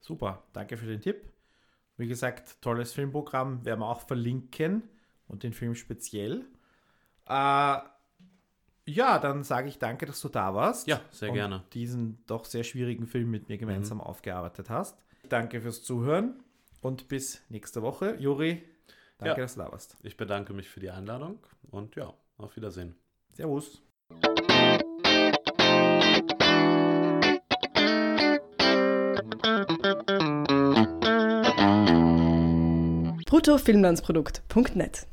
Super, 0.00 0.44
danke 0.52 0.76
für 0.76 0.86
den 0.86 1.00
Tipp. 1.00 1.32
Wie 1.96 2.06
gesagt, 2.08 2.60
tolles 2.60 2.92
Filmprogramm, 2.92 3.64
werden 3.64 3.80
wir 3.80 3.88
auch 3.88 4.06
verlinken 4.06 4.82
und 5.28 5.42
den 5.42 5.52
Film 5.52 5.74
speziell. 5.74 6.44
Äh, 7.26 7.78
ja, 8.86 9.18
dann 9.18 9.44
sage 9.44 9.68
ich 9.68 9.78
danke, 9.78 10.06
dass 10.06 10.20
du 10.20 10.28
da 10.28 10.54
warst. 10.54 10.86
Ja, 10.86 11.00
sehr 11.10 11.30
und 11.30 11.34
gerne. 11.34 11.62
diesen 11.72 12.24
doch 12.26 12.44
sehr 12.44 12.64
schwierigen 12.64 13.06
Film 13.06 13.30
mit 13.30 13.48
mir 13.48 13.58
gemeinsam 13.58 13.98
mhm. 13.98 14.04
aufgearbeitet 14.04 14.70
hast. 14.70 14.98
Danke 15.28 15.60
fürs 15.60 15.82
Zuhören 15.82 16.42
und 16.80 17.08
bis 17.08 17.42
nächste 17.48 17.82
Woche. 17.82 18.16
Juri, 18.18 18.62
danke, 19.18 19.40
ja. 19.40 19.44
dass 19.44 19.54
du 19.54 19.60
da 19.60 19.72
warst. 19.72 19.96
Ich 20.02 20.16
bedanke 20.16 20.52
mich 20.52 20.68
für 20.68 20.80
die 20.80 20.90
Einladung 20.90 21.38
und 21.70 21.96
ja, 21.96 22.12
auf 22.36 22.56
Wiedersehen. 22.56 22.94
Servus. 23.32 23.82
bruttofilmlandsprodukt.net 33.34 35.08